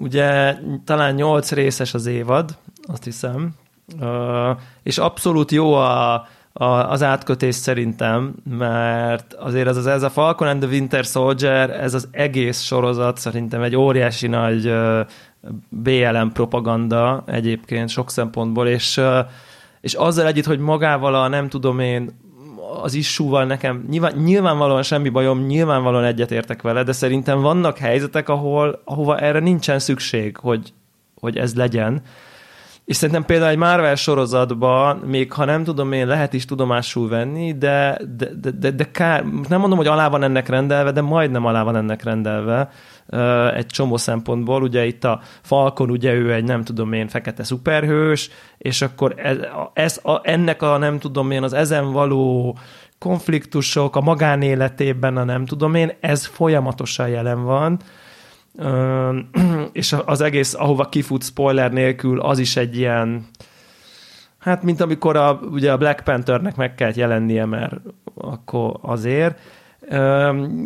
Ugye 0.00 0.54
talán 0.84 1.14
nyolc 1.14 1.52
részes 1.52 1.94
az 1.94 2.06
évad, 2.06 2.56
azt 2.82 3.04
hiszem, 3.04 3.54
és 4.82 4.98
abszolút 4.98 5.50
jó 5.50 5.74
a, 5.74 6.26
a, 6.52 6.64
az 6.64 7.02
átkötés 7.02 7.54
szerintem, 7.54 8.34
mert 8.44 9.34
azért 9.34 9.66
ez, 9.66 9.76
az, 9.76 9.86
ez 9.86 10.02
a 10.02 10.10
Falcon 10.10 10.48
and 10.48 10.60
the 10.60 10.70
Winter 10.70 11.04
Soldier, 11.04 11.70
ez 11.70 11.94
az 11.94 12.08
egész 12.10 12.60
sorozat 12.60 13.16
szerintem 13.16 13.62
egy 13.62 13.76
óriási 13.76 14.26
nagy 14.26 14.72
BLM 15.68 16.32
propaganda 16.32 17.22
egyébként 17.26 17.88
sok 17.88 18.10
szempontból, 18.10 18.68
és, 18.68 19.00
és 19.80 19.94
azzal 19.94 20.26
együtt, 20.26 20.44
hogy 20.44 20.58
magával 20.58 21.14
a 21.14 21.28
nem 21.28 21.48
tudom 21.48 21.78
én 21.78 22.26
az 22.82 22.94
issúval 22.94 23.44
nekem 23.44 23.84
nyilván, 23.90 24.12
nyilvánvalóan 24.16 24.82
semmi 24.82 25.08
bajom, 25.08 25.40
nyilvánvalóan 25.40 26.04
egyetértek 26.04 26.62
vele, 26.62 26.82
de 26.82 26.92
szerintem 26.92 27.40
vannak 27.40 27.78
helyzetek, 27.78 28.28
ahol, 28.28 28.80
ahova 28.84 29.18
erre 29.18 29.38
nincsen 29.38 29.78
szükség, 29.78 30.36
hogy, 30.36 30.72
hogy 31.14 31.36
ez 31.36 31.54
legyen. 31.54 32.02
És 32.88 32.96
szerintem 32.96 33.24
például 33.24 33.50
egy 33.50 33.56
Marvel 33.56 33.94
sorozatban, 33.94 34.96
még 34.96 35.32
ha 35.32 35.44
nem 35.44 35.64
tudom 35.64 35.92
én, 35.92 36.06
lehet 36.06 36.32
is 36.32 36.44
tudomásul 36.44 37.08
venni, 37.08 37.58
de, 37.58 37.98
de, 38.16 38.28
de, 38.40 38.50
de, 38.50 38.70
de 38.70 38.90
kár, 38.90 39.24
nem 39.48 39.60
mondom, 39.60 39.78
hogy 39.78 39.86
alá 39.86 40.08
van 40.08 40.22
ennek 40.22 40.48
rendelve, 40.48 40.92
de 40.92 41.00
majdnem 41.00 41.46
alá 41.46 41.62
van 41.62 41.76
ennek 41.76 42.02
rendelve 42.02 42.70
egy 43.54 43.66
csomó 43.66 43.96
szempontból. 43.96 44.62
Ugye 44.62 44.86
itt 44.86 45.04
a 45.04 45.20
Falcon, 45.42 45.90
ugye 45.90 46.12
ő 46.12 46.32
egy 46.32 46.44
nem 46.44 46.64
tudom 46.64 46.92
én 46.92 47.08
fekete 47.08 47.42
szuperhős, 47.42 48.30
és 48.58 48.82
akkor 48.82 49.14
ez, 49.16 49.36
ez 49.72 50.00
a, 50.02 50.20
ennek 50.22 50.62
a 50.62 50.76
nem 50.76 50.98
tudom 50.98 51.30
én 51.30 51.42
az 51.42 51.52
ezen 51.52 51.92
való 51.92 52.58
konfliktusok 52.98 53.96
a 53.96 54.00
magánéletében, 54.00 55.16
a 55.16 55.24
nem 55.24 55.46
tudom 55.46 55.74
én, 55.74 55.92
ez 56.00 56.26
folyamatosan 56.26 57.08
jelen 57.08 57.44
van 57.44 57.78
és 59.72 59.96
az 60.04 60.20
egész, 60.20 60.54
ahova 60.54 60.88
kifut 60.88 61.22
spoiler 61.22 61.72
nélkül, 61.72 62.20
az 62.20 62.38
is 62.38 62.56
egy 62.56 62.76
ilyen, 62.76 63.26
hát 64.38 64.62
mint 64.62 64.80
amikor 64.80 65.16
a, 65.16 65.40
ugye 65.50 65.72
a 65.72 65.76
Black 65.76 66.04
Panthernek 66.04 66.56
meg 66.56 66.74
kellett 66.74 66.94
jelennie, 66.94 67.44
mert 67.44 67.74
akkor 68.14 68.78
azért, 68.82 69.38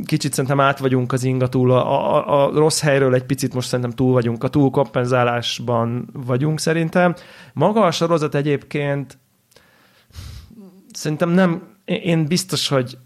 Kicsit 0.05 0.33
szerintem 0.33 0.61
át 0.61 0.79
vagyunk 0.79 1.13
az 1.13 1.25
ingatúl, 1.25 1.71
a, 1.71 2.17
a, 2.17 2.45
a 2.45 2.51
rossz 2.55 2.81
helyről 2.81 3.15
egy 3.15 3.25
picit 3.25 3.55
most 3.55 3.69
szerintem 3.69 3.95
túl 3.95 4.13
vagyunk, 4.13 4.45
a 4.45 4.49
túlkompenzálásban 4.49 6.09
vagyunk 6.13 6.61
szerintem. 6.61 7.15
Maga 7.53 7.81
a 7.81 7.91
sorozat 7.91 8.35
egyébként 8.35 9.19
szerintem 10.93 11.31
nem, 11.31 11.63
én 11.85 12.27
biztos, 12.27 12.69
hogy 12.69 12.99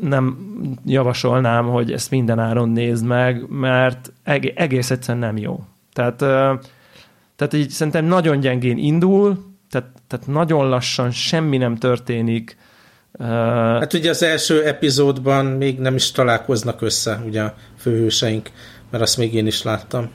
nem 0.00 0.38
javasolnám, 0.84 1.66
hogy 1.66 1.92
ezt 1.92 2.10
minden 2.10 2.38
áron 2.38 2.68
nézd 2.68 3.04
meg, 3.04 3.48
mert 3.48 4.12
egész 4.54 4.90
egyszerűen 4.90 5.24
nem 5.24 5.36
jó. 5.36 5.64
Tehát, 5.92 6.16
tehát 7.36 7.52
így 7.52 7.70
szerintem 7.70 8.04
nagyon 8.04 8.40
gyengén 8.40 8.78
indul, 8.78 9.54
tehát, 9.70 9.88
tehát 10.06 10.26
nagyon 10.26 10.68
lassan 10.68 11.10
semmi 11.10 11.56
nem 11.56 11.76
történik, 11.76 12.56
Hát 13.18 13.92
ugye 13.92 14.10
az 14.10 14.22
első 14.22 14.64
epizódban 14.64 15.46
még 15.46 15.78
nem 15.78 15.94
is 15.94 16.10
találkoznak 16.10 16.82
össze 16.82 17.22
ugye 17.26 17.42
a 17.42 17.54
főhőseink, 17.78 18.50
mert 18.90 19.02
azt 19.02 19.16
még 19.16 19.34
én 19.34 19.46
is 19.46 19.62
láttam. 19.62 20.10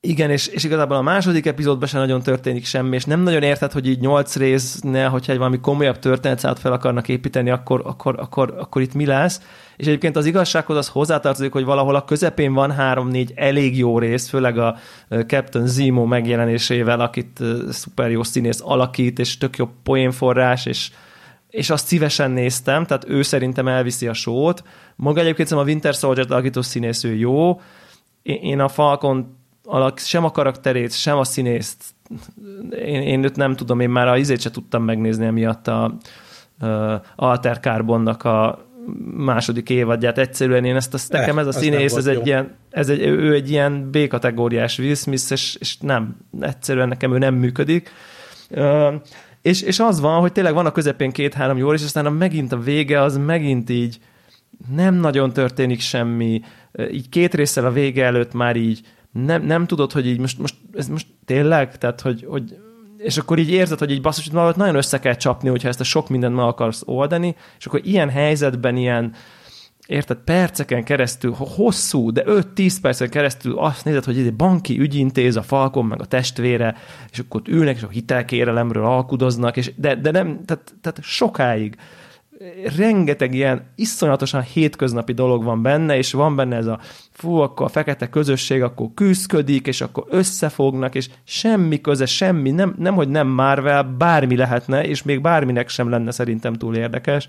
Igen, 0.00 0.30
és, 0.30 0.46
és 0.46 0.64
igazából 0.64 0.96
a 0.96 1.02
második 1.02 1.46
epizódban 1.46 1.88
sem 1.88 2.00
nagyon 2.00 2.22
történik 2.22 2.64
semmi, 2.64 2.94
és 2.96 3.04
nem 3.04 3.20
nagyon 3.20 3.42
érted, 3.42 3.72
hogy 3.72 3.88
így 3.88 4.00
nyolc 4.00 4.36
részne, 4.36 5.04
hogyha 5.04 5.32
egy 5.32 5.38
valami 5.38 5.60
komolyabb 5.60 5.98
történetszállat 5.98 6.58
fel 6.58 6.72
akarnak 6.72 7.08
építeni, 7.08 7.50
akkor, 7.50 7.82
akkor, 7.84 8.18
akkor, 8.18 8.54
akkor 8.58 8.82
itt 8.82 8.94
mi 8.94 9.06
lesz. 9.06 9.40
És 9.76 9.86
egyébként 9.86 10.16
az 10.16 10.26
igazsághoz 10.26 10.76
az 10.76 10.88
hozzátartozik, 10.88 11.52
hogy 11.52 11.64
valahol 11.64 11.94
a 11.94 12.04
közepén 12.04 12.52
van 12.52 12.72
három-négy 12.72 13.32
elég 13.34 13.78
jó 13.78 13.98
rész, 13.98 14.28
főleg 14.28 14.58
a 14.58 14.76
Captain 15.08 15.66
Zemo 15.66 16.04
megjelenésével, 16.04 17.00
akit 17.00 17.40
szuper 17.68 18.10
jó 18.10 18.22
színész 18.22 18.60
alakít, 18.62 19.18
és 19.18 19.38
tök 19.38 19.56
jó 19.56 19.68
poénforrás, 19.82 20.66
és 20.66 20.90
és 21.50 21.70
azt 21.70 21.86
szívesen 21.86 22.30
néztem, 22.30 22.84
tehát 22.84 23.08
ő 23.08 23.22
szerintem 23.22 23.68
elviszi 23.68 24.06
a 24.06 24.12
sót. 24.12 24.62
Maga 24.96 25.20
egyébként 25.20 25.50
a 25.50 25.62
Winter 25.62 25.94
Soldier-t 25.94 26.30
alakító 26.30 26.62
színész 26.62 27.04
jó. 27.04 27.60
Én 28.22 28.60
a 28.60 28.68
Falcon 28.68 29.37
alak, 29.68 29.98
sem 29.98 30.24
a 30.24 30.30
karakterét, 30.30 30.92
sem 30.92 31.18
a 31.18 31.24
színészt, 31.24 31.84
én, 32.70 33.02
én 33.02 33.24
őt 33.24 33.36
nem 33.36 33.56
tudom, 33.56 33.80
én 33.80 33.90
már 33.90 34.08
a 34.08 34.16
izét 34.16 34.40
se 34.40 34.50
tudtam 34.50 34.84
megnézni 34.84 35.24
emiatt 35.24 35.68
a, 35.68 35.84
a 35.84 37.02
Alter 37.16 37.60
Carbonnak 37.60 38.24
a 38.24 38.66
második 39.16 39.70
évadját. 39.70 40.18
Egyszerűen 40.18 40.64
én 40.64 40.76
ezt, 40.76 40.94
a, 40.94 40.98
nekem 41.08 41.38
ez 41.38 41.46
a 41.46 41.52
színész, 41.52 41.94
ez 41.94 42.06
egy 42.06 42.26
ilyen, 42.26 42.54
ez 42.70 42.88
egy, 42.88 43.00
ő 43.00 43.34
egy 43.34 43.50
ilyen 43.50 43.90
B-kategóriás 43.90 44.78
Will 44.78 44.94
Smith, 44.94 45.32
és, 45.32 45.56
és 45.60 45.76
nem, 45.78 46.16
egyszerűen 46.40 46.88
nekem 46.88 47.14
ő 47.14 47.18
nem 47.18 47.34
működik. 47.34 47.90
És, 49.42 49.62
és 49.62 49.80
az 49.80 50.00
van, 50.00 50.20
hogy 50.20 50.32
tényleg 50.32 50.54
van 50.54 50.66
a 50.66 50.72
közepén 50.72 51.10
két-három 51.10 51.56
jó, 51.56 51.72
és 51.72 51.84
aztán 51.84 52.06
a 52.06 52.10
megint 52.10 52.52
a 52.52 52.58
vége 52.58 53.02
az 53.02 53.16
megint 53.16 53.70
így 53.70 53.98
nem 54.74 54.94
nagyon 54.94 55.32
történik 55.32 55.80
semmi, 55.80 56.42
így 56.90 57.08
két 57.08 57.34
részsel 57.34 57.64
a 57.64 57.70
vége 57.70 58.04
előtt 58.04 58.32
már 58.32 58.56
így 58.56 58.80
nem, 59.12 59.42
nem 59.42 59.66
tudod, 59.66 59.92
hogy 59.92 60.06
így 60.06 60.18
most, 60.18 60.38
most 60.38 60.54
ez 60.74 60.88
most 60.88 61.06
tényleg, 61.24 61.78
tehát 61.78 62.00
hogy, 62.00 62.24
hogy 62.28 62.56
és 62.96 63.18
akkor 63.18 63.38
így 63.38 63.50
érzed, 63.50 63.78
hogy 63.78 63.90
így 63.90 64.00
basszus, 64.00 64.28
hogy 64.28 64.56
nagyon 64.56 64.74
össze 64.74 64.98
kell 64.98 65.14
csapni, 65.14 65.48
hogyha 65.48 65.68
ezt 65.68 65.80
a 65.80 65.84
sok 65.84 66.08
mindent 66.08 66.34
meg 66.34 66.44
akarsz 66.44 66.82
oldani, 66.84 67.36
és 67.58 67.66
akkor 67.66 67.80
ilyen 67.84 68.10
helyzetben 68.10 68.76
ilyen, 68.76 69.14
érted, 69.88 70.16
perceken 70.16 70.84
keresztül, 70.84 71.34
hosszú, 71.38 72.10
de 72.12 72.22
5-10 72.26 72.76
percen 72.82 73.10
keresztül 73.10 73.58
azt 73.58 73.84
nézed, 73.84 74.04
hogy 74.04 74.18
egy 74.18 74.34
banki 74.34 74.78
ügyintéz, 74.78 75.36
a 75.36 75.42
Falcon, 75.42 75.84
meg 75.84 76.00
a 76.00 76.04
testvére, 76.04 76.76
és 77.10 77.18
akkor 77.18 77.40
ott 77.40 77.48
ülnek, 77.48 77.76
és 77.76 77.82
a 77.82 77.88
hitelkérelemről 77.88 78.84
alkudoznak, 78.84 79.56
és 79.56 79.72
de, 79.76 79.94
de 79.94 80.10
nem, 80.10 80.40
tehát, 80.44 80.74
tehát 80.80 81.02
sokáig 81.02 81.76
rengeteg 82.76 83.34
ilyen 83.34 83.62
iszonyatosan 83.74 84.42
hétköznapi 84.42 85.12
dolog 85.12 85.44
van 85.44 85.62
benne, 85.62 85.96
és 85.96 86.12
van 86.12 86.36
benne 86.36 86.56
ez 86.56 86.66
a 86.66 86.80
fú, 87.10 87.36
akkor 87.36 87.66
a 87.66 87.68
fekete 87.68 88.08
közösség 88.08 88.62
akkor 88.62 88.88
küzdködik, 88.94 89.66
és 89.66 89.80
akkor 89.80 90.04
összefognak, 90.08 90.94
és 90.94 91.08
semmi 91.24 91.80
köze, 91.80 92.06
semmi, 92.06 92.50
nem, 92.50 92.74
nem 92.78 92.94
hogy 92.94 93.08
nem 93.08 93.26
Marvel, 93.26 93.82
bármi 93.82 94.36
lehetne, 94.36 94.84
és 94.84 95.02
még 95.02 95.20
bárminek 95.20 95.68
sem 95.68 95.90
lenne 95.90 96.10
szerintem 96.10 96.54
túl 96.54 96.76
érdekes, 96.76 97.28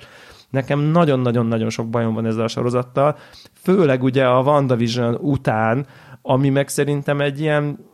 Nekem 0.50 0.80
nagyon-nagyon-nagyon 0.80 1.70
sok 1.70 1.90
bajom 1.90 2.14
van 2.14 2.26
ezzel 2.26 2.44
a 2.44 2.48
sorozattal, 2.48 3.18
főleg 3.54 4.04
ugye 4.04 4.28
a 4.28 4.42
WandaVision 4.42 5.16
után, 5.16 5.86
ami 6.22 6.50
meg 6.50 6.68
szerintem 6.68 7.22
egy 7.22 7.40
ilyen, 7.40 7.86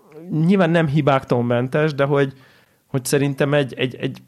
nyilván 0.45 0.69
nem 0.69 0.87
hibáktól 0.87 1.43
mentes, 1.43 1.93
de 1.93 2.03
hogy, 2.03 2.33
hogy 2.87 3.05
szerintem 3.05 3.53
egy, 3.53 3.73
egy, 3.73 3.95
egy 3.95 4.21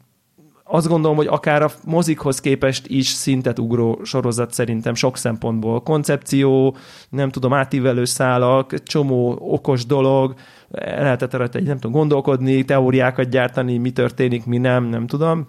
azt 0.70 0.88
gondolom, 0.88 1.16
hogy 1.16 1.26
akár 1.26 1.62
a 1.62 1.70
mozikhoz 1.84 2.40
képest 2.40 2.86
is 2.86 3.06
szintet 3.06 3.58
ugró 3.58 4.00
sorozat 4.04 4.52
szerintem 4.52 4.94
sok 4.94 5.16
szempontból. 5.16 5.82
Koncepció, 5.82 6.76
nem 7.08 7.30
tudom, 7.30 7.52
átívelő 7.52 8.04
szálak, 8.04 8.82
csomó 8.82 9.38
okos 9.40 9.86
dolog, 9.86 10.34
lehetett 10.70 11.34
rajta 11.34 11.58
egy, 11.58 11.66
nem 11.66 11.78
tudom, 11.78 11.92
gondolkodni, 11.92 12.64
teóriákat 12.64 13.28
gyártani, 13.28 13.78
mi 13.78 13.90
történik, 13.90 14.46
mi 14.46 14.58
nem, 14.58 14.84
nem 14.84 15.06
tudom. 15.06 15.48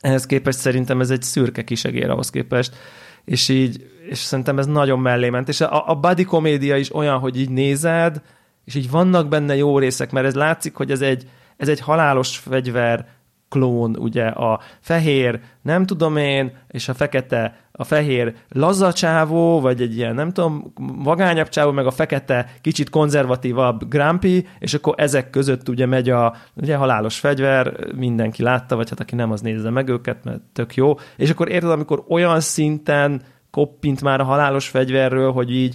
Ehhez 0.00 0.26
képest 0.26 0.58
szerintem 0.58 1.00
ez 1.00 1.10
egy 1.10 1.22
szürke 1.22 1.64
kisegér 1.64 2.10
ahhoz 2.10 2.30
képest, 2.30 2.76
és 3.24 3.48
így, 3.48 3.90
és 4.08 4.18
szerintem 4.18 4.58
ez 4.58 4.66
nagyon 4.66 4.98
mellé 4.98 5.28
ment, 5.28 5.48
és 5.48 5.60
a, 5.60 5.88
a 5.88 5.94
body 5.94 6.24
komédia 6.24 6.76
is 6.76 6.94
olyan, 6.94 7.18
hogy 7.18 7.40
így 7.40 7.50
nézed, 7.50 8.22
és 8.64 8.74
így 8.74 8.90
vannak 8.90 9.28
benne 9.28 9.56
jó 9.56 9.78
részek, 9.78 10.10
mert 10.10 10.26
ez 10.26 10.34
látszik, 10.34 10.74
hogy 10.74 10.90
ez 10.90 11.00
egy, 11.00 11.28
ez 11.56 11.68
egy 11.68 11.80
halálos 11.80 12.36
fegyver 12.36 13.06
klón, 13.50 13.96
ugye 13.98 14.26
a 14.26 14.60
fehér, 14.80 15.40
nem 15.62 15.86
tudom 15.86 16.16
én, 16.16 16.52
és 16.68 16.88
a 16.88 16.94
fekete, 16.94 17.56
a 17.72 17.84
fehér 17.84 18.34
lazacsávó, 18.48 19.60
vagy 19.60 19.80
egy 19.80 19.96
ilyen, 19.96 20.14
nem 20.14 20.32
tudom, 20.32 20.72
vagányabb 21.02 21.48
csávó, 21.48 21.70
meg 21.70 21.86
a 21.86 21.90
fekete, 21.90 22.50
kicsit 22.60 22.90
konzervatívabb 22.90 23.88
Grumpy, 23.88 24.46
és 24.58 24.74
akkor 24.74 24.94
ezek 24.96 25.30
között 25.30 25.68
ugye 25.68 25.86
megy 25.86 26.10
a 26.10 26.34
ugye 26.54 26.76
halálos 26.76 27.18
fegyver, 27.18 27.94
mindenki 27.94 28.42
látta, 28.42 28.76
vagy 28.76 28.88
hát 28.88 29.00
aki 29.00 29.14
nem, 29.14 29.30
az 29.30 29.40
nézze 29.40 29.70
meg 29.70 29.88
őket, 29.88 30.24
mert 30.24 30.40
tök 30.52 30.74
jó. 30.74 30.94
És 31.16 31.30
akkor 31.30 31.50
érted, 31.50 31.70
amikor 31.70 32.04
olyan 32.08 32.40
szinten 32.40 33.22
koppint 33.50 34.02
már 34.02 34.20
a 34.20 34.24
halálos 34.24 34.68
fegyverről, 34.68 35.32
hogy 35.32 35.54
így 35.54 35.74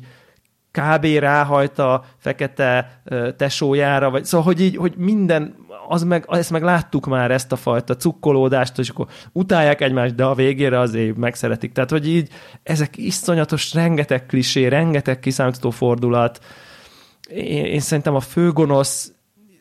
kb. 0.71 1.05
ráhajt 1.05 1.79
a 1.79 2.03
fekete 2.17 3.01
tesójára, 3.37 4.09
vagy 4.09 4.25
szóval, 4.25 4.45
hogy 4.45 4.61
így, 4.61 4.75
hogy 4.75 4.93
minden 4.97 5.55
az 5.87 6.03
meg, 6.03 6.25
ezt 6.27 6.51
meg 6.51 6.63
láttuk 6.63 7.05
már 7.05 7.31
ezt 7.31 7.51
a 7.51 7.55
fajta 7.55 7.95
cukkolódást, 7.95 8.79
és 8.79 8.89
akkor 8.89 9.07
utálják 9.31 9.81
egymást, 9.81 10.15
de 10.15 10.23
a 10.23 10.33
végére 10.33 10.79
azért 10.79 11.15
megszeretik. 11.15 11.71
Tehát, 11.71 11.89
hogy 11.89 12.07
így 12.07 12.29
ezek 12.63 12.97
iszonyatos, 12.97 13.73
rengeteg 13.73 14.25
klisé, 14.25 14.65
rengeteg 14.65 15.19
kiszámítható 15.19 15.69
fordulat. 15.69 16.39
Én, 17.29 17.65
én 17.65 17.79
szerintem 17.79 18.15
a 18.15 18.19
főgonosz, 18.19 19.11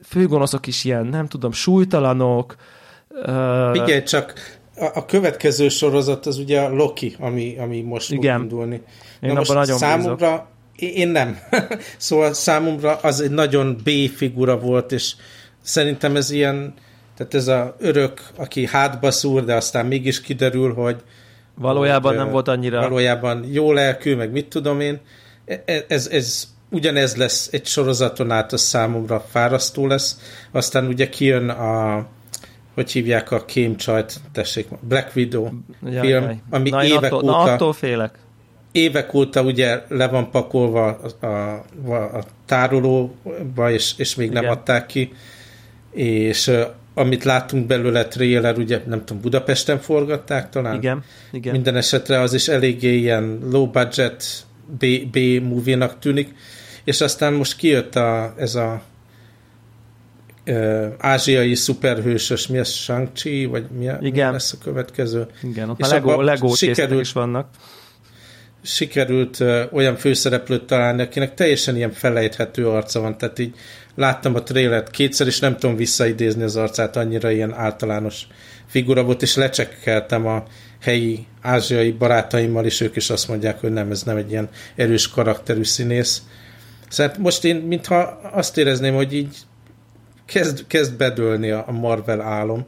főgonoszok 0.06 0.66
is 0.66 0.84
ilyen, 0.84 1.06
nem 1.06 1.26
tudom, 1.26 1.52
súlytalanok. 1.52 2.56
Figyelj 3.72 4.02
csak, 4.02 4.34
a, 4.76 4.90
a 4.94 5.04
következő 5.04 5.68
sorozat 5.68 6.26
az 6.26 6.38
ugye 6.38 6.60
a 6.60 6.68
Loki, 6.68 7.16
ami, 7.18 7.56
ami 7.58 7.80
most 7.80 8.12
Igen. 8.12 8.34
fog 8.34 8.42
indulni. 8.42 8.82
Én 9.20 9.32
Na 9.32 9.34
most 9.34 9.52
nagyon 9.52 9.78
számomra, 9.78 10.48
bízok. 10.76 10.96
én 10.96 11.08
nem. 11.08 11.38
szóval 11.96 12.32
számomra 12.32 12.96
az 12.96 13.20
egy 13.20 13.30
nagyon 13.30 13.76
B 13.84 13.90
figura 14.16 14.58
volt, 14.58 14.92
és 14.92 15.14
szerintem 15.64 16.16
ez 16.16 16.30
ilyen, 16.30 16.74
tehát 17.16 17.34
ez 17.34 17.48
a 17.48 17.76
örök, 17.78 18.22
aki 18.36 18.66
hátba 18.66 19.10
szúr, 19.10 19.44
de 19.44 19.54
aztán 19.54 19.86
mégis 19.86 20.20
kiderül, 20.20 20.74
hogy 20.74 20.96
valójában 21.54 22.14
hogy, 22.14 22.22
nem 22.22 22.30
volt 22.32 22.48
annyira. 22.48 22.80
Valójában 22.80 23.44
jó 23.52 23.72
lelkű, 23.72 24.16
meg 24.16 24.30
mit 24.30 24.48
tudom 24.48 24.80
én. 24.80 25.00
E, 25.44 25.62
e, 25.66 25.84
ez, 25.88 26.06
ez 26.06 26.48
ugyanez 26.70 27.16
lesz 27.16 27.48
egy 27.52 27.66
sorozaton 27.66 28.30
át, 28.30 28.52
az 28.52 28.60
számomra 28.60 29.24
fárasztó 29.30 29.86
lesz. 29.86 30.18
Aztán 30.52 30.86
ugye 30.86 31.08
kijön 31.08 31.48
a 31.48 32.06
hogy 32.74 32.92
hívják 32.92 33.30
a 33.30 33.44
kémcsajt, 33.44 34.20
tessék, 34.32 34.66
Black 34.80 35.16
Widow 35.16 35.48
jaj, 35.82 36.06
film, 36.06 36.22
jaj. 36.22 36.38
ami 36.50 36.70
na, 36.70 36.84
évek 36.84 37.12
attól, 37.12 37.18
óta... 37.18 37.44
Na, 37.44 37.52
attól 37.52 37.72
félek. 37.72 38.18
Évek 38.72 39.14
óta 39.14 39.42
ugye 39.42 39.82
le 39.88 40.08
van 40.08 40.30
pakolva 40.30 40.98
a, 41.20 41.26
a, 41.26 41.92
a 41.92 42.24
tárolóba, 42.46 43.70
és, 43.70 43.94
és 43.96 44.14
még 44.14 44.30
Igen. 44.30 44.42
nem 44.42 44.52
adták 44.52 44.86
ki 44.86 45.12
és 45.94 46.50
amit 46.94 47.24
láttunk 47.24 47.66
belőle 47.66 48.04
trailer, 48.04 48.58
ugye 48.58 48.82
nem 48.86 49.04
tudom, 49.04 49.22
Budapesten 49.22 49.78
forgatták 49.78 50.50
talán? 50.50 50.74
Igen, 50.74 51.02
igen. 51.32 51.52
Minden 51.52 51.76
esetre 51.76 52.20
az 52.20 52.32
is 52.32 52.48
eléggé 52.48 52.96
ilyen 52.96 53.38
low 53.50 53.66
budget 53.70 54.24
B, 54.78 54.86
B 55.10 55.16
movie-nak 55.42 55.98
tűnik, 55.98 56.34
és 56.84 57.00
aztán 57.00 57.32
most 57.32 57.56
kijött 57.56 57.96
a, 57.96 58.34
ez 58.36 58.54
a 58.54 58.82
uh, 60.46 60.86
ázsiai 60.98 61.54
szuperhősös, 61.54 62.46
mi 62.46 62.58
az, 62.58 62.68
Shang-Chi, 62.68 63.44
vagy 63.44 63.66
mi, 63.78 63.84
Igen. 63.84 64.26
mi 64.26 64.32
lesz 64.32 64.52
a 64.52 64.64
következő? 64.64 65.26
Igen, 65.42 65.70
ott 65.70 65.78
és 65.78 65.86
a 65.86 65.92
Lego, 65.92 66.20
Lego 66.20 66.48
sikerült, 66.54 67.00
is 67.00 67.12
vannak. 67.12 67.48
sikerült 68.62 69.44
olyan 69.72 69.96
főszereplőt 69.96 70.64
találni, 70.64 71.02
akinek 71.02 71.34
teljesen 71.34 71.76
ilyen 71.76 71.92
felejthető 71.92 72.68
arca 72.68 73.00
van, 73.00 73.18
tehát 73.18 73.38
így 73.38 73.54
láttam 73.94 74.34
a 74.34 74.42
trélert 74.42 74.90
kétszer, 74.90 75.26
és 75.26 75.38
nem 75.38 75.56
tudom 75.56 75.76
visszaidézni 75.76 76.42
az 76.42 76.56
arcát, 76.56 76.96
annyira 76.96 77.30
ilyen 77.30 77.54
általános 77.54 78.26
figura 78.66 79.02
volt, 79.02 79.22
és 79.22 79.36
lecsekkeltem 79.36 80.26
a 80.26 80.44
helyi 80.80 81.26
ázsiai 81.40 81.90
barátaimmal, 81.90 82.64
és 82.64 82.80
ők 82.80 82.96
is 82.96 83.10
azt 83.10 83.28
mondják, 83.28 83.60
hogy 83.60 83.72
nem, 83.72 83.90
ez 83.90 84.02
nem 84.02 84.16
egy 84.16 84.30
ilyen 84.30 84.48
erős 84.76 85.08
karakterű 85.08 85.64
színész. 85.64 86.22
Szóval 86.88 87.14
most 87.18 87.44
én 87.44 87.56
mintha 87.56 88.00
azt 88.32 88.58
érezném, 88.58 88.94
hogy 88.94 89.12
így 89.12 89.36
kezd, 90.26 90.66
kezd 90.66 90.96
bedőlni 90.96 91.50
a 91.50 91.70
Marvel 91.70 92.20
álom. 92.20 92.66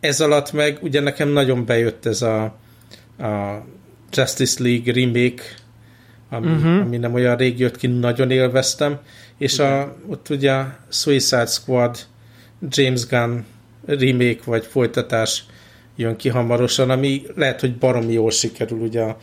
Ez 0.00 0.20
alatt 0.20 0.52
meg 0.52 0.78
ugye 0.82 1.00
nekem 1.00 1.28
nagyon 1.28 1.66
bejött 1.66 2.06
ez 2.06 2.22
a, 2.22 2.42
a 3.18 3.64
Justice 4.10 4.62
League 4.62 4.92
remake, 4.92 5.42
ami, 6.30 6.46
uh-huh. 6.46 6.80
ami 6.80 6.96
nem 6.96 7.14
olyan 7.14 7.36
rég 7.36 7.58
jött 7.58 7.76
ki, 7.76 7.86
nagyon 7.86 8.30
élveztem, 8.30 8.98
és 9.38 9.58
a, 9.58 9.96
ott 10.06 10.28
ugye 10.28 10.52
a 10.52 10.76
Suicide 10.88 11.46
Squad 11.46 11.98
James 12.68 13.06
Gunn 13.06 13.38
remake 13.86 14.40
vagy 14.44 14.64
folytatás 14.64 15.44
jön 15.96 16.16
ki 16.16 16.28
hamarosan, 16.28 16.90
ami 16.90 17.22
lehet, 17.36 17.60
hogy 17.60 17.76
baromi 17.76 18.12
jól 18.12 18.30
sikerül 18.30 18.78
ugye 18.78 19.02
a 19.02 19.16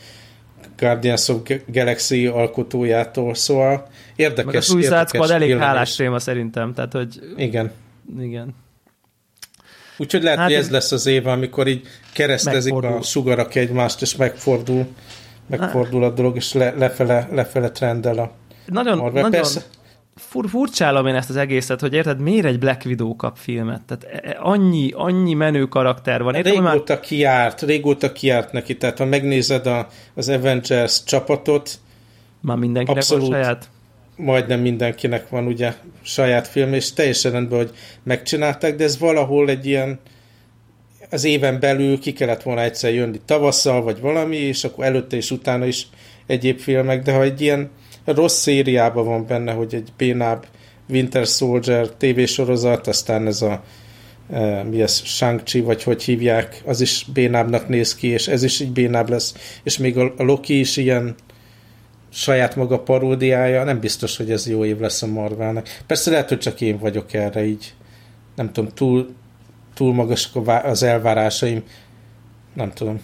Guardians 0.78 1.28
of 1.28 1.40
Galaxy 1.66 2.26
alkotójától, 2.26 3.34
szóval 3.34 3.88
érdekes. 4.16 4.44
Meg 4.44 4.54
a 4.54 4.60
Suicide 4.60 5.06
Squad 5.06 5.30
elég 5.30 5.56
hálás 5.56 5.96
téma 5.96 6.18
szerintem, 6.18 6.74
tehát 6.74 6.92
hogy... 6.92 7.20
Igen. 7.36 7.70
Igen. 8.18 8.54
Úgyhogy 9.96 10.22
lehet, 10.22 10.38
hát 10.38 10.46
hogy 10.46 10.56
ez 10.56 10.70
lesz 10.70 10.92
az 10.92 11.06
év, 11.06 11.26
amikor 11.26 11.66
így 11.66 11.86
keresztezik 12.12 12.72
megfordul. 12.72 12.98
a 12.98 13.02
sugarak 13.02 13.54
egymást, 13.54 14.02
és 14.02 14.16
megfordul, 14.16 14.86
megfordul 15.48 16.04
a 16.04 16.10
dolog, 16.10 16.36
és 16.36 16.52
le, 16.52 16.74
lefele, 16.76 17.28
lefele 17.32 17.70
trendel 17.70 18.18
a 18.18 18.32
nagyon, 18.66 18.96
Marvel. 18.98 19.22
Nagyon, 19.22 19.30
Persze, 19.30 19.62
fur, 20.16 20.48
furcsálom 20.48 21.06
én 21.06 21.14
ezt 21.14 21.30
az 21.30 21.36
egészet, 21.36 21.80
hogy 21.80 21.94
érted, 21.94 22.20
miért 22.20 22.44
egy 22.44 22.58
Black 22.58 22.84
Widow 22.84 23.16
kap 23.16 23.36
filmet? 23.36 23.82
Tehát 23.82 24.22
e, 24.24 24.28
e, 24.28 24.36
annyi, 24.40 24.90
annyi 24.94 25.34
menő 25.34 25.64
karakter 25.64 26.22
van. 26.22 26.34
Érted, 26.34 26.52
régóta 26.52 26.92
már... 26.92 27.00
kiárt, 27.00 27.62
régóta 27.62 28.12
kiárt 28.12 28.52
neki, 28.52 28.76
tehát 28.76 28.98
ha 28.98 29.04
megnézed 29.04 29.66
a, 29.66 29.88
az 30.14 30.28
Avengers 30.28 31.04
csapatot, 31.04 31.70
már 32.40 32.56
mindenkinek 32.56 32.96
abszolút, 32.96 33.28
van 33.28 33.40
saját? 33.40 33.68
Majdnem 34.16 34.60
mindenkinek 34.60 35.28
van 35.28 35.46
ugye 35.46 35.74
saját 36.02 36.46
film, 36.46 36.72
és 36.72 36.92
teljesen 36.92 37.32
rendben, 37.32 37.58
hogy 37.58 37.70
megcsinálták, 38.02 38.76
de 38.76 38.84
ez 38.84 38.98
valahol 38.98 39.48
egy 39.48 39.66
ilyen 39.66 39.98
az 41.10 41.24
éven 41.24 41.60
belül 41.60 41.98
ki 41.98 42.12
kellett 42.12 42.42
volna 42.42 42.62
egyszer 42.62 42.94
jönni 42.94 43.20
tavasszal, 43.24 43.82
vagy 43.82 44.00
valami, 44.00 44.36
és 44.36 44.64
akkor 44.64 44.84
előtte 44.84 45.16
és 45.16 45.30
utána 45.30 45.66
is 45.66 45.86
egyéb 46.26 46.58
filmek, 46.58 47.02
de 47.02 47.12
ha 47.12 47.22
egy 47.22 47.40
ilyen 47.40 47.70
rossz 48.04 48.40
szériában 48.40 49.04
van 49.04 49.26
benne, 49.26 49.52
hogy 49.52 49.74
egy 49.74 49.92
bénább 49.96 50.46
Winter 50.88 51.26
Soldier 51.26 51.88
tévésorozat, 51.88 52.86
aztán 52.86 53.26
ez 53.26 53.42
a 53.42 53.62
e, 54.30 54.62
mi 54.62 54.82
ez, 54.82 55.02
shang 55.04 55.42
vagy 55.64 55.82
hogy 55.82 56.02
hívják, 56.02 56.62
az 56.64 56.80
is 56.80 57.06
bénábbnak 57.12 57.68
néz 57.68 57.94
ki, 57.94 58.06
és 58.06 58.28
ez 58.28 58.42
is 58.42 58.60
így 58.60 58.72
bénább 58.72 59.08
lesz, 59.08 59.58
és 59.62 59.78
még 59.78 59.98
a, 59.98 60.14
a 60.16 60.22
Loki 60.22 60.58
is 60.58 60.76
ilyen 60.76 61.14
saját 62.12 62.56
maga 62.56 62.78
paródiája, 62.78 63.64
nem 63.64 63.80
biztos, 63.80 64.16
hogy 64.16 64.30
ez 64.30 64.48
jó 64.48 64.64
év 64.64 64.78
lesz 64.78 65.02
a 65.02 65.06
Marvelnek. 65.06 65.82
Persze 65.86 66.10
lehet, 66.10 66.28
hogy 66.28 66.38
csak 66.38 66.60
én 66.60 66.78
vagyok 66.78 67.12
erre 67.12 67.46
így, 67.46 67.74
nem 68.36 68.52
tudom, 68.52 68.70
túl, 68.74 69.14
túl 69.78 69.94
magasak 69.94 70.48
az 70.64 70.82
elvárásaim, 70.82 71.62
nem 72.54 72.72
tudom. 72.72 73.00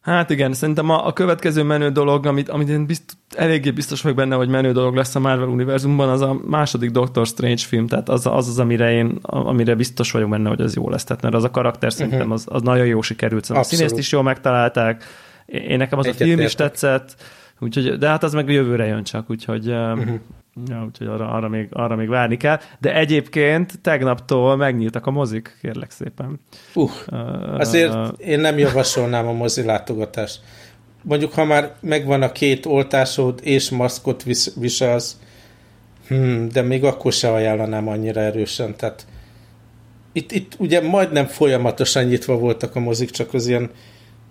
Hát 0.00 0.30
igen, 0.30 0.52
szerintem 0.52 0.90
a, 0.90 1.06
a 1.06 1.12
következő 1.12 1.62
menő 1.62 1.90
dolog, 1.90 2.26
amit, 2.26 2.48
amit 2.48 2.68
én 2.68 2.86
bizt, 2.86 3.16
eléggé 3.34 3.70
biztos 3.70 4.02
vagyok 4.02 4.16
benne, 4.16 4.34
hogy 4.34 4.48
menő 4.48 4.72
dolog 4.72 4.94
lesz 4.94 5.14
a 5.14 5.20
Marvel 5.20 5.48
univerzumban, 5.48 6.08
az 6.08 6.20
a 6.20 6.40
második 6.44 6.90
Doctor 6.90 7.26
Strange 7.26 7.62
film, 7.62 7.86
tehát 7.86 8.08
az 8.08 8.26
az, 8.26 8.48
az 8.48 8.58
amire 8.58 8.92
én, 8.92 9.18
amire 9.22 9.74
biztos 9.74 10.10
vagyok 10.10 10.30
benne, 10.30 10.48
hogy 10.48 10.60
az 10.60 10.74
jó 10.74 10.90
lesz, 10.90 11.04
tehát 11.04 11.22
mert 11.22 11.34
az 11.34 11.44
a 11.44 11.50
karakter 11.50 11.88
uh-huh. 11.88 12.04
szerintem 12.04 12.30
az, 12.30 12.44
az 12.48 12.62
nagyon 12.62 12.86
jó 12.86 13.02
sikerült, 13.02 13.44
szerintem 13.44 13.70
a 13.70 13.74
színészt 13.74 13.98
is 13.98 14.12
jól 14.12 14.22
megtalálták, 14.22 15.04
én 15.46 15.76
nekem 15.76 15.98
az 15.98 16.06
Egyet 16.06 16.20
a 16.20 16.24
film 16.24 16.40
is 16.40 16.54
tetszett, 16.54 17.16
úgyhogy, 17.58 17.98
de 17.98 18.08
hát 18.08 18.22
az 18.22 18.32
meg 18.32 18.48
jövőre 18.48 18.86
jön 18.86 19.04
csak, 19.04 19.30
úgyhogy 19.30 19.68
uh-huh. 19.68 20.20
Ja, 20.66 20.84
úgyhogy 20.84 21.06
arra, 21.06 21.30
arra, 21.30 21.48
még, 21.48 21.68
arra 21.72 21.96
még 21.96 22.08
várni 22.08 22.36
kell. 22.36 22.60
De 22.78 22.94
egyébként 22.94 23.80
tegnaptól 23.80 24.56
megnyíltak 24.56 25.06
a 25.06 25.10
mozik, 25.10 25.58
kérlek 25.62 25.90
szépen. 25.90 26.40
Uh, 26.74 26.90
uh, 27.10 27.58
azért 27.58 28.18
én 28.18 28.40
nem 28.40 28.58
javasolnám 28.58 29.26
a 29.26 29.32
mozi 29.32 29.62
látogatást. 29.62 30.40
Mondjuk, 31.02 31.32
ha 31.32 31.44
már 31.44 31.74
megvan 31.80 32.22
a 32.22 32.32
két 32.32 32.66
oltásod 32.66 33.40
és 33.42 33.70
maszkot 33.70 34.22
vis, 34.22 34.48
viselsz, 34.56 35.16
hmm, 36.06 36.48
de 36.48 36.62
még 36.62 36.84
akkor 36.84 37.12
se 37.12 37.32
ajánlanám 37.32 37.88
annyira 37.88 38.20
erősen. 38.20 38.76
Tehát 38.76 39.06
itt, 40.12 40.32
itt 40.32 40.54
ugye 40.58 40.80
majdnem 40.80 41.26
folyamatosan 41.26 42.04
nyitva 42.04 42.38
voltak 42.38 42.76
a 42.76 42.80
mozik, 42.80 43.10
csak 43.10 43.34
az 43.34 43.46
ilyen 43.46 43.70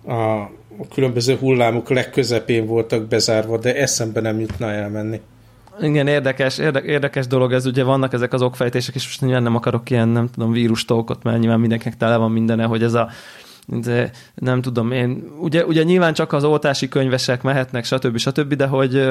a, 0.06 0.50
különböző 0.94 1.36
hullámok 1.36 1.90
legközepén 1.90 2.66
voltak 2.66 3.08
bezárva, 3.08 3.58
de 3.58 3.74
eszembe 3.74 4.20
nem 4.20 4.40
jutna 4.40 4.70
elmenni. 4.70 5.20
Igen, 5.80 6.06
érdekes, 6.06 6.58
érde, 6.58 6.82
érdekes 6.82 7.26
dolog 7.26 7.52
ez, 7.52 7.66
ugye 7.66 7.84
vannak 7.84 8.12
ezek 8.12 8.32
az 8.32 8.42
okfejtések, 8.42 8.94
és 8.94 9.04
most 9.04 9.20
nyilván 9.20 9.42
nem 9.42 9.54
akarok 9.54 9.90
ilyen, 9.90 10.08
nem 10.08 10.30
tudom, 10.30 10.52
vírustókot, 10.52 11.22
mert 11.22 11.38
nyilván 11.38 11.60
mindenkinek 11.60 11.96
tele 11.96 12.16
van 12.16 12.30
mindene, 12.30 12.64
hogy 12.64 12.82
ez 12.82 12.94
a 12.94 13.08
de 13.66 14.10
nem 14.34 14.62
tudom 14.62 14.92
én, 14.92 15.24
ugye, 15.40 15.64
ugye 15.64 15.82
nyilván 15.82 16.14
csak 16.14 16.32
az 16.32 16.44
oltási 16.44 16.88
könyvesek 16.88 17.42
mehetnek, 17.42 17.84
stb. 17.84 18.16
stb., 18.16 18.54
de 18.54 18.66
hogy, 18.66 19.08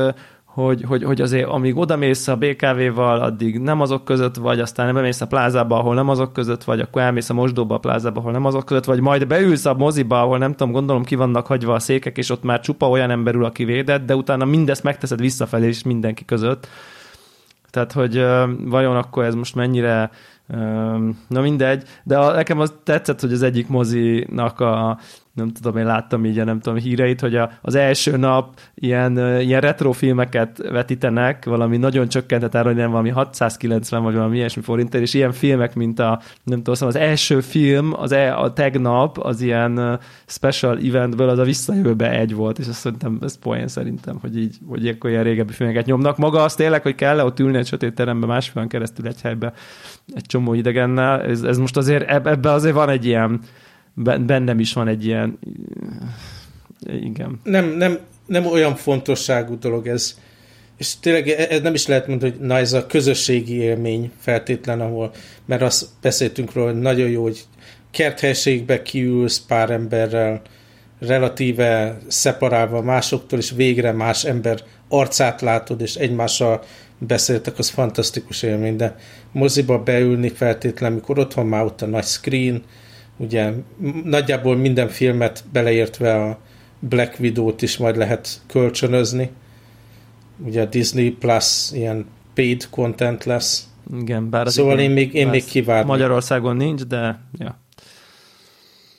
hogy, 0.55 0.83
hogy, 0.87 1.03
hogy 1.03 1.21
azért 1.21 1.47
amíg 1.47 1.77
odamész 1.77 2.27
a 2.27 2.35
BKV-val, 2.35 3.21
addig 3.21 3.59
nem 3.59 3.81
azok 3.81 4.05
között 4.05 4.35
vagy, 4.35 4.59
aztán 4.59 4.93
bemész 4.93 5.21
a 5.21 5.27
plázába, 5.27 5.77
ahol 5.77 5.95
nem 5.95 6.09
azok 6.09 6.33
között 6.33 6.63
vagy, 6.63 6.79
akkor 6.79 7.01
elmész 7.01 7.29
a 7.29 7.33
mosdóba 7.33 7.75
a 7.75 7.77
plázába, 7.77 8.19
ahol 8.19 8.31
nem 8.31 8.45
azok 8.45 8.65
között 8.65 8.85
vagy, 8.85 8.99
majd 8.99 9.27
beülsz 9.27 9.65
a 9.65 9.73
moziba, 9.73 10.21
ahol 10.21 10.37
nem 10.37 10.51
tudom, 10.51 10.71
gondolom 10.71 11.03
ki 11.03 11.15
vannak 11.15 11.47
hagyva 11.47 11.73
a 11.73 11.79
székek, 11.79 12.17
és 12.17 12.29
ott 12.29 12.43
már 12.43 12.59
csupa 12.59 12.89
olyan 12.89 13.09
ember 13.09 13.35
ül, 13.35 13.45
aki 13.45 13.65
védett, 13.65 14.05
de 14.05 14.15
utána 14.15 14.45
mindezt 14.45 14.83
megteszed 14.83 15.19
visszafelé 15.19 15.67
is 15.67 15.83
mindenki 15.83 16.25
között. 16.25 16.67
Tehát, 17.69 17.91
hogy 17.91 18.25
vajon 18.57 18.95
akkor 18.95 19.23
ez 19.23 19.35
most 19.35 19.55
mennyire 19.55 20.11
Na 21.27 21.41
mindegy, 21.41 21.83
de 22.03 22.17
a, 22.17 22.33
nekem 22.33 22.59
az 22.59 22.73
tetszett, 22.83 23.21
hogy 23.21 23.31
az 23.31 23.41
egyik 23.41 23.67
mozinak 23.67 24.59
a, 24.59 24.99
nem 25.35 25.51
tudom, 25.51 25.77
én 25.77 25.85
láttam 25.85 26.25
így, 26.25 26.43
nem 26.43 26.59
tudom, 26.59 26.79
híreit, 26.79 27.21
hogy 27.21 27.35
a, 27.35 27.51
az 27.61 27.75
első 27.75 28.17
nap 28.17 28.59
ilyen, 28.75 29.39
ilyen 29.41 29.61
retro 29.61 29.91
filmeket 29.91 30.57
vetítenek, 30.57 31.45
valami 31.45 31.77
nagyon 31.77 32.07
csökkentett 32.07 32.63
hogy 32.63 32.75
nem 32.75 32.91
valami 32.91 33.09
690 33.09 34.03
vagy 34.03 34.13
valami 34.13 34.37
ilyesmi 34.37 34.61
forintért, 34.61 35.03
és 35.03 35.13
ilyen 35.13 35.31
filmek, 35.31 35.75
mint 35.75 35.99
a, 35.99 36.21
nem 36.43 36.63
tudom, 36.63 36.87
az 36.87 36.95
első 36.95 37.41
film, 37.41 37.93
az 37.93 38.11
e, 38.11 38.37
a 38.37 38.53
tegnap, 38.53 39.17
az 39.17 39.41
ilyen 39.41 39.99
special 40.25 40.77
eventből, 40.77 41.29
az 41.29 41.37
a 41.37 41.43
visszajövőbe 41.43 42.11
egy 42.11 42.35
volt, 42.35 42.59
és 42.59 42.67
azt 42.67 42.79
szerintem, 42.79 43.17
ez 43.21 43.37
poén 43.37 43.67
szerintem, 43.67 44.17
hogy 44.21 44.37
így, 44.37 44.57
hogy 44.67 44.83
ilyenkor 44.83 45.09
ilyen 45.09 45.23
régebbi 45.23 45.53
filmeket 45.53 45.85
nyomnak. 45.85 46.17
Maga 46.17 46.43
az 46.43 46.55
tényleg, 46.55 46.81
hogy 46.81 46.95
kell 46.95 47.19
ott 47.19 47.39
ülni 47.39 47.57
egy 47.57 47.67
sötét 47.67 47.95
teremben 47.95 48.29
másfél 48.29 48.67
keresztül 48.67 49.07
egy 49.07 49.21
helybe 49.21 49.53
egy 50.13 50.25
csomó 50.35 50.53
idegennel, 50.53 51.21
ez, 51.21 51.41
ez 51.41 51.57
most 51.57 51.77
azért, 51.77 52.09
ebbe 52.09 52.51
azért 52.51 52.75
van 52.75 52.89
egy 52.89 53.05
ilyen 53.05 53.39
bennem 54.25 54.59
is 54.59 54.73
van 54.73 54.87
egy 54.87 55.05
ilyen 55.05 55.39
igen. 56.85 57.39
Nem, 57.43 57.65
nem, 57.77 57.99
nem 58.25 58.45
olyan 58.45 58.75
fontosságú 58.75 59.59
dolog 59.59 59.87
ez, 59.87 60.19
és 60.77 60.99
tényleg 60.99 61.27
e, 61.27 61.47
ez 61.49 61.61
nem 61.61 61.73
is 61.73 61.87
lehet 61.87 62.07
mondani, 62.07 62.31
hogy 62.31 62.47
na 62.47 62.57
ez 62.57 62.73
a 62.73 62.85
közösségi 62.85 63.53
élmény 63.53 64.11
feltétlen, 64.19 64.81
ahol, 64.81 65.11
mert 65.45 65.61
azt 65.61 65.85
beszéltünk 66.01 66.53
róla, 66.53 66.71
hogy 66.71 66.81
nagyon 66.81 67.09
jó, 67.09 67.21
hogy 67.21 67.43
kerthelységbe 67.91 68.81
kiülsz 68.81 69.39
pár 69.39 69.69
emberrel, 69.69 70.41
relatíve 70.99 71.97
szeparálva 72.07 72.81
másoktól, 72.81 73.39
és 73.39 73.51
végre 73.51 73.91
más 73.91 74.23
ember 74.23 74.59
arcát 74.89 75.41
látod, 75.41 75.81
és 75.81 75.95
egymással 75.95 76.63
beszéltek, 76.97 77.57
az 77.57 77.69
fantasztikus 77.69 78.43
élmény, 78.43 78.75
de 78.75 78.95
moziba 79.31 79.83
beülni 79.83 80.29
feltétlen, 80.29 80.93
mikor 80.93 81.19
otthon 81.19 81.45
már 81.45 81.63
ott 81.63 81.81
a 81.81 81.85
nagy 81.85 82.03
screen, 82.03 82.63
ugye 83.17 83.51
nagyjából 84.03 84.55
minden 84.55 84.87
filmet 84.87 85.43
beleértve 85.51 86.23
a 86.23 86.39
Black 86.79 87.19
Widow-t 87.19 87.61
is 87.61 87.77
majd 87.77 87.97
lehet 87.97 88.41
kölcsönözni. 88.47 89.29
Ugye 90.45 90.61
a 90.61 90.65
Disney 90.65 91.09
Plus 91.09 91.71
ilyen 91.71 92.05
paid 92.33 92.67
content 92.69 93.23
lesz. 93.23 93.69
Igen, 94.01 94.29
bár 94.29 94.47
Szóval 94.47 94.79
én 94.79 94.91
még, 94.91 95.13
én 95.13 95.27
még 95.27 95.45
kivárni. 95.45 95.89
Magyarországon 95.89 96.55
nincs, 96.55 96.83
de 96.83 97.19
ja. 97.37 97.59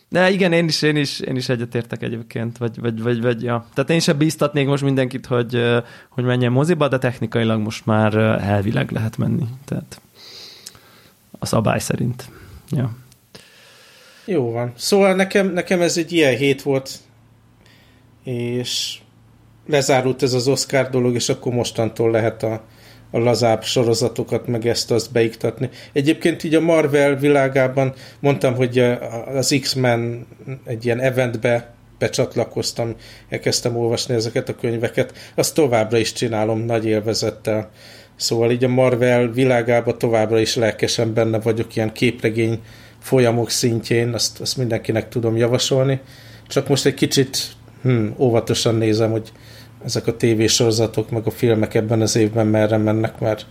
De 0.09 0.30
igen, 0.30 0.52
én 0.52 0.64
is, 0.64 0.82
én 0.82 0.96
is, 0.96 1.20
én 1.20 1.36
is 1.36 1.48
egyetértek 1.48 2.02
egyébként, 2.02 2.59
vagy, 2.59 2.80
vagy, 2.80 3.02
vagy, 3.02 3.20
vagy 3.20 3.42
ja. 3.42 3.66
Tehát 3.74 3.90
én 3.90 4.00
sem 4.00 4.18
bíztatnék 4.18 4.66
most 4.66 4.82
mindenkit, 4.82 5.26
hogy, 5.26 5.62
hogy 6.09 6.24
menjen 6.24 6.52
moziba, 6.52 6.88
de 6.88 6.98
technikailag 6.98 7.61
most 7.61 7.86
már 7.86 8.14
elvileg 8.42 8.90
lehet 8.90 9.16
menni. 9.16 9.44
Tehát 9.64 10.00
a 11.38 11.46
szabály 11.46 11.78
szerint. 11.78 12.28
Ja. 12.70 12.96
Jó 14.24 14.50
van. 14.50 14.72
Szóval 14.76 15.14
nekem, 15.14 15.52
nekem 15.52 15.80
ez 15.80 15.96
egy 15.96 16.12
ilyen 16.12 16.36
hét 16.36 16.62
volt, 16.62 16.90
és 18.24 18.98
lezárult 19.66 20.22
ez 20.22 20.32
az 20.32 20.48
Oscar 20.48 20.88
dolog, 20.88 21.14
és 21.14 21.28
akkor 21.28 21.52
mostantól 21.52 22.11
lehet 22.11 22.42
a, 22.42 22.64
a 23.17 23.19
lazább 23.19 23.62
sorozatokat, 23.62 24.47
meg 24.47 24.67
ezt 24.67 24.91
azt 24.91 25.12
beiktatni. 25.12 25.69
Egyébként 25.93 26.45
így 26.45 26.55
a 26.55 26.61
Marvel 26.61 27.17
világában 27.17 27.95
mondtam, 28.21 28.55
hogy 28.55 28.79
az 29.35 29.57
X-Men 29.61 30.27
egy 30.64 30.85
ilyen 30.85 31.01
eventbe 31.01 31.75
becsatlakoztam, 31.99 32.95
elkezdtem 33.29 33.77
olvasni 33.77 34.14
ezeket 34.14 34.49
a 34.49 34.55
könyveket, 34.55 35.12
azt 35.35 35.55
továbbra 35.55 35.99
is 35.99 36.12
csinálom 36.12 36.59
nagy 36.59 36.87
élvezettel. 36.87 37.71
Szóval 38.17 38.51
így 38.51 38.64
a 38.64 38.69
Marvel 38.69 39.31
világában 39.31 39.99
továbbra 39.99 40.39
is 40.39 40.57
lelkesen 40.57 41.14
benne 41.14 41.41
vagyok 41.41 41.77
ilyen 41.77 41.93
képregény 41.93 42.61
folyamok 43.01 43.51
szintjén, 43.51 44.14
azt, 44.14 44.41
azt 44.41 44.57
mindenkinek 44.57 45.09
tudom 45.09 45.37
javasolni. 45.37 46.01
Csak 46.49 46.69
most 46.69 46.87
egy 46.87 46.95
kicsit 46.95 47.39
hm, 47.83 48.07
óvatosan 48.19 48.75
nézem, 48.75 49.11
hogy 49.11 49.33
ezek 49.85 50.07
a 50.07 50.16
tévésorozatok, 50.16 51.11
meg 51.11 51.27
a 51.27 51.31
filmek 51.31 51.74
ebben 51.74 52.01
az 52.01 52.16
évben 52.16 52.47
merre 52.47 52.77
mennek, 52.77 53.18
mert 53.20 53.47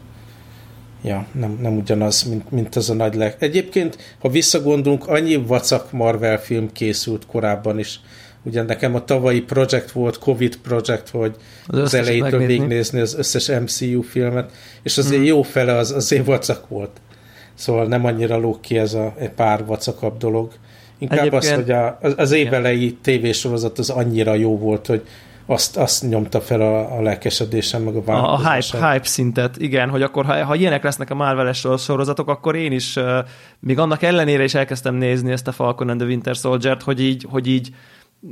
ja, 1.03 1.26
nem, 1.32 1.57
nem 1.61 1.78
ugyanaz, 1.78 2.23
mint, 2.23 2.51
mint 2.51 2.76
az 2.76 2.89
a 2.89 2.93
nagy 2.93 3.15
leg. 3.15 3.36
Egyébként, 3.39 3.97
ha 4.19 4.30
visszagondolunk, 4.30 5.07
annyi 5.07 5.36
vacak 5.36 5.91
Marvel 5.91 6.39
film 6.39 6.71
készült 6.71 7.26
korábban 7.26 7.80
is. 7.80 7.99
Ugye 8.43 8.61
nekem 8.61 8.95
a 8.95 9.03
tavalyi 9.03 9.41
projekt 9.41 9.91
volt, 9.91 10.19
Covid 10.19 10.57
projekt, 10.57 11.09
hogy 11.09 11.36
az, 11.67 11.80
az 11.80 11.93
elejétől 11.93 12.39
végignézni 12.39 12.99
az 12.99 13.15
összes 13.15 13.47
MCU 13.47 14.01
filmet, 14.01 14.51
és 14.84 14.97
azért 14.97 15.15
hmm. 15.15 15.26
jó 15.26 15.41
fele 15.41 15.76
az 15.78 15.91
azért 15.91 16.26
vacak 16.26 16.67
volt. 16.67 17.01
Szóval 17.53 17.86
nem 17.86 18.05
annyira 18.05 18.38
lók 18.38 18.61
ki 18.61 18.78
ez 18.78 18.93
a 18.93 19.13
egy 19.17 19.30
pár 19.30 19.65
vacakabb 19.65 20.17
dolog. 20.17 20.51
Inkább 20.97 21.19
Egyébként... 21.19 21.43
az, 21.43 21.51
hogy 21.51 21.71
a, 21.71 21.99
az 22.17 22.32
évelei 22.32 22.97
tévésorozat 23.01 23.80
az 23.80 23.89
annyira 23.89 24.34
jó 24.34 24.57
volt, 24.57 24.86
hogy 24.86 25.07
azt, 25.45 25.77
azt 25.77 26.09
nyomta 26.09 26.41
fel 26.41 26.61
a, 26.61 26.97
a 26.97 27.01
lelkesedésem, 27.01 27.81
meg 27.81 27.95
a 27.95 28.11
A, 28.11 28.33
a 28.33 28.51
hype, 28.51 28.91
hype 28.91 29.07
szintet, 29.07 29.57
igen, 29.57 29.89
hogy 29.89 30.01
akkor 30.01 30.25
ha, 30.25 30.45
ha 30.45 30.55
ilyenek 30.55 30.83
lesznek 30.83 31.09
a 31.09 31.15
Marvel-es 31.15 31.67
sorozatok, 31.77 32.29
akkor 32.29 32.55
én 32.55 32.71
is, 32.71 32.95
uh, 32.95 33.17
még 33.59 33.79
annak 33.79 34.01
ellenére 34.01 34.43
is 34.43 34.53
elkezdtem 34.53 34.95
nézni 34.95 35.31
ezt 35.31 35.47
a 35.47 35.51
Falcon 35.51 35.89
and 35.89 35.99
the 35.99 36.07
Winter 36.07 36.35
Soldier-t, 36.35 36.83
hogy 36.83 37.01
így, 37.01 37.27
hogy 37.29 37.47
így 37.47 37.69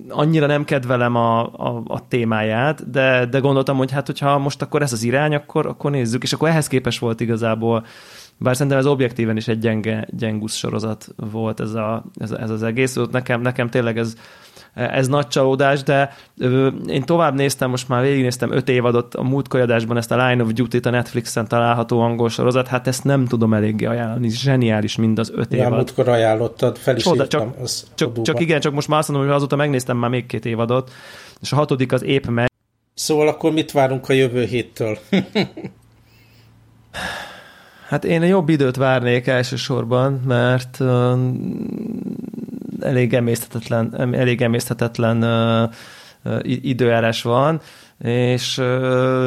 annyira 0.09 0.45
nem 0.45 0.65
kedvelem 0.65 1.15
a, 1.15 1.39
a, 1.41 1.83
a 1.85 2.07
témáját, 2.07 2.91
de, 2.91 3.25
de 3.25 3.39
gondoltam, 3.39 3.77
hogy 3.77 3.91
hát 3.91 4.05
hogyha 4.05 4.37
most 4.37 4.61
akkor 4.61 4.81
ez 4.81 4.93
az 4.93 5.03
irány, 5.03 5.35
akkor, 5.35 5.65
akkor 5.65 5.91
nézzük, 5.91 6.23
és 6.23 6.33
akkor 6.33 6.49
ehhez 6.49 6.67
képes 6.67 6.99
volt 6.99 7.19
igazából 7.19 7.85
bár 8.37 8.55
szerintem 8.55 8.79
ez 8.79 8.85
objektíven 8.85 9.37
is 9.37 9.47
egy 9.47 9.59
gyenge, 9.59 10.07
gyengusz 10.09 10.55
sorozat 10.55 11.07
volt 11.15 11.59
ez, 11.59 11.73
a, 11.73 12.03
ez, 12.17 12.31
ez 12.31 12.49
az 12.49 12.63
egész. 12.63 12.97
Nekem, 13.11 13.41
nekem 13.41 13.69
tényleg 13.69 13.97
ez, 13.97 14.15
ez 14.73 15.07
nagy 15.07 15.27
csalódás, 15.27 15.83
de 15.83 16.13
én 16.87 17.03
tovább 17.03 17.33
néztem, 17.33 17.69
most 17.69 17.89
már 17.89 18.01
végignéztem 18.01 18.51
öt 18.51 18.69
évadot 18.69 19.15
a 19.15 19.23
múlt 19.23 19.53
adásban 19.53 19.97
ezt 19.97 20.11
a 20.11 20.27
Line 20.27 20.43
of 20.43 20.53
Duty-t 20.53 20.85
a 20.85 20.89
Netflixen 20.89 21.47
található 21.47 21.99
angol 21.99 22.29
sorozat, 22.29 22.67
hát 22.67 22.87
ezt 22.87 23.03
nem 23.03 23.25
tudom 23.25 23.53
eléggé 23.53 23.85
ajánlani, 23.85 24.29
zseniális 24.29 24.95
mind 24.95 25.19
az 25.19 25.31
öt 25.35 25.53
évad. 25.53 25.69
Ja, 25.69 25.75
múltkor 25.75 26.07
ajánlottad, 26.07 26.77
fel 26.77 26.95
is 26.95 27.03
Csoda, 27.03 27.27
csak, 27.27 27.55
csak, 27.95 28.21
csak, 28.21 28.39
igen, 28.39 28.59
csak 28.59 28.73
most 28.73 28.87
már 28.87 28.99
azt 28.99 29.09
mondom, 29.09 29.27
hogy 29.27 29.35
azóta 29.35 29.55
megnéztem 29.55 29.97
már 29.97 30.09
még 30.09 30.25
két 30.25 30.45
évadot, 30.45 30.91
és 31.41 31.51
a 31.51 31.55
hatodik 31.55 31.91
az 31.91 32.03
épp 32.03 32.25
megy. 32.25 32.49
Szóval 32.93 33.27
akkor 33.27 33.51
mit 33.51 33.71
várunk 33.71 34.09
a 34.09 34.13
jövő 34.13 34.43
héttől? 34.43 34.97
Hát 37.87 38.05
én 38.05 38.23
jobb 38.23 38.49
időt 38.49 38.75
várnék 38.75 39.27
elsősorban, 39.27 40.13
mert 40.13 40.79
elég 42.83 43.13
emészthetetlen, 43.13 44.13
elég 44.13 44.41
emészthetetlen 44.41 45.23
időjárás 46.43 47.21
van, 47.21 47.61
és, 47.99 48.61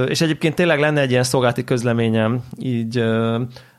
és 0.07 0.21
egyébként 0.21 0.55
tényleg 0.55 0.81
lenne 0.81 1.01
egy 1.01 1.11
ilyen 1.11 1.23
szolgálati 1.23 1.65
közleményem, 1.65 2.45
így 2.59 2.99
a, 2.99 3.35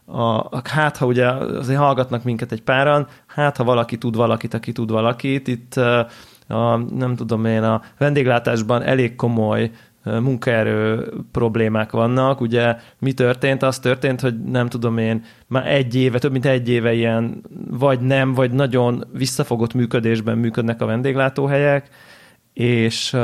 a, 0.06 0.62
hát 0.64 0.98
ha 0.98 1.06
ugye 1.06 1.28
azért 1.32 1.80
hallgatnak 1.80 2.24
minket 2.24 2.52
egy 2.52 2.62
páran, 2.62 3.08
hát 3.28 3.58
ha 3.58 3.64
valaki 3.64 3.98
tud 3.98 4.16
valakit, 4.16 4.54
aki 4.54 4.72
tud 4.72 4.92
valakit, 4.92 5.48
itt 5.48 5.76
a, 6.48 6.78
nem 6.78 7.16
tudom 7.16 7.46
én, 7.46 7.64
a 7.64 7.82
vendéglátásban 7.98 8.82
elég 8.84 9.16
komoly 9.16 9.72
munkaerő 10.20 11.14
problémák 11.32 11.92
vannak. 11.92 12.42
Ugye 12.42 12.76
mi 13.00 13.14
történt? 13.14 13.64
Az 13.64 13.80
történt, 13.80 14.22
hogy 14.22 14.44
nem 14.44 14.70
tudom 14.70 14.98
én, 14.98 15.24
már 15.48 15.68
egy 15.68 15.96
éve, 15.96 16.20
több 16.20 16.32
mint 16.32 16.46
egy 16.46 16.70
éve 16.70 16.94
ilyen 16.94 17.44
vagy 17.70 18.00
nem, 18.00 18.34
vagy 18.34 18.52
nagyon 18.52 19.04
visszafogott 19.14 19.74
működésben 19.74 20.38
működnek 20.38 20.82
a 20.82 20.86
vendéglátóhelyek, 20.86 21.90
és 22.54 23.16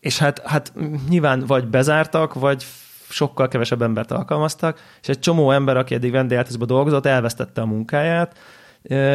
és 0.00 0.18
hát, 0.18 0.42
hát 0.44 0.72
nyilván 1.08 1.44
vagy 1.46 1.66
bezártak, 1.66 2.34
vagy 2.34 2.64
sokkal 3.08 3.48
kevesebb 3.48 3.82
embert 3.82 4.10
alkalmaztak, 4.10 4.80
és 5.02 5.08
egy 5.08 5.18
csomó 5.18 5.50
ember, 5.50 5.76
aki 5.76 5.94
eddig 5.94 6.10
vendéglátásban 6.10 6.66
dolgozott, 6.66 7.06
elvesztette 7.06 7.60
a 7.60 7.66
munkáját, 7.66 8.38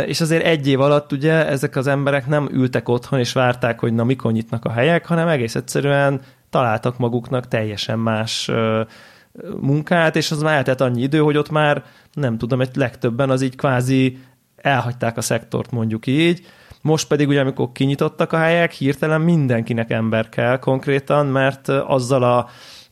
és 0.05 0.21
azért 0.21 0.43
egy 0.43 0.67
év 0.67 0.81
alatt 0.81 1.11
ugye 1.11 1.47
ezek 1.47 1.75
az 1.75 1.87
emberek 1.87 2.27
nem 2.27 2.49
ültek 2.51 2.89
otthon 2.89 3.19
és 3.19 3.33
várták, 3.33 3.79
hogy 3.79 3.93
na 3.93 4.03
mikor 4.03 4.31
nyitnak 4.31 4.65
a 4.65 4.71
helyek, 4.71 5.05
hanem 5.05 5.27
egész 5.27 5.55
egyszerűen 5.55 6.21
találtak 6.49 6.97
maguknak 6.97 7.47
teljesen 7.47 7.99
más 7.99 8.51
munkát, 9.59 10.15
és 10.15 10.31
az 10.31 10.41
már 10.41 10.55
eltett 10.55 10.81
annyi 10.81 11.01
idő, 11.01 11.19
hogy 11.19 11.37
ott 11.37 11.49
már 11.49 11.83
nem 12.13 12.37
tudom, 12.37 12.61
egy 12.61 12.75
legtöbben 12.75 13.29
az 13.29 13.41
így 13.41 13.55
kvázi 13.55 14.19
elhagyták 14.55 15.17
a 15.17 15.21
szektort 15.21 15.71
mondjuk 15.71 16.07
így, 16.07 16.45
most 16.81 17.07
pedig 17.07 17.27
ugye, 17.27 17.39
amikor 17.39 17.71
kinyitottak 17.71 18.33
a 18.33 18.37
helyek, 18.37 18.71
hirtelen 18.71 19.21
mindenkinek 19.21 19.91
ember 19.91 20.29
kell 20.29 20.59
konkrétan, 20.59 21.25
mert 21.25 21.67
azzal 21.67 22.23
a 22.23 22.49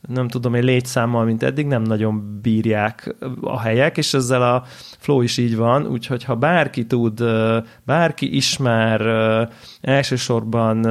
nem 0.08 0.28
tudom, 0.28 0.54
egy 0.54 0.64
létszámmal, 0.64 1.24
mint 1.24 1.42
eddig 1.42 1.66
nem 1.66 1.82
nagyon 1.82 2.38
bírják 2.42 3.14
a 3.40 3.60
helyek, 3.60 3.96
és 3.96 4.14
ezzel 4.14 4.42
a 4.54 4.62
flow 4.98 5.20
is 5.20 5.36
így 5.36 5.56
van, 5.56 5.86
úgyhogy 5.86 6.24
ha 6.24 6.34
bárki 6.34 6.86
tud, 6.86 7.24
bárki 7.84 8.36
ismer 8.36 9.00
elsősorban 9.80 10.86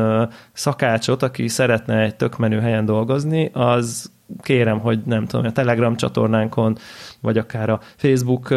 szakácsot, 0.53 1.23
aki 1.23 1.47
szeretne 1.47 1.99
egy 2.01 2.15
tök 2.15 2.37
helyen 2.61 2.85
dolgozni, 2.85 3.49
az 3.53 4.11
kérem, 4.41 4.79
hogy 4.79 4.99
nem 5.05 5.25
tudom, 5.25 5.45
a 5.45 5.51
Telegram 5.51 5.95
csatornánkon, 5.95 6.77
vagy 7.21 7.37
akár 7.37 7.69
a 7.69 7.79
Facebook 7.95 8.53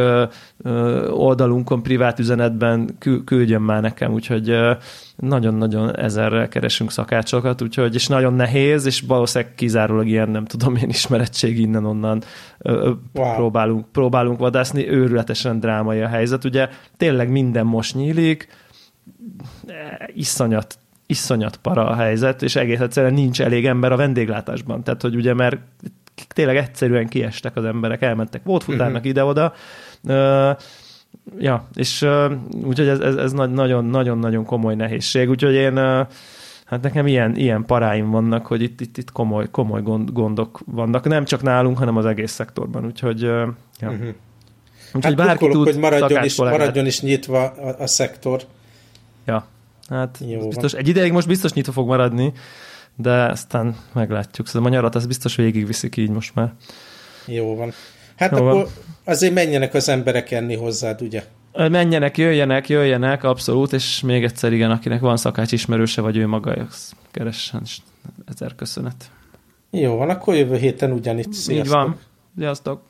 oldalunkon, 1.10 1.82
privát 1.82 2.18
üzenetben 2.18 2.98
küldjön 3.24 3.62
már 3.62 3.82
nekem, 3.82 4.12
úgyhogy 4.12 4.58
nagyon-nagyon 5.16 5.96
ezerrel 5.96 6.48
keresünk 6.48 6.90
szakácsokat, 6.90 7.62
úgyhogy 7.62 7.94
és 7.94 8.06
nagyon 8.06 8.34
nehéz, 8.34 8.86
és 8.86 9.00
valószínűleg 9.00 9.54
kizárólag 9.54 10.06
ilyen, 10.06 10.28
nem 10.28 10.44
tudom 10.44 10.76
én, 10.76 10.88
ismerettség 10.88 11.58
innen-onnan 11.58 12.22
wow. 13.12 13.34
próbálunk, 13.34 13.86
próbálunk 13.92 14.38
vadászni, 14.38 14.90
őrületesen 14.90 15.60
drámai 15.60 16.00
a 16.00 16.08
helyzet, 16.08 16.44
ugye 16.44 16.68
tényleg 16.96 17.30
minden 17.30 17.66
most 17.66 17.94
nyílik, 17.94 18.48
iszonyat 20.14 20.78
iszonyat 21.12 21.56
para 21.56 21.88
a 21.88 21.94
helyzet, 21.94 22.42
és 22.42 22.56
egész 22.56 22.80
egyszerűen 22.80 23.14
nincs 23.14 23.40
elég 23.40 23.66
ember 23.66 23.92
a 23.92 23.96
vendéglátásban. 23.96 24.82
Tehát, 24.82 25.02
hogy 25.02 25.14
ugye 25.14 25.34
mert 25.34 25.58
tényleg 26.28 26.56
egyszerűen 26.56 27.08
kiestek 27.08 27.56
az 27.56 27.64
emberek, 27.64 28.02
elmentek 28.02 28.42
futárnak 28.44 28.88
uh-huh. 28.88 29.06
ide-oda. 29.06 29.52
Uh, 30.02 30.56
ja, 31.38 31.68
és 31.74 32.02
uh, 32.02 32.32
úgyhogy 32.64 32.88
ez, 32.88 33.00
ez, 33.00 33.14
ez 33.14 33.32
nagyon-nagyon 33.32 34.44
komoly 34.44 34.74
nehézség, 34.74 35.28
úgyhogy 35.28 35.54
én 35.54 35.78
uh, 35.78 36.06
hát 36.64 36.82
nekem 36.82 37.06
ilyen, 37.06 37.36
ilyen 37.36 37.64
paráim 37.64 38.10
vannak, 38.10 38.46
hogy 38.46 38.62
itt, 38.62 38.80
itt, 38.80 38.98
itt 38.98 39.12
komoly, 39.12 39.50
komoly 39.50 39.82
gond, 39.82 40.12
gondok 40.12 40.60
vannak, 40.66 41.04
nem 41.04 41.24
csak 41.24 41.42
nálunk, 41.42 41.78
hanem 41.78 41.96
az 41.96 42.06
egész 42.06 42.32
szektorban, 42.32 42.84
úgyhogy 42.84 43.20
ja. 43.20 43.54
Uh-huh. 43.80 44.08
Úgyhogy 44.94 45.14
hát 45.14 45.26
bárki 45.26 45.48
tud, 45.48 45.64
hogy 45.64 45.78
maradjon 45.78 46.24
is, 46.24 46.36
maradjon 46.36 46.86
is 46.86 47.00
nyitva 47.00 47.42
a, 47.42 47.74
a 47.78 47.86
szektor. 47.86 48.42
Ja, 49.26 49.46
Hát 49.89 50.18
Jó 50.28 50.49
biztos, 50.49 50.72
egy 50.72 50.89
ideig 50.89 51.12
most 51.12 51.26
biztos 51.26 51.53
nyitva 51.53 51.72
fog 51.72 51.87
maradni, 51.87 52.33
de 52.97 53.24
aztán 53.24 53.76
meglátjuk. 53.93 54.47
Szóval 54.47 54.68
a 54.68 54.74
nyarat 54.74 54.95
az 54.95 55.07
biztos 55.07 55.37
végigviszik 55.37 55.97
így 55.97 56.11
most 56.11 56.35
már. 56.35 56.53
Jó 57.26 57.57
van. 57.57 57.72
Hát 58.16 58.30
Jó 58.30 58.37
akkor 58.37 58.53
van. 58.53 58.66
azért 59.05 59.35
menjenek 59.35 59.74
az 59.74 59.89
emberek 59.89 60.30
enni 60.30 60.55
hozzád, 60.55 61.03
ugye? 61.03 61.24
Menjenek, 61.53 62.18
jöjjenek, 62.18 62.68
jöjjenek, 62.68 63.24
abszolút, 63.24 63.72
és 63.72 64.01
még 64.01 64.24
egyszer 64.24 64.53
igen, 64.53 64.70
akinek 64.70 65.01
van 65.01 65.16
szakács 65.16 65.53
ismerőse, 65.53 66.01
vagy 66.01 66.16
ő 66.16 66.26
maga, 66.26 66.53
az 66.53 66.93
keressen, 67.11 67.61
és 67.64 67.78
ezer 68.26 68.55
köszönet. 68.55 69.11
Jó 69.70 69.97
van, 69.97 70.11
akkor 70.11 70.35
jövő 70.35 70.57
héten 70.57 70.93
ugyanitt. 70.93 71.33
Sziasztok. 71.33 71.66
Így 71.66 71.72
van. 71.72 71.99
Sziasztok. 72.39 72.83